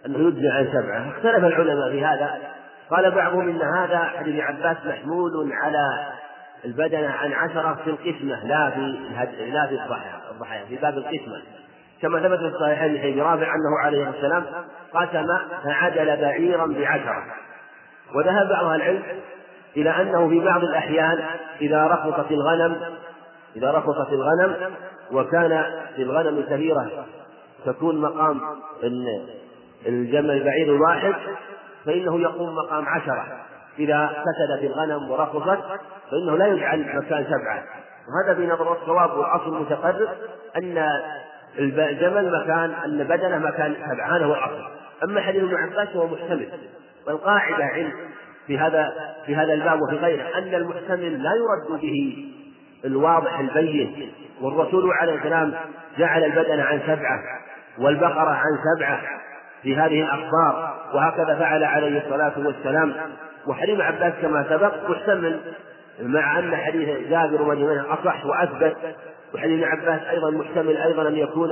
[0.06, 1.08] أنه يجزئ عن سبعة.
[1.08, 2.38] اختلف العلماء في هذا.
[2.90, 6.12] قال بعضهم إن هذا حديث ابن عباس محمول على
[6.64, 8.80] البدنة عن عشرة في القسمة لا في
[9.52, 9.74] لا في
[10.32, 11.42] الضحايا في باب القسمة.
[12.02, 14.44] كما ثبت في الصحيحين من رافع أنه عليه السلام
[14.94, 15.26] قسم
[15.64, 17.24] فعدل بعيرا بعشرة.
[18.14, 19.02] وذهب بعض العلم
[19.76, 21.24] إلى أنه في بعض الأحيان
[21.60, 22.80] إذا رخصت الغنم
[23.56, 24.74] إذا رخصت الغنم
[25.12, 25.64] وكان
[25.96, 26.90] في الغنم كثيره
[27.66, 28.40] تكون مقام
[29.86, 31.14] الجمل البعير الواحد
[31.86, 33.26] فإنه يقوم مقام عشرة.
[33.78, 35.58] إذا فسدت الغنم ورخصت
[36.10, 37.64] فإنه لا يجعل مكان سبعة.
[38.08, 40.08] وهذا في نظر الصواب والأصل المتقرر
[40.56, 40.78] أن
[41.58, 43.74] الجمل مكان أن بدنه مكان
[44.10, 44.64] هذا هو الأصل
[45.04, 46.48] أما حديث ابن عباس فهو محتمل.
[47.06, 47.92] والقاعدة عند
[48.46, 48.92] في هذا
[49.26, 52.28] في هذا الباب وفي غيره أن المحتمل لا يرد به
[52.84, 54.12] الواضح البين.
[54.40, 55.54] والرسول عليه السلام
[55.98, 57.20] جعل البدن عن سبعة
[57.78, 59.00] والبقرة عن سبعة
[59.62, 62.94] في هذه الأخبار وهكذا فعل عليه الصلاة والسلام.
[63.46, 65.40] وحديث عباس كما سبق محتمل
[66.02, 68.76] مع أن حديث جابر ومن أصح وأثبت.
[69.34, 71.48] وحديث ابن عباس أيضا محتمل أيضا أن يكون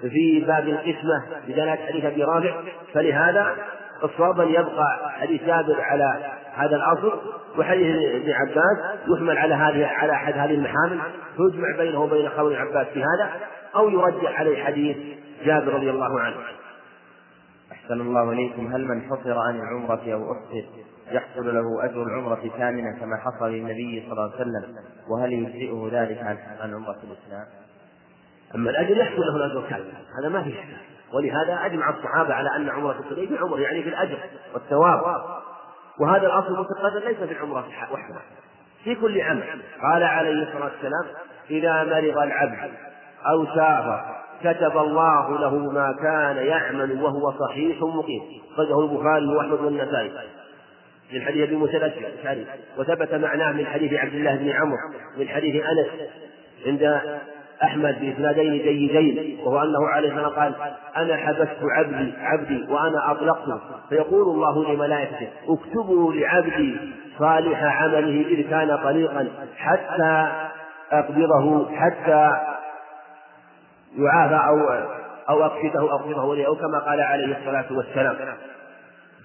[0.00, 2.54] في باب القسمة بدلالة حديث أبي رافع.
[2.94, 3.56] فلهذا
[4.04, 7.20] الصواب أن يبقى حديث جابر على هذا الأصل.
[7.58, 11.00] وحديث ابن عباس يحمل على هذه على أحد هذه المحامل.
[11.36, 13.30] فيجمع بينه وبين قول ابن عباس في هذا
[13.76, 14.96] أو يرجع عليه حديث
[15.44, 16.36] جابر رضي الله عنه.
[17.72, 18.66] أحسن الله إليكم.
[18.66, 24.02] هل من حصر عن العمرة أو أحصر؟ يحصل له أجر العمرة كاملة كما حصل للنبي
[24.06, 24.76] صلى الله عليه وسلم.
[25.08, 27.46] وهل يجزئه ذلك عن عن عمرة الإسلام؟
[28.54, 29.92] أما الأجر يحصل له الأجر كامل.
[30.18, 30.64] هذا ما في شك.
[31.14, 34.18] ولهذا أجمع الصحابة على أن عمرة الحديبية عمر يعني في الأجر
[34.54, 35.00] والثواب.
[36.00, 38.22] وهذا الأصل متقدم ليس في العمرة وحدها
[38.84, 39.62] في كل عمل.
[39.82, 41.04] قال عليه الصلاة والسلام
[41.50, 42.70] إذا مرض العبد
[43.26, 48.22] أو سافر كتب الله له ما كان يعمل وهو صحيح مقيم.
[48.52, 50.12] أخرجه البخاري وأحمد والنسائي.
[51.14, 52.46] من حديث أبي موسى الاشعري
[52.78, 54.78] وثبت معناه من حديث عبد الله بن عمرو
[55.18, 55.86] من حديث أنس
[56.66, 57.00] عند
[57.62, 60.54] أحمد بإسنادين جيدين وهو أنه عليه الصلاة قال
[60.96, 63.60] أنا حبست عبدي عبدي وأنا أطلقته.
[63.88, 66.76] فيقول الله لملائكته اكتبوا لعبدي
[67.18, 70.32] صالح عمله إذ كان طريقا حتى
[70.92, 72.30] أقبضه حتى
[73.98, 74.58] يعافى أو
[75.28, 78.16] أو اقفده أقبضه أو كما قال عليه الصلاة والسلام.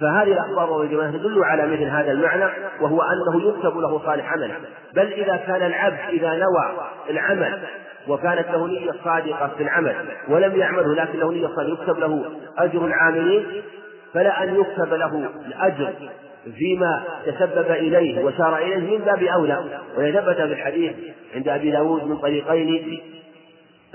[0.01, 2.51] فهذه الأخبار والروايات تدل على مثل هذا المعنى
[2.81, 4.51] وهو أنه يكتب له صالح عمل
[4.93, 7.59] بل إذا كان العبد إذا نوى العمل
[8.07, 9.95] وكانت له نية صادقة في العمل
[10.27, 13.45] ولم يعمله لكن له نية صادقة يكتب له أجر العاملين
[14.13, 15.93] فلا أن يكتب له الأجر
[16.57, 19.80] فيما تسبب إليه وسار إليه من باب أولى.
[19.97, 20.93] ويثبت في الحديث
[21.35, 23.01] عند أبي داود من طريقين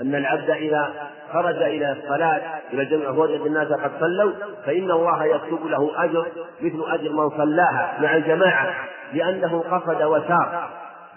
[0.01, 0.93] أن العبد إذا
[1.33, 2.41] خرج إلى الصلاة
[2.73, 4.31] إلى الجمع ووجد الناس قد صلوا
[4.65, 6.25] فإن الله يكتب له أجر
[6.61, 8.73] مثل أجر من صلاها مع الجماعة
[9.13, 10.69] لأنه قصد وسار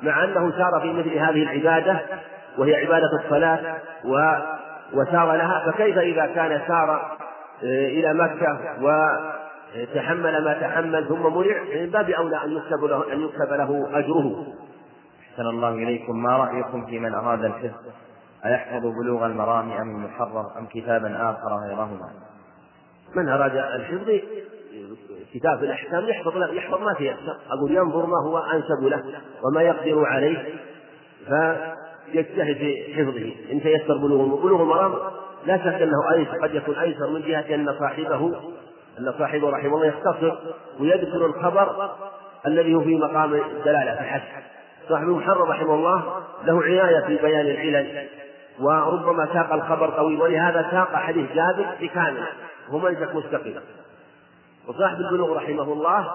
[0.02, 2.00] مع أنه سار في مثل هذه العبادة
[2.58, 3.58] وهي عبادة الصلاة
[4.04, 4.32] و
[4.92, 7.18] وسار لها فكيف إذا كان سار
[7.64, 13.20] آه، إلى مكة وتحمل ما تحمل ثم منع من باب أولى أن يكتب له أن
[13.20, 14.46] يكتب له أجره.
[15.32, 18.07] أحسن الله إليكم ما رأيكم في من أراد الحفظ
[18.44, 22.10] أيحفظ بلوغ المرام أم المحرر أم كتابا آخر غيرهما؟
[23.16, 24.10] من أراد الحفظ؟
[25.34, 29.02] كتاب الأحكام يحفظ لا يحفظ ما تيسر أقول ينظر ما هو أنسب له
[29.44, 30.44] وما يقدر عليه
[31.26, 33.52] فيجتهد في حفظه.
[33.52, 34.94] إن تيسر بلوغ بلوغ المرام
[35.46, 38.34] لا شك أنه أيسر قد يكون أيسر من جهة أن صاحبه
[38.98, 40.38] أن صاحبه رحمه الله يختصر
[40.80, 41.90] ويذكر الخبر
[42.46, 44.42] الذي هو في مقام الدلالة فحسب
[44.88, 48.08] صاحب المحرر رحمه الله له عناية في بيان العلل.
[48.60, 52.26] وربما ساق الخبر طويل ولهذا ساق حديث جابر بكامل.
[52.68, 53.60] وهو منسك مستقيم.
[54.68, 56.12] وصاحب البلوغ رحمه الله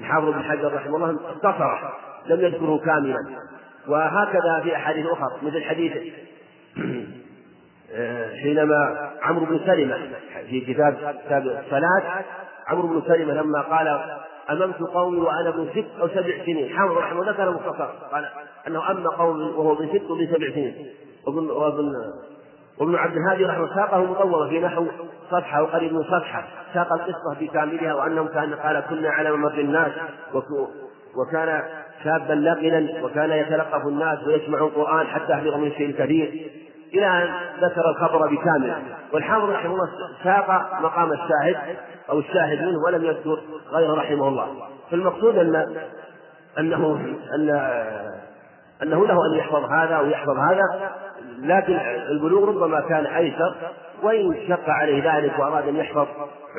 [0.00, 1.90] الحافظ بن حجر رحمه الله اختصر
[2.26, 3.18] لم يذكره كاملا.
[3.88, 5.92] وهكذا في أحاديث أخرى مثل حديث
[8.42, 9.98] حينما عمرو بن سلمة
[10.50, 12.24] في كتاب كتاب الصلاة
[12.68, 14.00] عمرو بن سلمة لما قال
[14.50, 16.78] أممت قومي وأنا ابن ست أو سبع سنين.
[16.78, 18.28] حافظ رحمه الله كان مختصر قال
[18.66, 20.90] أنه اما قومي وهو ابن ست وابن سبع سنين.
[21.26, 21.94] وابن وابن
[22.78, 24.86] وابن عبد الهادي رحمه الله ساقه مطولا في نحو
[25.30, 26.44] صفحه أو قريب من صفحه
[26.74, 29.92] ساق القصة بكاملها وانهم كان قال كنا على ممر الناس
[31.16, 31.62] وكان
[32.04, 36.50] شابا لقنا وكان يتلقف الناس ويسمع القرآن حتى حفظ من شيء كثير
[36.94, 37.30] إلى أن
[37.60, 38.82] ذكر الخبر بكامله
[39.12, 39.88] والحافظ رحمه الله
[40.24, 41.76] ساق مقام الشاهد
[42.10, 43.40] أو الشاهد منه ولم يذكر
[43.72, 44.48] غيره رحمه الله.
[44.90, 45.76] فالمقصود ان
[46.58, 47.00] انه
[47.34, 47.50] ان
[48.82, 50.92] أنه له أن يحفظ هذا ويحفظ هذا.
[51.40, 51.74] لكن
[52.10, 53.54] البلوغ ربما كان أيسر
[54.02, 56.06] وإن شق عليه ذلك وأراد أن يحفظ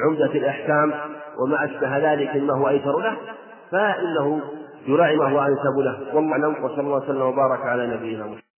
[0.05, 0.93] عمدة الإحكام
[1.39, 3.17] وما أشبه ذلك مما هو أيسر له
[3.71, 4.41] فإنه
[4.87, 6.15] يراعي ما هو أنسب له.
[6.15, 8.50] والله اعلم وصلى الله وسلم وبارك على نبينا محمد.